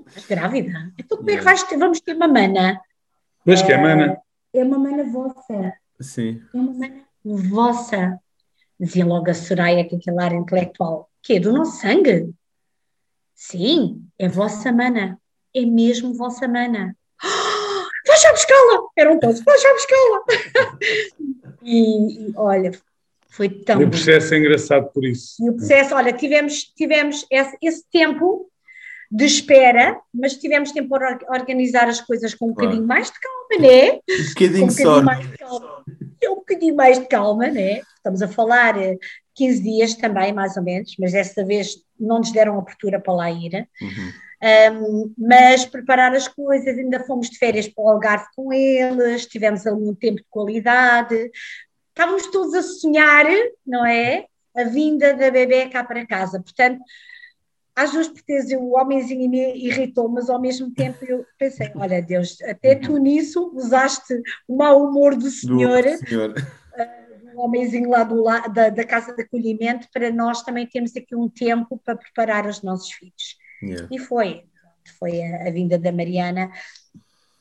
Estás 0.07 0.25
grávida? 0.27 0.93
Então 0.97 1.17
como 1.17 1.29
é 1.29 1.37
que 1.37 1.43
vais 1.43 1.61
ter? 1.63 1.77
Vamos 1.77 1.99
ter 1.99 2.15
uma 2.15 2.27
mana. 2.29 2.79
Mas 3.45 3.61
que 3.61 3.73
é 3.73 3.77
mana? 3.77 4.17
É 4.53 4.63
uma 4.63 4.79
mana 4.79 5.03
vossa. 5.11 5.73
Sim. 5.99 6.41
É 6.53 6.57
uma 6.57 6.73
mana 6.73 7.03
vossa. 7.25 8.19
Dizia 8.79 9.05
logo 9.05 9.29
a 9.29 9.33
Soraya 9.33 9.87
que 9.87 9.95
aquele 9.95 10.21
ar 10.21 10.33
intelectual. 10.33 11.09
Que 11.21 11.33
é 11.33 11.39
do 11.39 11.51
nosso 11.51 11.81
sangue? 11.81 12.33
Sim, 13.35 14.05
é 14.17 14.27
vossa 14.27 14.71
mana. 14.71 15.19
É 15.53 15.65
mesmo 15.65 16.13
vossa 16.13 16.47
mana. 16.47 16.95
Oh, 18.01 18.11
vais 18.11 18.21
já 18.21 18.31
buscá-la! 18.31 18.87
Eram 18.97 19.19
todos, 19.19 19.41
vais 19.41 19.61
já 19.61 19.73
buscá-la! 19.73 20.23
e, 21.61 22.29
e 22.29 22.33
olha, 22.35 22.71
foi 23.29 23.49
tão. 23.49 23.81
E 23.81 23.85
o 23.85 23.89
processo 23.89 24.33
é 24.33 24.37
engraçado 24.37 24.89
por 24.91 25.05
isso. 25.05 25.35
E 25.39 25.49
o 25.49 25.53
processo, 25.53 25.93
olha, 25.93 26.11
tivemos, 26.11 26.63
tivemos 26.75 27.25
esse, 27.29 27.57
esse 27.61 27.85
tempo 27.91 28.48
de 29.11 29.25
espera, 29.25 29.99
mas 30.13 30.35
tivemos 30.35 30.71
tempo 30.71 30.89
para 30.89 31.19
organizar 31.29 31.87
as 31.87 31.99
coisas 31.99 32.33
com 32.33 32.49
um 32.49 32.53
claro. 32.53 32.69
bocadinho 32.69 32.87
mais 32.87 33.11
de 33.11 33.19
calma, 33.19 33.67
né? 33.67 33.99
Um 34.09 34.27
bocadinho, 34.29 34.65
um 34.65 34.69
só. 34.69 35.01
Mais 35.01 35.27
de 35.27 35.37
calma. 35.37 35.83
Um 36.23 36.35
bocadinho 36.35 36.75
mais 36.75 36.99
de 36.99 37.05
calma, 37.07 37.47
né? 37.47 37.81
Estamos 37.95 38.21
a 38.21 38.27
falar 38.27 38.75
15 39.35 39.59
eh, 39.59 39.63
dias 39.63 39.95
também, 39.95 40.31
mais 40.31 40.55
ou 40.57 40.63
menos, 40.63 40.95
mas 40.99 41.13
desta 41.13 41.43
vez 41.43 41.75
não 41.99 42.19
nos 42.19 42.31
deram 42.31 42.59
abertura 42.59 42.99
para 42.99 43.13
lá 43.13 43.31
ir. 43.31 43.67
Uhum. 43.81 44.11
Um, 44.41 45.13
mas 45.17 45.65
preparar 45.65 46.15
as 46.15 46.27
coisas, 46.27 46.77
ainda 46.77 47.01
fomos 47.01 47.29
de 47.29 47.37
férias 47.37 47.67
para 47.67 47.83
o 47.83 47.89
Algarve 47.89 48.25
com 48.35 48.53
eles, 48.53 49.25
tivemos 49.25 49.67
algum 49.67 49.93
tempo 49.93 50.17
de 50.17 50.25
qualidade, 50.29 51.29
estávamos 51.89 52.27
todos 52.27 52.53
a 52.53 52.61
sonhar, 52.61 53.25
não 53.67 53.85
é? 53.85 54.25
A 54.55 54.63
vinda 54.63 55.13
da 55.13 55.29
bebê 55.29 55.67
cá 55.67 55.83
para 55.83 56.07
casa. 56.07 56.41
Portanto, 56.41 56.79
às 57.83 57.91
duas 57.91 58.07
porque 58.09 58.37
o 58.57 58.77
homenzinho 58.77 59.29
me 59.29 59.55
irritou, 59.55 60.09
mas 60.09 60.29
ao 60.29 60.39
mesmo 60.39 60.71
tempo 60.71 61.05
eu 61.05 61.25
pensei, 61.37 61.71
olha 61.75 62.01
Deus, 62.01 62.41
até 62.41 62.75
tu 62.75 62.97
nisso 62.97 63.51
usaste 63.53 64.21
o 64.47 64.57
mau 64.57 64.83
humor 64.83 65.15
do 65.15 65.29
Senhor, 65.29 65.83
do 65.83 66.07
senhor. 66.07 66.31
Uh, 66.31 67.09
o 67.35 67.45
homenzinho 67.45 67.89
lá 67.89 68.03
do, 68.03 68.23
da, 68.23 68.69
da 68.69 68.83
casa 68.83 69.15
de 69.15 69.21
acolhimento 69.21 69.87
para 69.93 70.11
nós 70.11 70.41
também 70.43 70.67
termos 70.67 70.95
aqui 70.95 71.15
um 71.15 71.29
tempo 71.29 71.79
para 71.83 71.95
preparar 71.95 72.45
os 72.45 72.61
nossos 72.61 72.91
filhos. 72.91 73.37
Yeah. 73.63 73.87
E 73.89 73.97
foi, 73.97 74.43
foi 74.97 75.21
a, 75.21 75.47
a, 75.47 75.51
vinda 75.51 75.77
da 75.77 75.91
Mariana. 75.91 76.51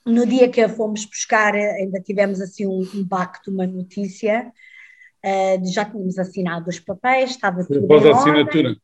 No 0.07 0.24
dia 0.24 0.49
que 0.49 0.61
a 0.61 0.68
fomos 0.68 1.05
buscar, 1.05 1.55
ainda 1.55 2.01
tivemos 2.01 2.41
assim 2.41 2.66
um 2.66 2.82
impacto, 2.95 3.51
uma 3.51 3.66
notícia. 3.66 4.53
Uh, 5.25 5.73
já 5.73 5.85
tínhamos 5.85 6.19
assinado 6.19 6.69
os 6.69 6.79
papéis, 6.79 7.31
estava 7.31 7.64
tudo 7.64 7.81
Depois 7.81 8.07
a 8.07 8.12
assinatura. 8.12 8.77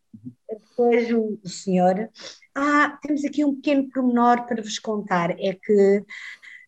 Depois 0.49 1.13
o, 1.13 1.39
senhor. 1.49 2.11
Ah, 2.55 2.99
temos 3.03 3.25
aqui 3.25 3.45
um 3.45 3.55
pequeno 3.55 3.89
pormenor 3.91 4.45
para 4.47 4.63
vos 4.63 4.79
contar: 4.79 5.31
é 5.39 5.55
que 5.55 6.05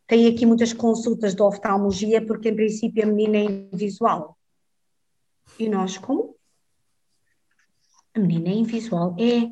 tem 0.07 0.29
aqui 0.29 0.47
muitas 0.47 0.73
consultas 0.73 1.35
de 1.35 1.43
oftalmologia, 1.43 2.25
porque 2.25 2.49
em 2.51 2.57
princípio 2.57 3.03
a 3.03 3.07
menina 3.07 3.39
é 3.39 3.45
invisual. 3.75 4.37
E 5.59 5.69
nós, 5.69 5.99
como? 5.99 6.37
A 8.15 8.21
menina 8.21 8.49
é 8.49 8.53
invisual. 8.53 9.17
É. 9.19 9.51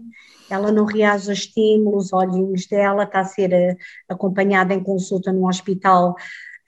Ela 0.52 0.70
não 0.70 0.84
reage 0.84 1.30
a 1.30 1.34
estímulos, 1.34 2.06
os 2.06 2.12
olhinhos 2.12 2.66
dela 2.66 3.04
está 3.04 3.20
a 3.20 3.24
ser 3.24 3.50
uh, 3.50 3.76
acompanhada 4.08 4.74
em 4.74 4.82
consulta 4.82 5.32
num 5.32 5.46
hospital 5.46 6.14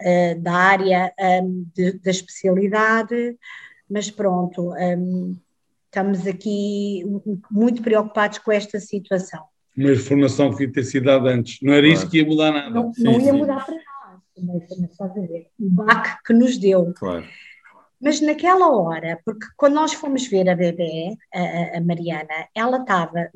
uh, 0.01 0.41
da 0.41 0.53
área 0.53 1.13
um, 1.43 1.67
de, 1.75 1.93
da 1.99 2.11
especialidade, 2.11 3.37
mas 3.89 4.11
pronto, 4.11 4.73
um, 4.75 5.37
estamos 5.87 6.27
aqui 6.27 7.05
muito 7.51 7.83
preocupados 7.83 8.39
com 8.39 8.53
esta 8.53 8.81
situação 8.81 9.45
uma 9.77 9.93
informação 9.93 10.55
que 10.57 10.67
ter 10.67 10.85
sido 10.85 11.05
dada 11.05 11.29
antes. 11.29 11.61
Não 11.61 11.73
era 11.73 11.83
claro. 11.83 11.95
isso 11.95 12.11
que 12.11 12.19
ia 12.19 12.25
mudar 12.25 12.51
nada. 12.51 12.71
Não, 12.71 12.93
sim, 12.95 13.05
não 13.05 13.13
ia 13.21 13.33
sim. 13.33 13.33
mudar 13.33 13.65
para 13.67 13.75
nós, 13.75 14.63
mas, 14.81 14.91
estás 14.91 15.11
a 15.11 15.21
ver, 15.21 15.49
o 15.61 15.71
baque 15.71 16.17
que 16.25 16.33
nos 16.33 16.57
deu. 16.57 16.93
Claro. 16.95 17.27
Mas 18.01 18.21
naquela 18.21 18.71
hora, 18.71 19.21
porque 19.25 19.47
quando 19.57 19.75
nós 19.75 19.93
fomos 19.93 20.27
ver 20.27 20.49
a 20.49 20.55
bebê, 20.55 21.17
a, 21.33 21.79
a 21.79 21.81
Mariana, 21.81 22.49
ela 22.55 22.79
estava, 22.79 23.21
a 23.21 23.31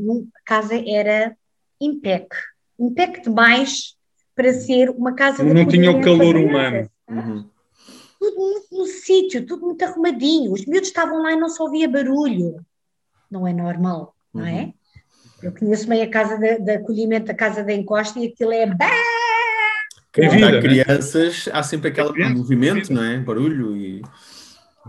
casa 0.45 0.75
era 0.87 1.37
impec, 1.81 2.29
impec 2.79 3.23
demais 3.23 3.97
para 4.41 4.55
ser 4.55 4.89
uma 4.89 5.13
casa... 5.13 5.45
Não 5.45 5.69
tinha 5.69 5.91
o 5.91 6.01
calor 6.01 6.35
humano. 6.35 6.89
Uhum. 7.07 7.45
Tudo 8.19 8.37
no, 8.73 8.79
no 8.79 8.87
sítio, 8.87 9.45
tudo 9.45 9.67
muito 9.67 9.85
arrumadinho. 9.85 10.53
Os 10.53 10.65
miúdos 10.65 10.89
estavam 10.89 11.23
lá 11.23 11.33
e 11.33 11.37
não 11.37 11.51
se 11.51 11.61
ouvia 11.61 11.87
barulho. 11.87 12.65
Não 13.31 13.47
é 13.47 13.53
normal, 13.53 14.15
não 14.33 14.47
é? 14.47 14.63
Uhum. 14.63 14.73
Eu 15.43 15.53
conheço 15.53 15.87
bem 15.87 16.01
a 16.01 16.09
casa 16.09 16.39
de, 16.39 16.59
de 16.59 16.71
acolhimento, 16.73 17.31
a 17.31 17.35
casa 17.35 17.63
da 17.63 17.73
encosta, 17.75 18.19
e 18.19 18.29
aquilo 18.29 18.53
é. 18.53 18.67
Quem 20.11 20.29
vida, 20.31 20.59
há 20.59 20.61
crianças, 20.61 21.49
há 21.53 21.63
sempre 21.63 21.91
aquele 21.91 22.29
movimento, 22.31 22.91
não 22.93 23.05
é? 23.05 23.19
Barulho 23.19 23.77
e. 23.77 24.03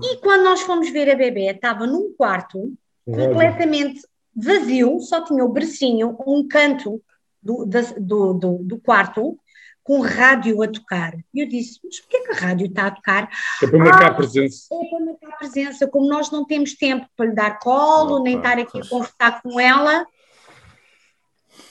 E 0.01 0.17
quando 0.21 0.43
nós 0.43 0.61
fomos 0.61 0.89
ver 0.89 1.11
a 1.11 1.15
bebê, 1.15 1.51
estava 1.51 1.85
num 1.85 2.13
quarto 2.13 2.73
completamente 3.05 4.01
vazio, 4.33 4.97
só 5.01 5.21
tinha 5.25 5.43
o 5.43 5.49
bercinho, 5.49 6.17
um 6.25 6.47
canto 6.47 7.01
do, 7.41 7.65
do, 7.99 8.33
do, 8.33 8.57
do 8.63 8.77
quarto, 8.79 9.37
com 9.83 10.01
rádio 10.01 10.61
a 10.61 10.67
tocar. 10.67 11.13
E 11.33 11.39
eu 11.39 11.47
disse, 11.47 11.79
mas 11.83 11.99
porquê 11.99 12.21
que 12.21 12.31
a 12.31 12.35
rádio 12.35 12.67
está 12.67 12.87
a 12.87 12.91
tocar? 12.91 13.29
É 13.61 13.67
para 13.67 13.79
marcar 13.79 14.11
ah, 14.11 14.13
presença. 14.13 14.67
É 14.71 14.89
para 14.89 15.05
marcar 15.05 15.37
presença. 15.37 15.87
Como 15.87 16.07
nós 16.07 16.29
não 16.31 16.45
temos 16.45 16.73
tempo 16.75 17.07
para 17.15 17.25
lhe 17.25 17.35
dar 17.35 17.59
colo, 17.59 18.23
nem 18.23 18.37
estar 18.37 18.57
aqui 18.57 18.79
a 18.79 18.87
conversar 18.87 19.41
com 19.41 19.59
ela, 19.59 20.05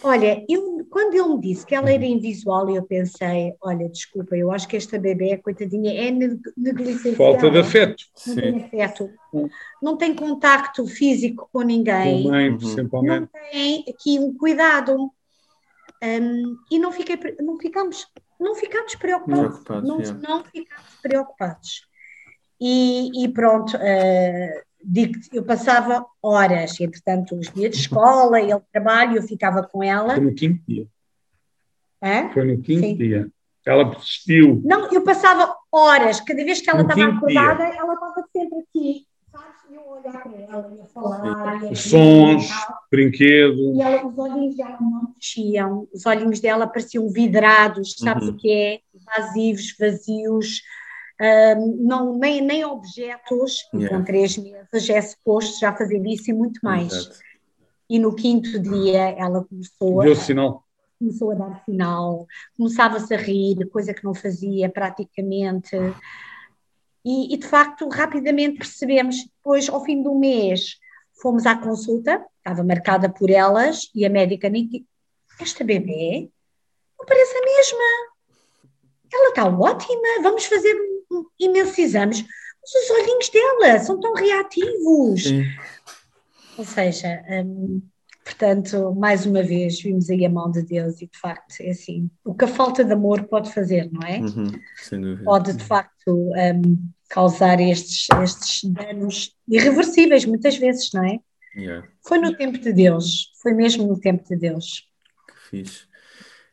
Olha, 0.03 0.45
eu, 0.49 0.87
quando 0.89 1.15
ele 1.15 1.29
me 1.29 1.41
disse 1.41 1.67
que 1.67 1.75
ela 1.75 1.91
era 1.91 2.05
invisual, 2.05 2.69
eu 2.71 2.83
pensei, 2.83 3.55
olha, 3.61 3.89
desculpa, 3.89 4.35
eu 4.35 4.51
acho 4.51 4.67
que 4.67 4.77
esta 4.77 4.99
bebê, 4.99 5.37
coitadinha, 5.37 5.93
é 5.93 6.11
negligenciada. 6.57 7.17
Falta 7.17 7.51
de 7.51 7.59
afeto. 7.59 8.05
Não 8.27 8.35
Sim. 8.35 8.41
tem 8.41 8.83
afeto. 8.83 9.11
Não 9.83 9.97
tem 9.97 10.15
contacto 10.15 10.87
físico 10.87 11.49
com 11.53 11.61
ninguém. 11.61 12.23
Com 12.23 12.31
mãe, 12.31 12.57
principalmente. 12.57 13.29
Não 13.33 13.51
tem 13.51 13.85
aqui 13.89 14.19
um 14.19 14.35
cuidado. 14.35 15.11
Um, 16.03 16.57
e 16.71 16.79
não, 16.79 16.93
fiquei, 16.93 17.19
não, 17.41 17.59
ficamos, 17.59 18.07
não 18.39 18.55
ficamos 18.55 18.95
preocupados. 18.95 19.65
Não, 19.69 19.99
não 19.99 20.45
ficamos 20.45 20.97
preocupados. 21.03 21.87
E, 22.61 23.25
e 23.25 23.29
pronto, 23.29 23.77
uh, 23.77 24.63
digo 24.83 25.19
eu 25.33 25.45
passava 25.45 26.05
horas, 26.23 26.79
entretanto, 26.81 27.35
os 27.35 27.51
dias 27.51 27.71
de 27.71 27.77
escola, 27.81 28.41
ele 28.41 28.61
trabalho, 28.73 29.17
eu 29.17 29.23
ficava 29.23 29.63
com 29.63 29.83
ela. 29.83 30.15
Foi 30.15 30.25
no 30.25 30.35
quinto 30.35 30.63
dia. 30.67 30.87
É? 32.01 32.29
Foi 32.31 32.45
no 32.45 32.63
quinto 32.63 32.81
Sim. 32.81 32.97
dia. 32.97 33.31
Ela 33.67 33.91
persistiu. 33.91 34.61
Não, 34.65 34.91
eu 34.91 35.05
passava 35.05 35.55
horas, 35.71 36.21
cada 36.21 36.43
vez 36.45 36.61
que 36.61 36.71
ela 36.71 36.83
no 36.83 36.89
estava 36.89 37.13
acordada, 37.13 37.65
dia. 37.65 37.79
ela 37.79 37.95
estava 37.95 38.27
sempre 38.33 38.59
aqui. 38.61 39.07
Olhar 39.91 40.23
para 40.23 40.41
ela, 40.41 40.75
ia 40.77 40.85
falar. 40.87 41.63
Ia 41.65 41.75
Sons, 41.75 42.49
brinquedos. 42.91 43.77
E 43.77 43.83
ela, 43.83 44.07
os 44.07 44.19
olhinhos 44.19 44.57
dela 44.57 44.79
não 44.81 45.13
mexiam, 45.15 45.89
os 45.93 46.07
olhinhos 46.07 46.41
dela 46.41 46.67
pareciam 46.67 47.09
vidrados, 47.11 47.95
sabes 47.99 48.29
uhum. 48.29 48.35
o 48.35 48.37
que 48.37 48.51
é? 48.51 48.81
Vazivos, 49.05 49.75
vazios 49.79 50.63
não, 51.79 52.19
nem, 52.19 52.41
nem 52.41 52.65
objetos, 52.65 53.69
yeah. 53.75 53.97
com 53.97 54.05
três 54.05 54.37
meses 54.39 54.89
é 54.89 55.01
suposto 55.03 55.61
já 55.61 55.75
fazer 55.75 56.05
isso 56.07 56.31
e 56.31 56.35
muito 56.35 56.61
mais. 56.63 56.93
Exato. 56.93 57.19
E 57.89 57.99
no 57.99 58.15
quinto 58.15 58.59
dia 58.59 59.11
ela 59.19 59.45
começou 59.45 60.03
Deu 60.03 60.13
a, 60.13 60.17
sinal. 60.17 60.65
começou 60.99 61.33
a 61.33 61.35
dar 61.35 61.65
sinal, 61.65 62.27
começava-se 62.57 63.13
a 63.13 63.19
rir, 63.19 63.69
coisa 63.69 63.93
que 63.93 64.05
não 64.05 64.15
fazia 64.15 64.69
praticamente. 64.69 65.77
E, 67.05 67.35
e, 67.35 67.37
de 67.37 67.47
facto, 67.47 67.89
rapidamente 67.89 68.59
percebemos, 68.59 69.17
depois, 69.25 69.69
ao 69.69 69.85
fim 69.85 70.03
do 70.03 70.15
mês, 70.15 70.77
fomos 71.21 71.47
à 71.47 71.57
consulta, 71.57 72.25
estava 72.39 72.63
marcada 72.63 73.09
por 73.09 73.31
elas, 73.31 73.91
e 73.95 74.05
a 74.05 74.11
médica 74.11 74.49
nem 74.49 74.87
esta 75.41 75.65
bebê 75.65 76.29
não 76.99 77.07
parece 77.07 77.37
a 77.37 77.45
mesma. 77.45 77.85
Ela 79.13 79.29
está 79.31 79.47
ótima, 79.47 80.23
vamos 80.23 80.45
fazer 80.45 80.77
imensos 81.39 81.79
exames, 81.79 82.23
mas 82.23 82.85
os 82.85 82.91
olhinhos 82.91 83.29
dela 83.31 83.79
são 83.79 83.99
tão 83.99 84.13
reativos. 84.15 85.25
Sim. 85.25 85.45
Ou 86.59 86.65
seja, 86.65 87.25
hum, 87.29 87.81
portanto, 88.31 88.95
mais 88.95 89.27
uma 89.27 89.43
vez, 89.43 89.81
vimos 89.81 90.09
aí 90.09 90.25
a 90.25 90.31
mão 90.31 90.51
de 90.51 90.63
Deus 90.63 91.03
e 91.03 91.07
de 91.07 91.19
facto 91.19 91.61
é 91.61 91.71
assim, 91.71 92.09
o 92.25 92.33
que 92.33 92.45
a 92.45 92.49
falta 92.49 92.85
de 92.85 92.93
amor 92.93 93.25
pode 93.25 93.53
fazer, 93.53 93.91
não 93.93 94.07
é? 94.07 94.21
Uhum, 94.21 95.25
pode 95.25 95.53
de 95.55 95.65
facto 95.65 96.09
um, 96.09 96.91
causar 97.09 97.61
estes, 97.61 98.07
estes 98.23 98.71
danos 98.71 99.35
irreversíveis 99.49 100.25
muitas 100.25 100.57
vezes, 100.57 100.91
não 100.95 101.05
é? 101.05 101.19
Yeah. 101.57 101.87
Foi 102.07 102.19
no 102.19 102.37
tempo 102.37 102.59
de 102.59 102.73
Deus, 102.73 103.33
foi 103.43 103.53
mesmo 103.53 103.87
no 103.87 103.99
tempo 103.99 104.23
de 104.29 104.37
Deus. 104.37 104.89
Que 105.27 105.51
fixe. 105.51 105.89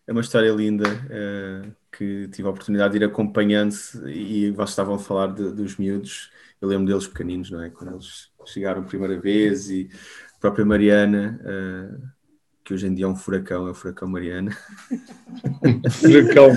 É 0.08 0.12
uma 0.12 0.22
história 0.22 0.52
linda. 0.52 0.86
Uh 0.90 1.72
que 1.98 2.28
tive 2.28 2.48
a 2.48 2.52
oportunidade 2.52 2.92
de 2.92 3.04
ir 3.04 3.08
acompanhando-se 3.08 3.98
e 4.08 4.52
vocês 4.52 4.70
estavam 4.70 4.96
a 4.96 5.00
falar 5.00 5.34
de, 5.34 5.52
dos 5.52 5.78
miúdos, 5.78 6.30
eu 6.62 6.68
lembro 6.68 6.86
deles 6.86 7.08
pequeninos, 7.08 7.50
não 7.50 7.62
é? 7.62 7.72
Quando 7.72 7.94
eles 7.94 8.30
chegaram 8.46 8.82
a 8.82 8.86
primeira 8.86 9.20
vez 9.20 9.70
e 9.70 9.90
a 10.38 10.42
própria 10.42 10.66
Mariana, 10.66 11.40
uh, 11.44 12.08
que 12.64 12.74
hoje 12.74 12.86
em 12.86 12.94
dia 12.94 13.06
é 13.06 13.08
um 13.08 13.16
furacão, 13.16 13.68
é 13.68 13.72
o 13.72 13.74
furacão 13.74 14.08
Mariana. 14.08 14.56
furacão. 15.90 16.50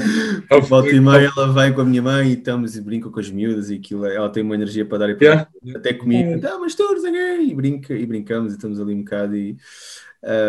É 0.50 0.60
Volta 0.60 0.90
e 0.90 1.00
meia 1.00 1.30
ela 1.36 1.52
vem 1.52 1.72
com 1.72 1.80
a 1.80 1.84
minha 1.84 2.02
mãe 2.02 2.30
e 2.30 2.34
estamos 2.34 2.76
e 2.76 2.80
brinca 2.80 3.08
com 3.08 3.20
as 3.20 3.30
miúdas 3.30 3.70
e 3.70 3.76
aquilo, 3.76 4.04
ela 4.04 4.28
tem 4.28 4.42
uma 4.42 4.54
energia 4.54 4.84
para 4.84 4.98
dar 4.98 5.10
e 5.10 5.14
para 5.14 5.26
yeah. 5.26 5.50
até 5.76 5.94
comigo, 5.94 6.44
é. 6.44 6.48
ah, 6.48 6.58
mas 6.58 6.74
todos, 6.74 7.04
e 7.04 7.54
brinca 7.54 7.94
e 7.94 8.04
brincamos 8.04 8.52
e 8.52 8.56
estamos 8.56 8.80
ali 8.80 8.94
um 8.94 9.04
bocado 9.04 9.36
e 9.36 9.56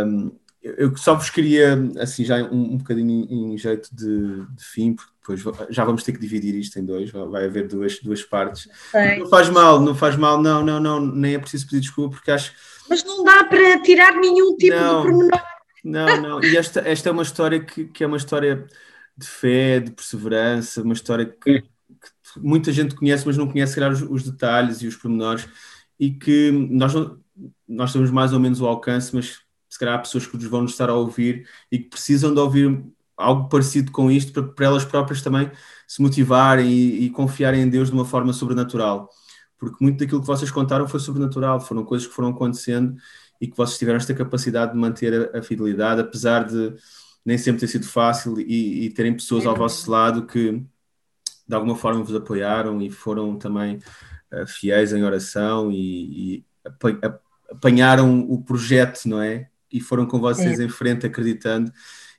um, 0.05 0.31
eu 0.63 0.95
só 0.95 1.15
vos 1.15 1.29
queria, 1.29 1.75
assim, 1.99 2.23
já 2.23 2.37
um, 2.43 2.73
um 2.73 2.77
bocadinho 2.77 3.25
em, 3.29 3.57
jeito 3.57 3.89
de, 3.91 4.45
de, 4.45 4.63
fim, 4.63 4.93
porque 4.93 5.11
depois 5.35 5.67
já 5.71 5.83
vamos 5.83 6.03
ter 6.03 6.11
que 6.11 6.19
dividir 6.19 6.53
isto 6.53 6.77
em 6.77 6.85
dois, 6.85 7.09
vai 7.09 7.45
haver 7.45 7.67
duas, 7.67 7.99
duas 7.99 8.21
partes. 8.21 8.69
Não 9.17 9.27
faz 9.27 9.49
mal, 9.49 9.79
não 9.79 9.95
faz 9.95 10.15
mal, 10.15 10.41
não, 10.41 10.63
não, 10.63 10.79
não, 10.79 11.03
nem 11.03 11.33
é 11.33 11.39
preciso 11.39 11.65
pedir 11.65 11.81
desculpa, 11.81 12.15
porque 12.15 12.31
acho. 12.31 12.53
Mas 12.91 13.05
não 13.05 13.23
dá 13.23 13.45
para 13.45 13.81
tirar 13.81 14.17
nenhum 14.17 14.57
tipo 14.57 14.75
não, 14.75 15.01
de 15.01 15.07
pormenor. 15.07 15.41
Não, 15.81 16.21
não, 16.21 16.43
e 16.43 16.57
esta, 16.57 16.81
esta 16.81 17.07
é 17.07 17.11
uma 17.13 17.23
história 17.23 17.63
que, 17.63 17.85
que 17.85 18.03
é 18.03 18.07
uma 18.07 18.17
história 18.17 18.67
de 19.17 19.25
fé, 19.25 19.79
de 19.79 19.91
perseverança, 19.91 20.81
uma 20.81 20.93
história 20.93 21.25
que, 21.25 21.61
que 21.61 21.69
muita 22.35 22.69
gente 22.73 22.93
conhece, 22.93 23.25
mas 23.25 23.37
não 23.37 23.47
conhece 23.47 23.79
os, 23.79 24.01
os, 24.01 24.23
detalhes 24.23 24.81
e 24.81 24.87
os 24.87 24.97
pormenores, 24.97 25.47
e 25.97 26.11
que 26.11 26.51
nós, 26.51 26.93
nós 27.65 27.93
temos 27.93 28.11
mais 28.11 28.33
ou 28.33 28.41
menos 28.41 28.59
o 28.59 28.67
alcance, 28.67 29.15
mas 29.15 29.39
se 29.69 29.79
calhar 29.79 29.95
há 29.95 29.99
pessoas 29.99 30.27
que 30.27 30.35
nos 30.35 30.45
vão 30.47 30.65
estar 30.65 30.89
a 30.89 30.93
ouvir 30.93 31.47
e 31.71 31.79
que 31.79 31.89
precisam 31.89 32.33
de 32.33 32.41
ouvir 32.41 32.83
algo 33.15 33.47
parecido 33.47 33.89
com 33.89 34.11
isto 34.11 34.33
para, 34.33 34.43
para 34.43 34.65
elas 34.65 34.83
próprias 34.83 35.21
também 35.21 35.49
se 35.87 36.01
motivarem 36.01 36.69
e, 36.69 37.05
e, 37.05 37.09
confiarem 37.09 37.61
em 37.61 37.69
Deus 37.69 37.87
de 37.87 37.93
uma 37.93 38.03
forma 38.03 38.33
sobrenatural. 38.33 39.09
Porque 39.61 39.77
muito 39.79 39.99
daquilo 39.99 40.21
que 40.21 40.25
vocês 40.25 40.49
contaram 40.49 40.87
foi 40.87 40.99
sobrenatural, 40.99 41.59
foram 41.59 41.85
coisas 41.85 42.07
que 42.07 42.15
foram 42.15 42.29
acontecendo 42.29 42.95
e 43.39 43.47
que 43.47 43.55
vocês 43.55 43.77
tiveram 43.77 43.97
esta 43.97 44.11
capacidade 44.11 44.71
de 44.71 44.77
manter 44.79 45.29
a, 45.35 45.37
a 45.37 45.43
fidelidade, 45.43 46.01
apesar 46.01 46.45
de 46.45 46.73
nem 47.23 47.37
sempre 47.37 47.59
ter 47.59 47.67
sido 47.67 47.85
fácil 47.85 48.39
e, 48.39 48.85
e 48.85 48.89
terem 48.89 49.13
pessoas 49.13 49.45
ao 49.45 49.55
vosso 49.55 49.91
lado 49.91 50.25
que 50.25 50.65
de 51.47 51.55
alguma 51.55 51.75
forma 51.75 52.03
vos 52.03 52.15
apoiaram 52.15 52.81
e 52.81 52.89
foram 52.89 53.37
também 53.37 53.77
uh, 54.33 54.47
fiéis 54.47 54.93
em 54.93 55.03
oração 55.03 55.71
e, 55.71 56.37
e 56.37 56.45
apanharam 57.51 58.21
o 58.21 58.43
projeto, 58.43 59.05
não 59.05 59.21
é? 59.21 59.47
E 59.71 59.79
foram 59.79 60.07
com 60.07 60.19
vocês 60.19 60.59
é. 60.59 60.63
em 60.63 60.69
frente 60.69 61.05
acreditando. 61.05 61.71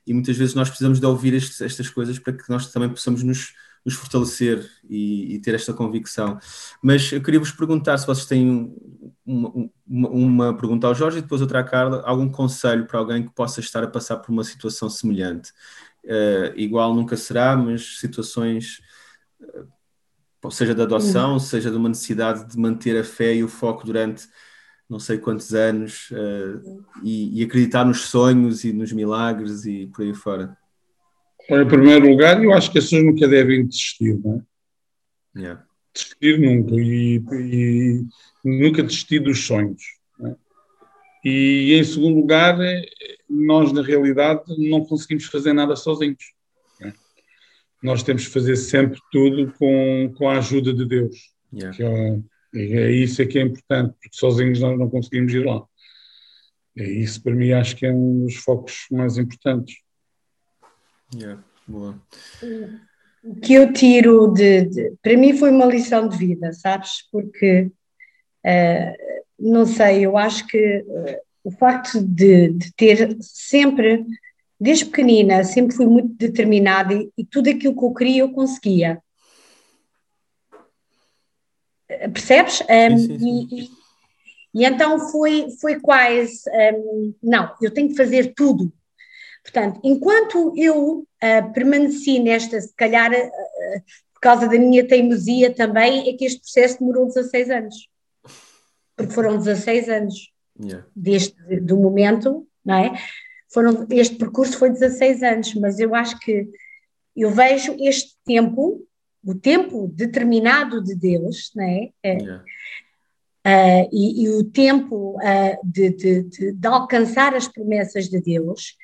E 0.07 0.13
muitas 0.13 0.37
vezes 0.37 0.55
nós 0.55 0.69
precisamos 0.69 0.97
de 0.97 1.05
ouvir 1.05 1.33
estes, 1.33 1.59
estas 1.59 1.89
coisas 1.89 2.17
para 2.17 2.31
que 2.31 2.49
nós 2.49 2.71
também 2.71 2.87
possamos 2.87 3.21
nos, 3.21 3.53
nos 3.85 3.95
fortalecer 3.95 4.69
e, 4.89 5.35
e, 5.35 5.39
ter 5.39 5.55
esta 5.55 5.73
convicção. 5.73 6.37
Mas 6.81 7.11
eu 7.11 7.21
queria 7.21 7.39
vos 7.39 7.51
perguntar 7.51 7.97
se 7.97 8.07
vocês 8.07 8.25
têm 8.25 8.73
uma, 9.25 9.69
uma, 9.85 10.09
uma, 10.09 10.57
pergunta 10.57 10.87
ao 10.87 10.95
Jorge 10.95 11.17
e 11.19 11.21
depois 11.21 11.41
outra 11.41 11.59
à 11.59 11.63
Carla, 11.63 12.01
algum 12.05 12.29
conselho 12.29 12.85
para 12.85 12.99
alguém 12.99 13.23
que 13.23 13.33
possa 13.33 13.59
estar 13.59 13.83
a 13.83 13.87
passar 13.87 14.17
por 14.17 14.31
uma 14.31 14.43
situação 14.43 14.89
semelhante. 14.89 15.51
Uh, 16.05 16.51
igual 16.55 16.93
nunca 16.93 17.17
será, 17.17 17.55
mas 17.55 17.99
situações, 17.99 18.79
uh, 19.41 20.51
seja 20.51 20.75
de 20.75 20.81
adoção, 20.81 21.39
seja 21.39 21.69
de 21.69 21.77
uma 21.77 21.89
necessidade 21.89 22.49
de 22.49 22.57
manter 22.57 22.97
a 22.99 23.03
fé 23.03 23.35
e 23.35 23.43
o 23.43 23.47
foco 23.47 23.85
durante 23.85 24.27
não 24.89 24.99
sei 24.99 25.17
quantos 25.17 25.53
anos 25.53 26.09
uh, 26.11 26.85
e, 27.03 27.41
e, 27.41 27.43
acreditar 27.43 27.85
nos 27.85 28.01
sonhos 28.01 28.63
e 28.63 28.71
nos 28.73 28.91
milagres 28.91 29.65
e 29.65 29.87
por 29.87 30.03
aí 30.03 30.13
fora. 30.13 30.57
Em 31.49 31.67
primeiro 31.67 32.09
lugar, 32.09 32.41
eu 32.41 32.53
acho 32.53 32.71
que 32.71 32.77
as 32.77 32.85
pessoas 32.85 33.03
nunca 33.03 33.27
devem 33.27 33.65
desistir, 33.65 34.19
não 34.23 34.45
é? 35.35 35.39
Yeah. 35.39 35.65
Desistir 35.93 36.39
nunca 36.39 36.75
e, 36.75 37.21
e 37.33 38.05
nunca 38.43 38.83
desistir 38.83 39.19
dos 39.19 39.45
sonhos. 39.45 39.81
É? 40.21 40.35
E 41.25 41.73
em 41.73 41.83
segundo 41.83 42.19
lugar, 42.19 42.57
nós 43.29 43.71
na 43.71 43.81
realidade 43.81 44.41
não 44.57 44.85
conseguimos 44.85 45.25
fazer 45.25 45.53
nada 45.53 45.75
sozinhos. 45.75 46.33
É? 46.81 46.93
Nós 47.81 48.03
temos 48.03 48.27
que 48.27 48.33
fazer 48.33 48.55
sempre 48.55 48.99
tudo 49.11 49.51
com, 49.53 50.13
com 50.17 50.29
a 50.29 50.37
ajuda 50.37 50.73
de 50.73 50.85
Deus. 50.85 51.33
Yeah. 51.53 51.77
É, 51.79 52.21
é 52.55 52.91
isso 52.91 53.21
é 53.21 53.25
que 53.25 53.37
é 53.37 53.41
importante, 53.41 53.95
porque 54.01 54.15
sozinhos 54.17 54.59
nós 54.59 54.77
não 54.77 54.89
conseguimos 54.89 55.33
ir 55.33 55.45
lá. 55.45 55.63
É 56.75 56.89
isso 56.89 57.21
para 57.21 57.35
mim 57.35 57.51
acho 57.51 57.75
que 57.75 57.85
é 57.85 57.91
um 57.91 58.25
dos 58.25 58.35
focos 58.35 58.87
mais 58.91 59.17
importantes. 59.17 59.75
Yeah, 61.15 61.43
boa. 61.67 62.01
O 63.23 63.35
que 63.35 63.53
eu 63.53 63.71
tiro 63.71 64.27
de, 64.33 64.65
de, 64.65 64.93
Para 65.01 65.15
mim 65.15 65.37
foi 65.37 65.51
uma 65.51 65.65
lição 65.65 66.07
de 66.07 66.17
vida, 66.17 66.51
sabes? 66.53 67.07
Porque, 67.11 67.71
uh, 68.45 69.23
não 69.39 69.65
sei, 69.65 70.05
eu 70.05 70.17
acho 70.17 70.45
que 70.47 70.79
uh, 70.79 71.17
o 71.43 71.51
facto 71.51 72.01
de, 72.01 72.49
de, 72.49 72.73
ter 72.73 73.15
sempre, 73.21 74.05
desde 74.59 74.85
pequenina, 74.85 75.43
sempre 75.43 75.75
fui 75.75 75.85
muito 75.85 76.13
determinada 76.15 76.93
e, 76.93 77.09
e 77.17 77.25
tudo 77.25 77.49
aquilo 77.49 77.77
que 77.77 77.85
eu 77.85 77.93
queria 77.93 78.21
eu 78.21 78.33
conseguia. 78.33 79.01
Percebes? 81.87 82.61
Um, 82.61 82.97
sim, 82.97 83.07
sim, 83.07 83.19
sim. 83.19 83.47
E, 83.51 84.61
e, 84.61 84.65
então 84.65 84.99
foi, 85.11 85.47
foi 85.61 85.79
quase, 85.79 86.41
um, 86.73 87.13
não, 87.21 87.55
eu 87.61 87.71
tenho 87.71 87.89
que 87.89 87.95
fazer 87.95 88.33
tudo. 88.35 88.73
Portanto, 89.43 89.79
enquanto 89.83 90.53
eu 90.55 90.99
uh, 90.99 91.53
permaneci 91.53 92.19
nesta, 92.19 92.59
se 92.61 92.73
calhar 92.75 93.11
uh, 93.11 93.81
por 94.13 94.21
causa 94.21 94.47
da 94.47 94.57
minha 94.57 94.87
teimosia 94.87 95.53
também, 95.53 96.09
é 96.09 96.13
que 96.13 96.25
este 96.25 96.39
processo 96.39 96.79
demorou 96.79 97.07
16 97.07 97.49
anos. 97.49 97.75
Porque 98.95 99.13
foram 99.13 99.37
16 99.37 99.89
anos 99.89 100.31
yeah. 100.61 100.85
deste, 100.95 101.35
do 101.59 101.77
momento, 101.77 102.47
não 102.63 102.75
é? 102.75 102.93
Foram, 103.51 103.85
este 103.91 104.15
percurso 104.15 104.57
foi 104.57 104.69
16 104.69 105.23
anos, 105.23 105.53
mas 105.55 105.79
eu 105.79 105.93
acho 105.93 106.17
que 106.19 106.47
eu 107.15 107.29
vejo 107.29 107.75
este 107.79 108.15
tempo 108.25 108.87
o 109.25 109.33
tempo 109.33 109.87
determinado 109.93 110.83
de 110.83 110.95
Deus, 110.95 111.51
né? 111.55 111.89
É, 112.03 112.13
yeah. 112.13 112.43
uh, 113.47 113.89
e, 113.91 114.23
e, 114.23 114.29
o 114.29 114.43
tempo 114.43 115.17
uh, 115.17 115.57
de, 115.63 115.89
de, 115.91 116.23
de, 116.23 116.51
de, 116.51 116.67
alcançar 116.67 117.33
as 117.33 117.47
promessas 117.47 118.09
de 118.09 118.19
Deus, 118.19 118.75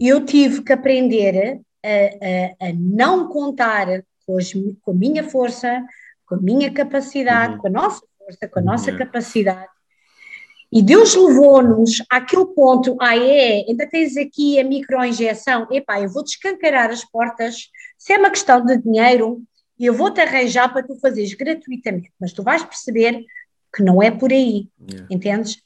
eu 0.00 0.24
tive 0.24 0.62
que 0.62 0.72
aprender 0.72 1.60
a, 1.84 2.64
a, 2.64 2.68
a 2.68 2.72
não 2.72 3.28
contar 3.28 3.86
com, 4.26 4.38
as, 4.38 4.52
com, 4.52 4.92
a 4.92 4.94
minha 4.94 5.24
força, 5.24 5.84
com 6.26 6.36
a 6.36 6.40
minha 6.40 6.72
capacidade, 6.72 7.54
uhum. 7.54 7.58
com 7.58 7.66
a 7.66 7.70
nossa 7.70 8.00
força, 8.18 8.48
com 8.48 8.58
a 8.58 8.62
nossa 8.62 8.90
yeah. 8.90 9.04
capacidade. 9.04 9.68
E 10.72 10.80
Deus 10.82 11.14
levou-nos 11.16 12.02
àquele 12.08 12.46
ponto, 12.46 12.96
ah 13.00 13.16
é, 13.16 13.64
ainda 13.68 13.88
tens 13.88 14.16
aqui 14.16 14.58
a 14.58 14.64
microinjeção, 14.64 15.66
epá, 15.70 16.00
eu 16.00 16.08
vou 16.08 16.22
descancarar 16.22 16.90
as 16.90 17.04
portas, 17.04 17.68
se 17.98 18.12
é 18.12 18.18
uma 18.18 18.30
questão 18.30 18.64
de 18.64 18.78
dinheiro, 18.78 19.42
eu 19.78 19.92
vou-te 19.92 20.20
arranjar 20.20 20.72
para 20.72 20.86
tu 20.86 20.94
fazeres 21.00 21.34
gratuitamente, 21.34 22.12
mas 22.20 22.32
tu 22.32 22.44
vais 22.44 22.62
perceber 22.62 23.24
que 23.74 23.82
não 23.82 24.00
é 24.00 24.12
por 24.12 24.30
aí, 24.30 24.68
yeah. 24.88 25.06
entendes? 25.10 25.60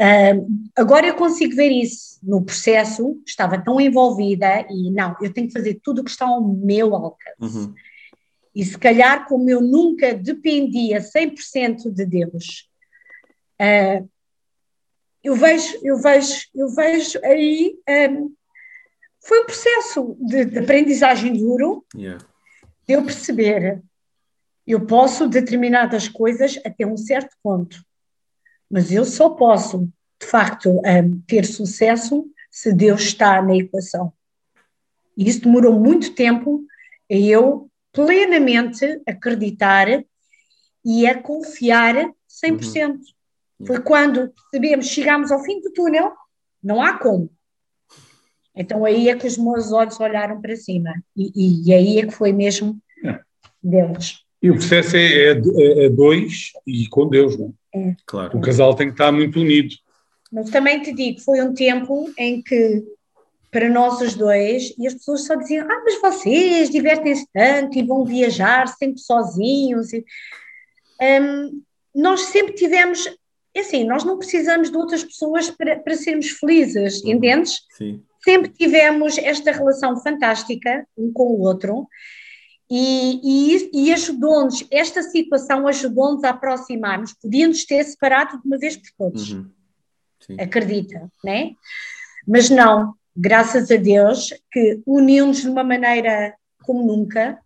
Uh, 0.00 0.46
agora 0.76 1.06
eu 1.06 1.14
consigo 1.14 1.56
ver 1.56 1.70
isso 1.70 2.18
no 2.22 2.44
processo, 2.44 3.20
estava 3.26 3.60
tão 3.60 3.80
envolvida 3.80 4.64
e 4.70 4.90
não, 4.90 5.16
eu 5.20 5.32
tenho 5.32 5.48
que 5.48 5.52
fazer 5.52 5.80
tudo 5.82 6.00
o 6.00 6.04
que 6.04 6.10
está 6.10 6.26
ao 6.26 6.40
meu 6.40 6.94
alcance. 6.94 7.36
Uhum. 7.40 7.74
E 8.54 8.64
se 8.64 8.78
calhar, 8.78 9.26
como 9.26 9.50
eu 9.50 9.60
nunca 9.60 10.14
dependia 10.14 11.00
100% 11.00 11.92
de 11.92 12.06
Deus, 12.06 12.68
uh, 13.60 14.08
eu 15.22 15.34
vejo, 15.34 15.78
eu 15.82 15.96
vejo, 15.96 16.46
eu 16.54 16.68
vejo 16.68 17.18
aí 17.24 17.76
um, 18.10 18.32
foi 19.20 19.40
um 19.40 19.46
processo 19.46 20.16
de, 20.20 20.44
de 20.44 20.58
aprendizagem 20.60 21.32
duro. 21.32 21.84
Yeah 21.94 22.18
de 22.88 22.94
eu 22.94 23.04
perceber, 23.04 23.82
eu 24.66 24.86
posso 24.86 25.28
determinadas 25.28 26.08
coisas 26.08 26.58
até 26.64 26.86
um 26.86 26.96
certo 26.96 27.36
ponto, 27.42 27.84
mas 28.70 28.92
eu 28.92 29.04
só 29.04 29.30
posso, 29.30 29.88
de 30.20 30.26
facto, 30.26 30.80
um, 30.84 31.20
ter 31.26 31.44
sucesso 31.44 32.28
se 32.50 32.72
Deus 32.72 33.02
está 33.02 33.40
na 33.40 33.56
equação. 33.56 34.12
E 35.16 35.28
isso 35.28 35.40
demorou 35.40 35.78
muito 35.78 36.14
tempo 36.14 36.64
a 37.10 37.14
eu 37.14 37.70
plenamente 37.92 39.00
acreditar 39.06 39.86
e 40.84 41.06
a 41.06 41.20
confiar 41.20 41.94
100%. 42.44 42.98
Uhum. 43.58 43.66
Foi 43.66 43.80
quando 43.80 44.32
percebemos, 44.50 44.86
chegámos 44.86 45.32
ao 45.32 45.42
fim 45.42 45.60
do 45.60 45.72
túnel, 45.72 46.12
não 46.62 46.80
há 46.82 46.98
como. 46.98 47.30
Então 48.54 48.84
aí 48.84 49.08
é 49.08 49.16
que 49.16 49.26
os 49.26 49.38
meus 49.38 49.72
olhos 49.72 49.98
olharam 50.00 50.40
para 50.40 50.56
cima 50.56 50.92
e, 51.16 51.66
e 51.66 51.72
aí 51.72 51.98
é 52.00 52.06
que 52.06 52.12
foi 52.12 52.32
mesmo 52.32 52.78
é. 53.04 53.20
Deus. 53.62 54.24
E 54.42 54.50
o 54.50 54.54
processo 54.54 54.96
é, 54.96 55.00
é, 55.00 55.30
é, 55.32 55.84
é 55.86 55.88
dois 55.88 56.52
e 56.66 56.88
com 56.88 57.08
Deus, 57.08 57.36
não 57.36 57.54
é? 57.74 57.94
Claro. 58.06 58.36
O 58.36 58.40
casal 58.40 58.74
tem 58.74 58.88
que 58.88 58.94
estar 58.94 59.12
muito 59.12 59.40
unido. 59.40 59.74
Mas 60.32 60.50
também 60.50 60.82
te 60.82 60.92
digo, 60.92 61.20
foi 61.20 61.40
um 61.40 61.54
tempo 61.54 62.12
em 62.18 62.42
que 62.42 62.84
para 63.50 63.68
nós 63.68 64.00
os 64.02 64.14
dois, 64.14 64.74
e 64.78 64.86
as 64.86 64.92
pessoas 64.94 65.24
só 65.24 65.34
diziam, 65.34 65.66
ah, 65.70 65.82
mas 65.82 66.00
vocês 66.00 66.68
divertem-se 66.68 67.26
tanto 67.32 67.78
e 67.78 67.82
vão 67.82 68.04
viajar 68.04 68.68
sempre 68.68 68.98
sozinhos. 68.98 69.90
E, 69.92 70.04
um, 71.00 71.62
nós 71.94 72.20
sempre 72.26 72.52
tivemos, 72.52 73.08
é 73.54 73.60
assim, 73.60 73.84
nós 73.84 74.04
não 74.04 74.18
precisamos 74.18 74.70
de 74.70 74.76
outras 74.76 75.02
pessoas 75.02 75.50
para, 75.50 75.78
para 75.78 75.96
sermos 75.96 76.28
felizes, 76.28 77.02
uhum. 77.02 77.12
entendes? 77.12 77.60
Sim 77.70 78.02
sempre 78.28 78.50
tivemos 78.50 79.16
esta 79.16 79.52
relação 79.52 79.96
fantástica 80.02 80.86
um 80.96 81.12
com 81.12 81.24
o 81.24 81.40
outro 81.40 81.86
e, 82.70 83.20
e, 83.22 83.70
e 83.72 83.92
ajudou-nos, 83.92 84.66
esta 84.70 85.02
situação 85.02 85.66
ajudou-nos 85.66 86.22
a 86.24 86.30
aproximar-nos, 86.30 87.14
podíamos 87.14 87.64
ter 87.64 87.82
separado 87.84 88.40
de 88.40 88.46
uma 88.46 88.58
vez 88.58 88.76
por 88.76 88.90
todos, 88.96 89.32
uhum. 89.32 89.50
acredita, 90.38 91.10
né? 91.24 91.52
Mas 92.26 92.50
não, 92.50 92.94
graças 93.16 93.70
a 93.70 93.76
Deus, 93.76 94.34
que 94.52 94.82
uniu-nos 94.86 95.40
de 95.40 95.48
uma 95.48 95.64
maneira 95.64 96.34
como 96.62 96.86
nunca, 96.86 97.38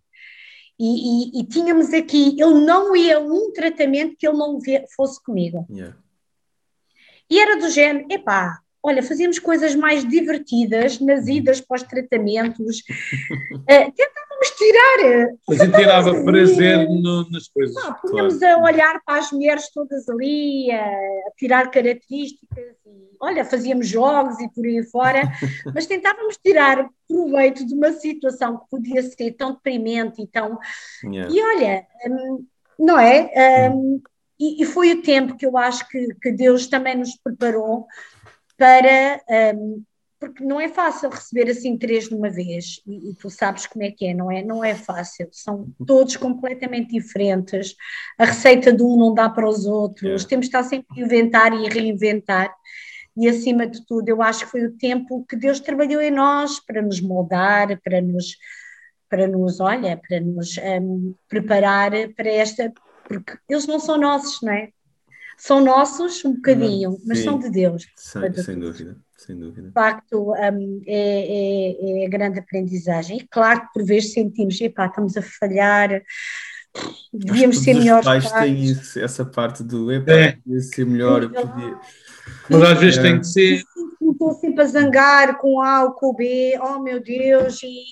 e, 0.77 1.37
e, 1.37 1.39
e, 1.39 1.45
tínhamos 1.45 1.93
aqui, 1.93 2.35
ele 2.37 2.65
não 2.65 2.95
ia 2.95 3.19
um 3.19 3.53
tratamento 3.53 4.17
que 4.17 4.27
ele 4.27 4.37
não 4.37 4.59
fosse 4.95 5.23
comigo. 5.23 5.65
Yeah. 5.69 5.95
E 7.29 7.39
era 7.39 7.57
do 7.57 7.69
género, 7.69 8.07
epá, 8.09 8.59
olha, 8.81 9.01
fazíamos 9.01 9.39
coisas 9.39 9.75
mais 9.75 10.05
divertidas 10.05 10.99
nas 10.99 11.27
idas 11.27 11.61
para 11.61 11.77
os 11.77 11.83
tratamentos, 11.83 12.79
uh, 13.53 13.93
tirar. 14.51 15.29
Mas 15.47 15.59
tirava 15.59 16.23
prazer 16.23 16.87
no, 16.89 17.29
nas 17.29 17.47
coisas. 17.47 17.75
Não, 17.75 17.93
punhamos 17.95 18.37
claro. 18.37 18.59
a 18.59 18.63
olhar 18.63 19.01
para 19.05 19.19
as 19.19 19.31
mulheres 19.31 19.69
todas 19.73 20.07
ali, 20.09 20.71
a, 20.71 20.85
a 20.85 21.31
tirar 21.37 21.69
características, 21.71 22.75
e, 22.85 23.09
olha, 23.19 23.45
fazíamos 23.45 23.87
jogos 23.87 24.39
e 24.39 24.49
por 24.49 24.65
aí 24.65 24.83
fora, 24.83 25.21
mas 25.73 25.85
tentávamos 25.85 26.37
tirar 26.37 26.89
proveito 27.07 27.65
de 27.65 27.73
uma 27.73 27.91
situação 27.93 28.57
que 28.57 28.69
podia 28.69 29.01
ser 29.03 29.31
tão 29.33 29.53
deprimente 29.53 30.21
e 30.21 30.27
tão. 30.27 30.57
Yeah. 31.03 31.33
E 31.33 31.41
olha, 31.41 31.87
um, 32.07 32.45
não 32.79 32.99
é? 32.99 33.69
Um, 33.71 34.01
e, 34.39 34.63
e, 34.63 34.65
foi 34.65 34.91
o 34.93 35.01
tempo 35.01 35.37
que 35.37 35.45
eu 35.45 35.57
acho 35.57 35.87
que, 35.87 36.07
que 36.21 36.31
Deus 36.31 36.67
também 36.67 36.97
nos 36.97 37.15
preparou 37.15 37.87
para, 38.57 39.21
um, 39.55 39.83
porque 40.23 40.41
não 40.41 40.57
é 40.57 40.69
fácil 40.69 41.09
receber 41.09 41.49
assim 41.49 41.77
três 41.77 42.07
de 42.07 42.15
uma 42.15 42.29
vez, 42.29 42.81
e, 42.87 43.09
e, 43.09 43.15
tu 43.15 43.29
sabes 43.29 43.65
como 43.65 43.83
é 43.83 43.91
que 43.91 44.05
é, 44.05 44.13
não 44.13 44.31
é? 44.31 44.41
Não 44.41 44.63
é 44.63 44.73
fácil, 44.73 45.27
são 45.33 45.67
todos 45.85 46.15
completamente 46.15 46.91
diferentes, 46.91 47.75
a 48.17 48.23
receita 48.23 48.71
de 48.71 48.81
um 48.81 48.97
não 48.97 49.13
dá 49.13 49.29
para 49.29 49.49
os 49.49 49.65
outros, 49.65 50.23
é. 50.23 50.27
temos 50.27 50.45
de 50.45 50.49
estar 50.49 50.63
sempre 50.63 51.01
a 51.01 51.05
inventar 51.05 51.51
e 51.51 51.67
a 51.67 51.69
reinventar, 51.69 52.55
e 53.17 53.27
acima 53.27 53.67
de 53.67 53.85
tudo, 53.85 54.07
eu 54.07 54.21
acho 54.21 54.45
que 54.45 54.51
foi 54.51 54.65
o 54.65 54.77
tempo 54.77 55.25
que 55.27 55.35
Deus 55.35 55.59
trabalhou 55.59 56.01
em 56.01 56.09
nós 56.09 56.57
para 56.57 56.81
nos 56.81 57.01
moldar, 57.01 57.77
para 57.81 58.01
nos, 58.01 58.37
para 59.09 59.27
nos 59.27 59.59
olha, 59.59 59.99
para 60.07 60.21
nos 60.21 60.57
um, 60.57 61.13
preparar 61.27 61.91
para 62.15 62.29
esta, 62.29 62.71
porque 63.09 63.37
eles 63.49 63.67
não 63.67 63.77
são 63.77 63.97
nossos, 63.97 64.41
não 64.41 64.53
é? 64.53 64.69
São 65.37 65.59
nossos 65.59 66.23
um 66.23 66.35
bocadinho, 66.35 66.97
mas 67.05 67.19
são 67.19 67.37
de 67.37 67.49
Deus. 67.49 67.85
Sem, 67.97 68.33
sem 68.33 68.57
dúvida 68.57 68.97
sem 69.25 69.37
dúvida. 69.37 69.67
De 69.67 69.73
facto, 69.73 70.31
um, 70.31 70.81
é, 70.85 70.93
é, 70.95 72.05
é, 72.05 72.09
grande 72.09 72.39
aprendizagem. 72.39 73.17
E 73.17 73.27
claro 73.27 73.61
que 73.61 73.73
por 73.73 73.85
vezes 73.85 74.13
sentimos, 74.13 74.59
epá, 74.61 74.87
estamos 74.87 75.15
a 75.17 75.21
falhar, 75.21 76.01
devíamos 77.13 77.59
ser 77.59 77.75
melhores. 77.75 78.05
Os 78.05 78.29
pais 78.29 78.31
têm 78.31 78.63
isso, 78.63 78.99
essa 78.99 79.25
parte 79.25 79.63
do 79.63 79.91
epá, 79.91 80.11
é. 80.11 80.37
ser 80.59 80.85
melhor, 80.85 81.23
eu 81.23 81.29
podia. 81.29 81.77
Mas 82.49 82.61
às 82.61 82.79
vezes 82.79 83.01
tem 83.01 83.19
que 83.19 83.27
ser. 83.27 83.63
Estou 84.01 84.33
sempre 84.33 84.63
a 84.63 84.67
zangar 84.67 85.37
com 85.37 85.61
A 85.61 85.83
ou 85.83 85.91
com 85.91 86.13
B, 86.13 86.57
oh 86.61 86.79
meu 86.79 87.01
Deus, 87.01 87.61
e 87.63 87.83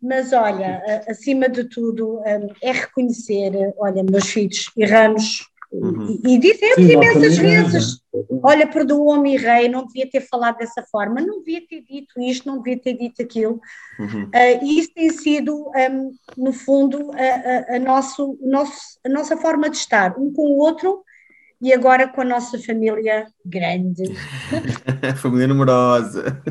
mas 0.00 0.32
olha, 0.32 0.82
acima 1.08 1.48
de 1.48 1.64
tudo, 1.64 2.18
hum, 2.18 2.48
é 2.62 2.70
reconhecer, 2.70 3.50
olha, 3.78 4.04
meus 4.04 4.28
filhos, 4.28 4.70
erramos, 4.76 5.48
Uhum. 5.72 6.20
E, 6.24 6.34
e 6.34 6.38
dizemos 6.38 6.76
Sim, 6.76 6.92
imensas 6.92 7.36
vezes: 7.38 8.00
olha, 8.42 8.66
perdoa-me, 8.66 9.36
rei, 9.36 9.68
não 9.68 9.86
devia 9.86 10.08
ter 10.08 10.20
falado 10.20 10.58
dessa 10.58 10.82
forma, 10.90 11.20
não 11.20 11.38
devia 11.40 11.60
ter 11.66 11.82
dito 11.82 12.20
isto, 12.20 12.46
não 12.46 12.62
devia 12.62 12.80
ter 12.80 12.94
dito 12.94 13.20
aquilo. 13.20 13.60
Uhum. 13.98 14.24
Uh, 14.24 14.64
e 14.64 14.78
isso 14.78 14.90
tem 14.94 15.10
sido, 15.10 15.68
um, 15.68 16.10
no 16.36 16.52
fundo, 16.52 17.10
a, 17.12 17.72
a, 17.72 17.76
a, 17.76 17.78
nosso, 17.78 18.38
nosso, 18.42 18.98
a 19.04 19.08
nossa 19.08 19.36
forma 19.36 19.68
de 19.68 19.76
estar, 19.76 20.18
um 20.18 20.32
com 20.32 20.42
o 20.42 20.58
outro 20.58 21.02
e 21.60 21.72
agora 21.72 22.06
com 22.06 22.20
a 22.20 22.24
nossa 22.24 22.58
família 22.58 23.26
grande. 23.44 24.04
família 25.16 25.46
numerosa 25.46 26.42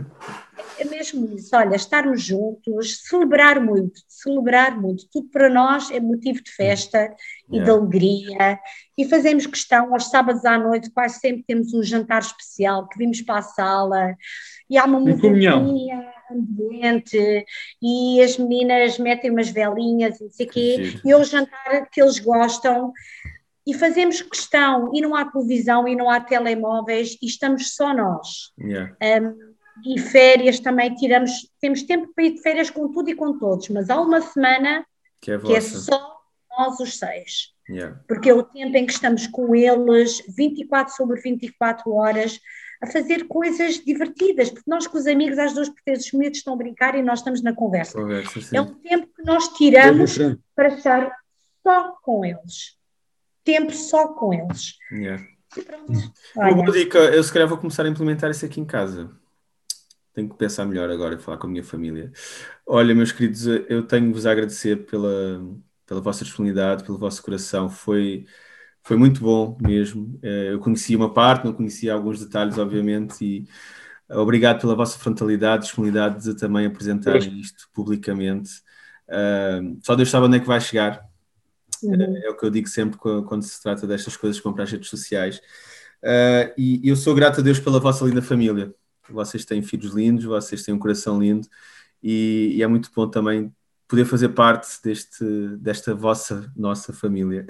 é 0.80 0.86
mesmo 0.86 1.34
isso, 1.36 1.56
olha, 1.56 1.76
estarmos 1.76 2.22
juntos, 2.22 3.02
celebrar 3.04 3.60
muito, 3.60 4.02
celebrar 4.08 4.80
muito, 4.80 5.08
tudo 5.12 5.30
para 5.30 5.50
nós 5.50 5.90
é 5.92 6.00
motivo 6.00 6.44
de 6.44 6.52
festa 6.52 7.14
e 7.52 7.60
de 7.60 7.70
alegria, 7.70 8.60
e 8.98 9.08
fazemos 9.08 9.46
questão, 9.46 9.94
aos 9.94 10.10
sábados 10.10 10.46
à 10.46 10.58
noite 10.58 10.90
quase 10.92 11.20
sempre 11.20 11.44
temos 11.48 11.74
um 11.74 11.84
jantar 11.84 12.22
especial, 12.22 12.88
que 12.88 12.98
vimos 12.98 13.22
para 13.22 13.40
a 13.40 13.44
sala, 13.44 14.16
e 14.70 14.78
há 14.78 14.86
uma 14.86 15.00
musiquinha 15.00 16.14
ambiente, 16.32 17.46
e 17.82 18.22
as 18.22 18.38
meninas 18.38 18.98
metem 18.98 19.32
umas 19.32 19.50
velinhas 19.50 20.20
e 20.20 20.24
não 20.24 20.32
sei 20.32 20.46
o 20.46 20.50
quê, 20.50 21.00
e 21.06 21.12
é 21.12 21.18
o 21.18 21.24
jantar 21.24 21.90
que 21.92 22.02
eles 22.02 22.20
gostam, 22.20 22.92
e 23.68 23.74
fazemos 23.74 24.22
questão, 24.22 24.92
e 24.94 25.02
não 25.02 25.16
há 25.16 25.26
televisão, 25.26 25.88
e 25.88 25.96
não 25.96 26.10
há 26.10 26.20
telemóveis, 26.20 27.18
e 27.22 27.26
estamos 27.26 27.74
só 27.74 27.94
nós. 27.94 28.52
Yeah. 28.60 28.96
Um, 29.02 29.55
e 29.84 30.00
férias 30.00 30.60
também 30.60 30.94
tiramos, 30.96 31.50
temos 31.60 31.84
tempo 31.84 32.12
para 32.14 32.26
ir 32.26 32.36
de 32.36 32.42
férias 32.42 32.70
com 32.70 32.92
tudo 32.92 33.10
e 33.10 33.16
com 33.16 33.38
todos, 33.38 33.70
mas 33.70 33.90
há 33.90 34.00
uma 34.00 34.22
semana 34.22 34.86
que 35.22 35.32
é, 35.32 35.40
que 35.40 35.54
é 35.54 35.62
só 35.62 36.20
nós 36.58 36.80
os 36.80 36.98
seis. 36.98 37.54
Yeah. 37.68 38.00
Porque 38.08 38.30
é 38.30 38.34
o 38.34 38.44
tempo 38.44 38.78
em 38.78 38.86
que 38.86 38.94
estamos 38.94 39.26
com 39.28 39.56
eles 39.56 40.24
24 40.38 40.94
sobre 40.96 41.20
24 41.20 41.92
horas 41.92 42.40
a 42.82 42.88
fazer 42.88 43.28
coisas 43.28 43.84
divertidas, 43.84 44.52
porque 44.52 44.70
nós 44.70 44.86
com 44.86 44.98
os 44.98 45.08
amigos 45.08 45.40
às 45.40 45.54
duas 45.54 45.70
por 45.70 45.82
três 45.84 46.06
os 46.06 46.12
miúdos 46.12 46.38
estão 46.38 46.54
a 46.54 46.58
brincar 46.58 46.96
e 46.96 47.02
nós 47.02 47.20
estamos 47.20 47.42
na 47.42 47.54
conversa. 47.54 47.94
conversa 47.94 48.56
é 48.56 48.62
um 48.62 48.76
tempo 48.76 49.08
que 49.16 49.24
nós 49.24 49.48
tiramos 49.50 50.20
é 50.20 50.38
para 50.56 50.68
estar 50.70 51.12
só 51.64 51.96
com 52.04 52.24
eles. 52.24 52.78
Tempo 53.44 53.74
só 53.74 54.10
com 54.10 54.34
eles. 54.34 54.76
Yeah. 54.92 55.24
Pronto. 55.66 56.14
Olha. 56.38 56.72
Dica, 56.72 57.00
eu 57.00 57.24
se 57.24 57.34
calhar 57.34 57.48
vou 57.48 57.58
começar 57.58 57.86
a 57.86 57.90
implementar 57.90 58.30
isso 58.30 58.46
aqui 58.46 58.60
em 58.60 58.66
casa 58.66 59.10
tenho 60.16 60.30
que 60.30 60.38
pensar 60.38 60.66
melhor 60.66 60.90
agora 60.90 61.16
e 61.16 61.20
falar 61.20 61.38
com 61.38 61.46
a 61.46 61.50
minha 61.50 61.64
família. 61.64 62.12
Olha, 62.66 62.96
meus 62.96 63.12
queridos, 63.12 63.46
eu 63.46 63.84
tenho-vos 63.84 64.26
a 64.26 64.32
agradecer 64.32 64.86
pela, 64.86 65.44
pela 65.86 66.00
vossa 66.00 66.24
disponibilidade, 66.24 66.86
pelo 66.86 66.98
vosso 66.98 67.22
coração. 67.22 67.70
Foi, 67.70 68.26
foi 68.82 68.96
muito 68.96 69.20
bom 69.20 69.58
mesmo. 69.62 70.18
Eh, 70.24 70.54
eu 70.54 70.60
conhecia 70.60 70.98
uma 70.98 71.14
parte, 71.14 71.46
não 71.46 71.54
conhecia 71.54 71.94
alguns 71.94 72.24
detalhes, 72.24 72.58
obviamente, 72.58 73.24
e 73.26 73.48
obrigado 74.10 74.62
pela 74.62 74.74
vossa 74.74 74.98
frontalidade, 74.98 75.64
disponibilidade 75.64 76.24
de 76.24 76.36
também 76.40 76.66
apresentar 76.66 77.18
isto 77.18 77.68
publicamente. 77.74 78.64
Uh, 79.08 79.78
só 79.84 79.96
Deus 79.96 80.10
sabe 80.10 80.28
onde 80.28 80.38
é 80.38 80.40
que 80.40 80.48
vai 80.48 80.62
chegar. 80.62 81.06
Uhum. 81.84 82.18
É, 82.24 82.30
o 82.30 82.38
que 82.38 82.46
eu 82.46 82.50
digo 82.50 82.70
sempre 82.70 82.98
quando 82.98 83.44
se 83.44 83.62
trata 83.62 83.86
destas 83.86 84.16
coisas 84.16 84.40
com 84.40 84.50
as 84.60 84.72
redes 84.72 84.90
sociais. 84.90 85.38
Uh, 86.02 86.54
e 86.58 86.88
eu 86.88 86.96
sou 86.96 87.14
grato 87.14 87.42
a 87.42 87.44
Deus 87.44 87.60
pela 87.60 87.80
vossa 87.80 88.06
linda 88.06 88.22
família 88.22 88.74
vocês 89.10 89.46
têm 89.46 89.62
filhos 89.62 89.94
lindos, 89.94 90.26
vocês 90.26 90.64
têm 90.64 90.74
um 90.74 90.80
coração 90.80 91.20
lindo 91.20 91.48
e, 92.02 92.54
e 92.56 92.64
é 92.64 92.68
muito 92.68 92.92
bom 92.96 93.08
também 93.08 93.52
poder 93.88 94.06
fazer 94.06 94.30
parte 94.30 94.68
deste, 94.84 95.24
desta 95.58 95.94
vossa, 95.94 96.52
nossa 96.56 96.92
família. 96.92 97.46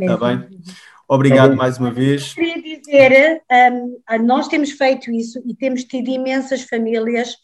Está 0.00 0.16
bem? 0.18 0.60
Obrigado 1.08 1.56
mais 1.56 1.78
uma 1.78 1.90
vez. 1.90 2.34
Eu 2.36 2.44
queria 2.44 2.80
dizer, 2.80 3.42
um, 3.72 4.26
nós 4.26 4.46
temos 4.48 4.72
feito 4.72 5.10
isso 5.10 5.42
e 5.46 5.54
temos 5.54 5.84
tido 5.84 6.10
imensas 6.10 6.62
famílias 6.64 7.34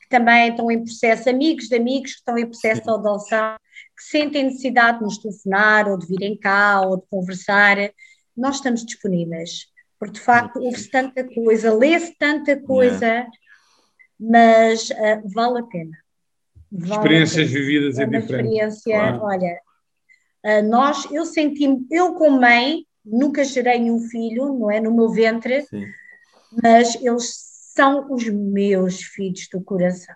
que 0.00 0.08
também 0.08 0.50
estão 0.50 0.70
em 0.70 0.82
processo, 0.84 1.28
amigos 1.28 1.68
de 1.68 1.76
amigos 1.76 2.12
que 2.12 2.18
estão 2.18 2.38
em 2.38 2.46
processo 2.46 2.82
de 2.82 2.90
adoção, 2.90 3.56
que 3.96 4.04
sentem 4.04 4.44
necessidade 4.44 4.98
de 4.98 5.04
nos 5.04 5.18
telefonar 5.18 5.88
ou 5.88 5.98
de 5.98 6.06
virem 6.06 6.38
cá 6.38 6.80
ou 6.82 6.96
de 6.96 7.06
conversar. 7.10 7.76
Nós 8.36 8.56
estamos 8.56 8.86
disponíveis 8.86 9.66
porque 9.98 10.14
de 10.14 10.20
facto 10.20 10.60
ouve-se 10.60 10.90
tanta 10.90 11.24
coisa, 11.24 11.74
lê-se 11.74 12.16
tanta 12.16 12.56
coisa, 12.60 13.06
yeah. 13.06 13.30
mas 14.18 14.90
uh, 14.90 15.28
vale 15.32 15.60
a 15.60 15.62
pena. 15.64 15.98
Vale 16.70 16.92
Experiências 16.92 17.48
a 17.48 17.52
pena. 17.52 17.60
vividas 17.60 17.98
é, 17.98 18.02
é 18.02 18.06
diferente. 18.06 18.46
Experiência, 18.46 18.98
claro. 18.98 19.22
olha, 19.22 19.60
uh, 20.44 20.68
nós, 20.68 21.10
eu 21.10 21.24
senti 21.24 21.66
eu 21.90 22.14
como 22.14 22.40
mãe, 22.40 22.84
nunca 23.04 23.44
gerei 23.44 23.90
um 23.90 24.00
filho, 24.00 24.52
não 24.58 24.70
é, 24.70 24.80
no 24.80 24.94
meu 24.94 25.10
ventre, 25.10 25.62
Sim. 25.62 25.84
mas 26.62 26.94
eles 26.96 27.48
são 27.74 28.12
os 28.12 28.28
meus 28.28 29.02
filhos 29.02 29.48
do 29.52 29.60
coração. 29.62 30.14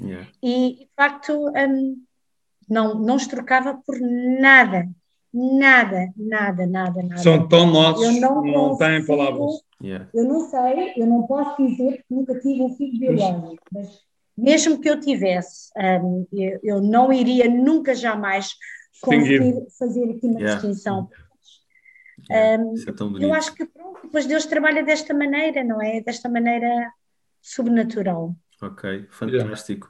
Yeah. 0.00 0.28
E, 0.42 0.76
de 0.80 0.90
facto, 0.96 1.32
um, 1.32 2.02
não, 2.68 2.94
não 2.94 3.16
os 3.16 3.26
trocava 3.26 3.80
por 3.86 3.98
nada, 4.00 4.88
Nada, 5.36 6.12
nada, 6.16 6.64
nada, 6.64 7.02
nada. 7.02 7.16
São 7.16 7.48
tão 7.48 7.66
nossos, 7.66 8.04
eu 8.04 8.20
não, 8.20 8.40
não 8.44 8.76
têm 8.78 9.04
palavras. 9.04 9.50
Yeah. 9.82 10.08
Eu 10.14 10.24
não 10.26 10.48
sei, 10.48 10.92
eu 10.96 11.06
não 11.08 11.26
posso 11.26 11.60
dizer 11.66 11.96
que 11.96 12.04
nunca 12.08 12.38
tive 12.38 12.62
um 12.62 12.76
filho 12.76 13.00
biológico, 13.00 13.64
mas 13.72 13.98
mesmo 14.38 14.80
que 14.80 14.88
eu 14.88 15.00
tivesse, 15.00 15.72
um, 15.76 16.24
eu, 16.32 16.60
eu, 16.62 16.80
não 16.80 17.12
iria 17.12 17.48
nunca 17.50 17.96
jamais 17.96 18.50
conseguir 19.00 19.66
fazer 19.76 20.04
aqui 20.04 20.24
uma 20.24 20.38
yeah. 20.38 20.54
distinção. 20.54 21.08
Yeah. 22.30 22.62
Um, 22.62 22.74
é 23.20 23.24
eu 23.24 23.34
acho 23.34 23.52
que 23.54 23.66
pronto, 23.66 24.02
depois 24.04 24.26
Deus 24.26 24.46
trabalha 24.46 24.84
desta 24.84 25.12
maneira, 25.12 25.64
não 25.64 25.82
é? 25.82 26.00
Desta 26.00 26.28
maneira 26.28 26.92
sobrenatural. 27.42 28.36
Ok, 28.62 29.06
fantástico. 29.10 29.88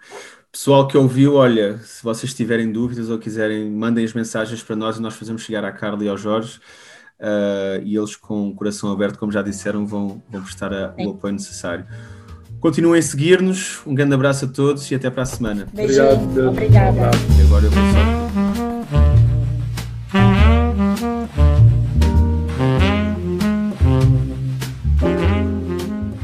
Pessoal 0.55 0.87
que 0.87 0.97
ouviu, 0.97 1.35
olha, 1.35 1.79
se 1.79 2.01
vocês 2.01 2.33
tiverem 2.33 2.71
dúvidas 2.71 3.11
ou 3.11 3.19
quiserem, 3.19 3.69
mandem 3.69 4.05
as 4.05 4.13
mensagens 4.13 4.63
para 4.63 4.77
nós 4.77 4.97
e 4.97 5.03
nós 5.03 5.17
fazemos 5.17 5.43
chegar 5.43 5.65
à 5.65 5.73
Carla 5.73 6.05
e 6.05 6.09
ao 6.09 6.17
Jorge. 6.17 6.61
Uh, 7.19 7.83
e 7.83 7.97
eles, 7.97 8.15
com 8.15 8.51
o 8.51 8.55
coração 8.55 8.93
aberto, 8.93 9.19
como 9.19 9.33
já 9.33 9.43
disseram, 9.43 9.85
vão, 9.85 10.23
vão 10.31 10.43
prestar 10.43 10.73
a, 10.73 10.95
o 10.97 11.11
apoio 11.11 11.33
necessário. 11.33 11.85
Continuem 12.61 13.01
a 13.01 13.03
seguir-nos. 13.03 13.81
Um 13.85 13.97
grande 13.97 14.15
abraço 14.15 14.45
a 14.45 14.49
todos 14.49 14.89
e 14.93 14.95
até 14.95 15.11
para 15.11 15.25
a 15.25 15.27
semana. 15.27 15.67
Beijinho. 15.75 16.13
Obrigado. 16.13 16.49
Obrigada. 16.49 17.11
E 17.37 17.43
agora 17.47 17.65
eu 17.65 17.71
vou 17.73 17.83
só. 17.83 18.44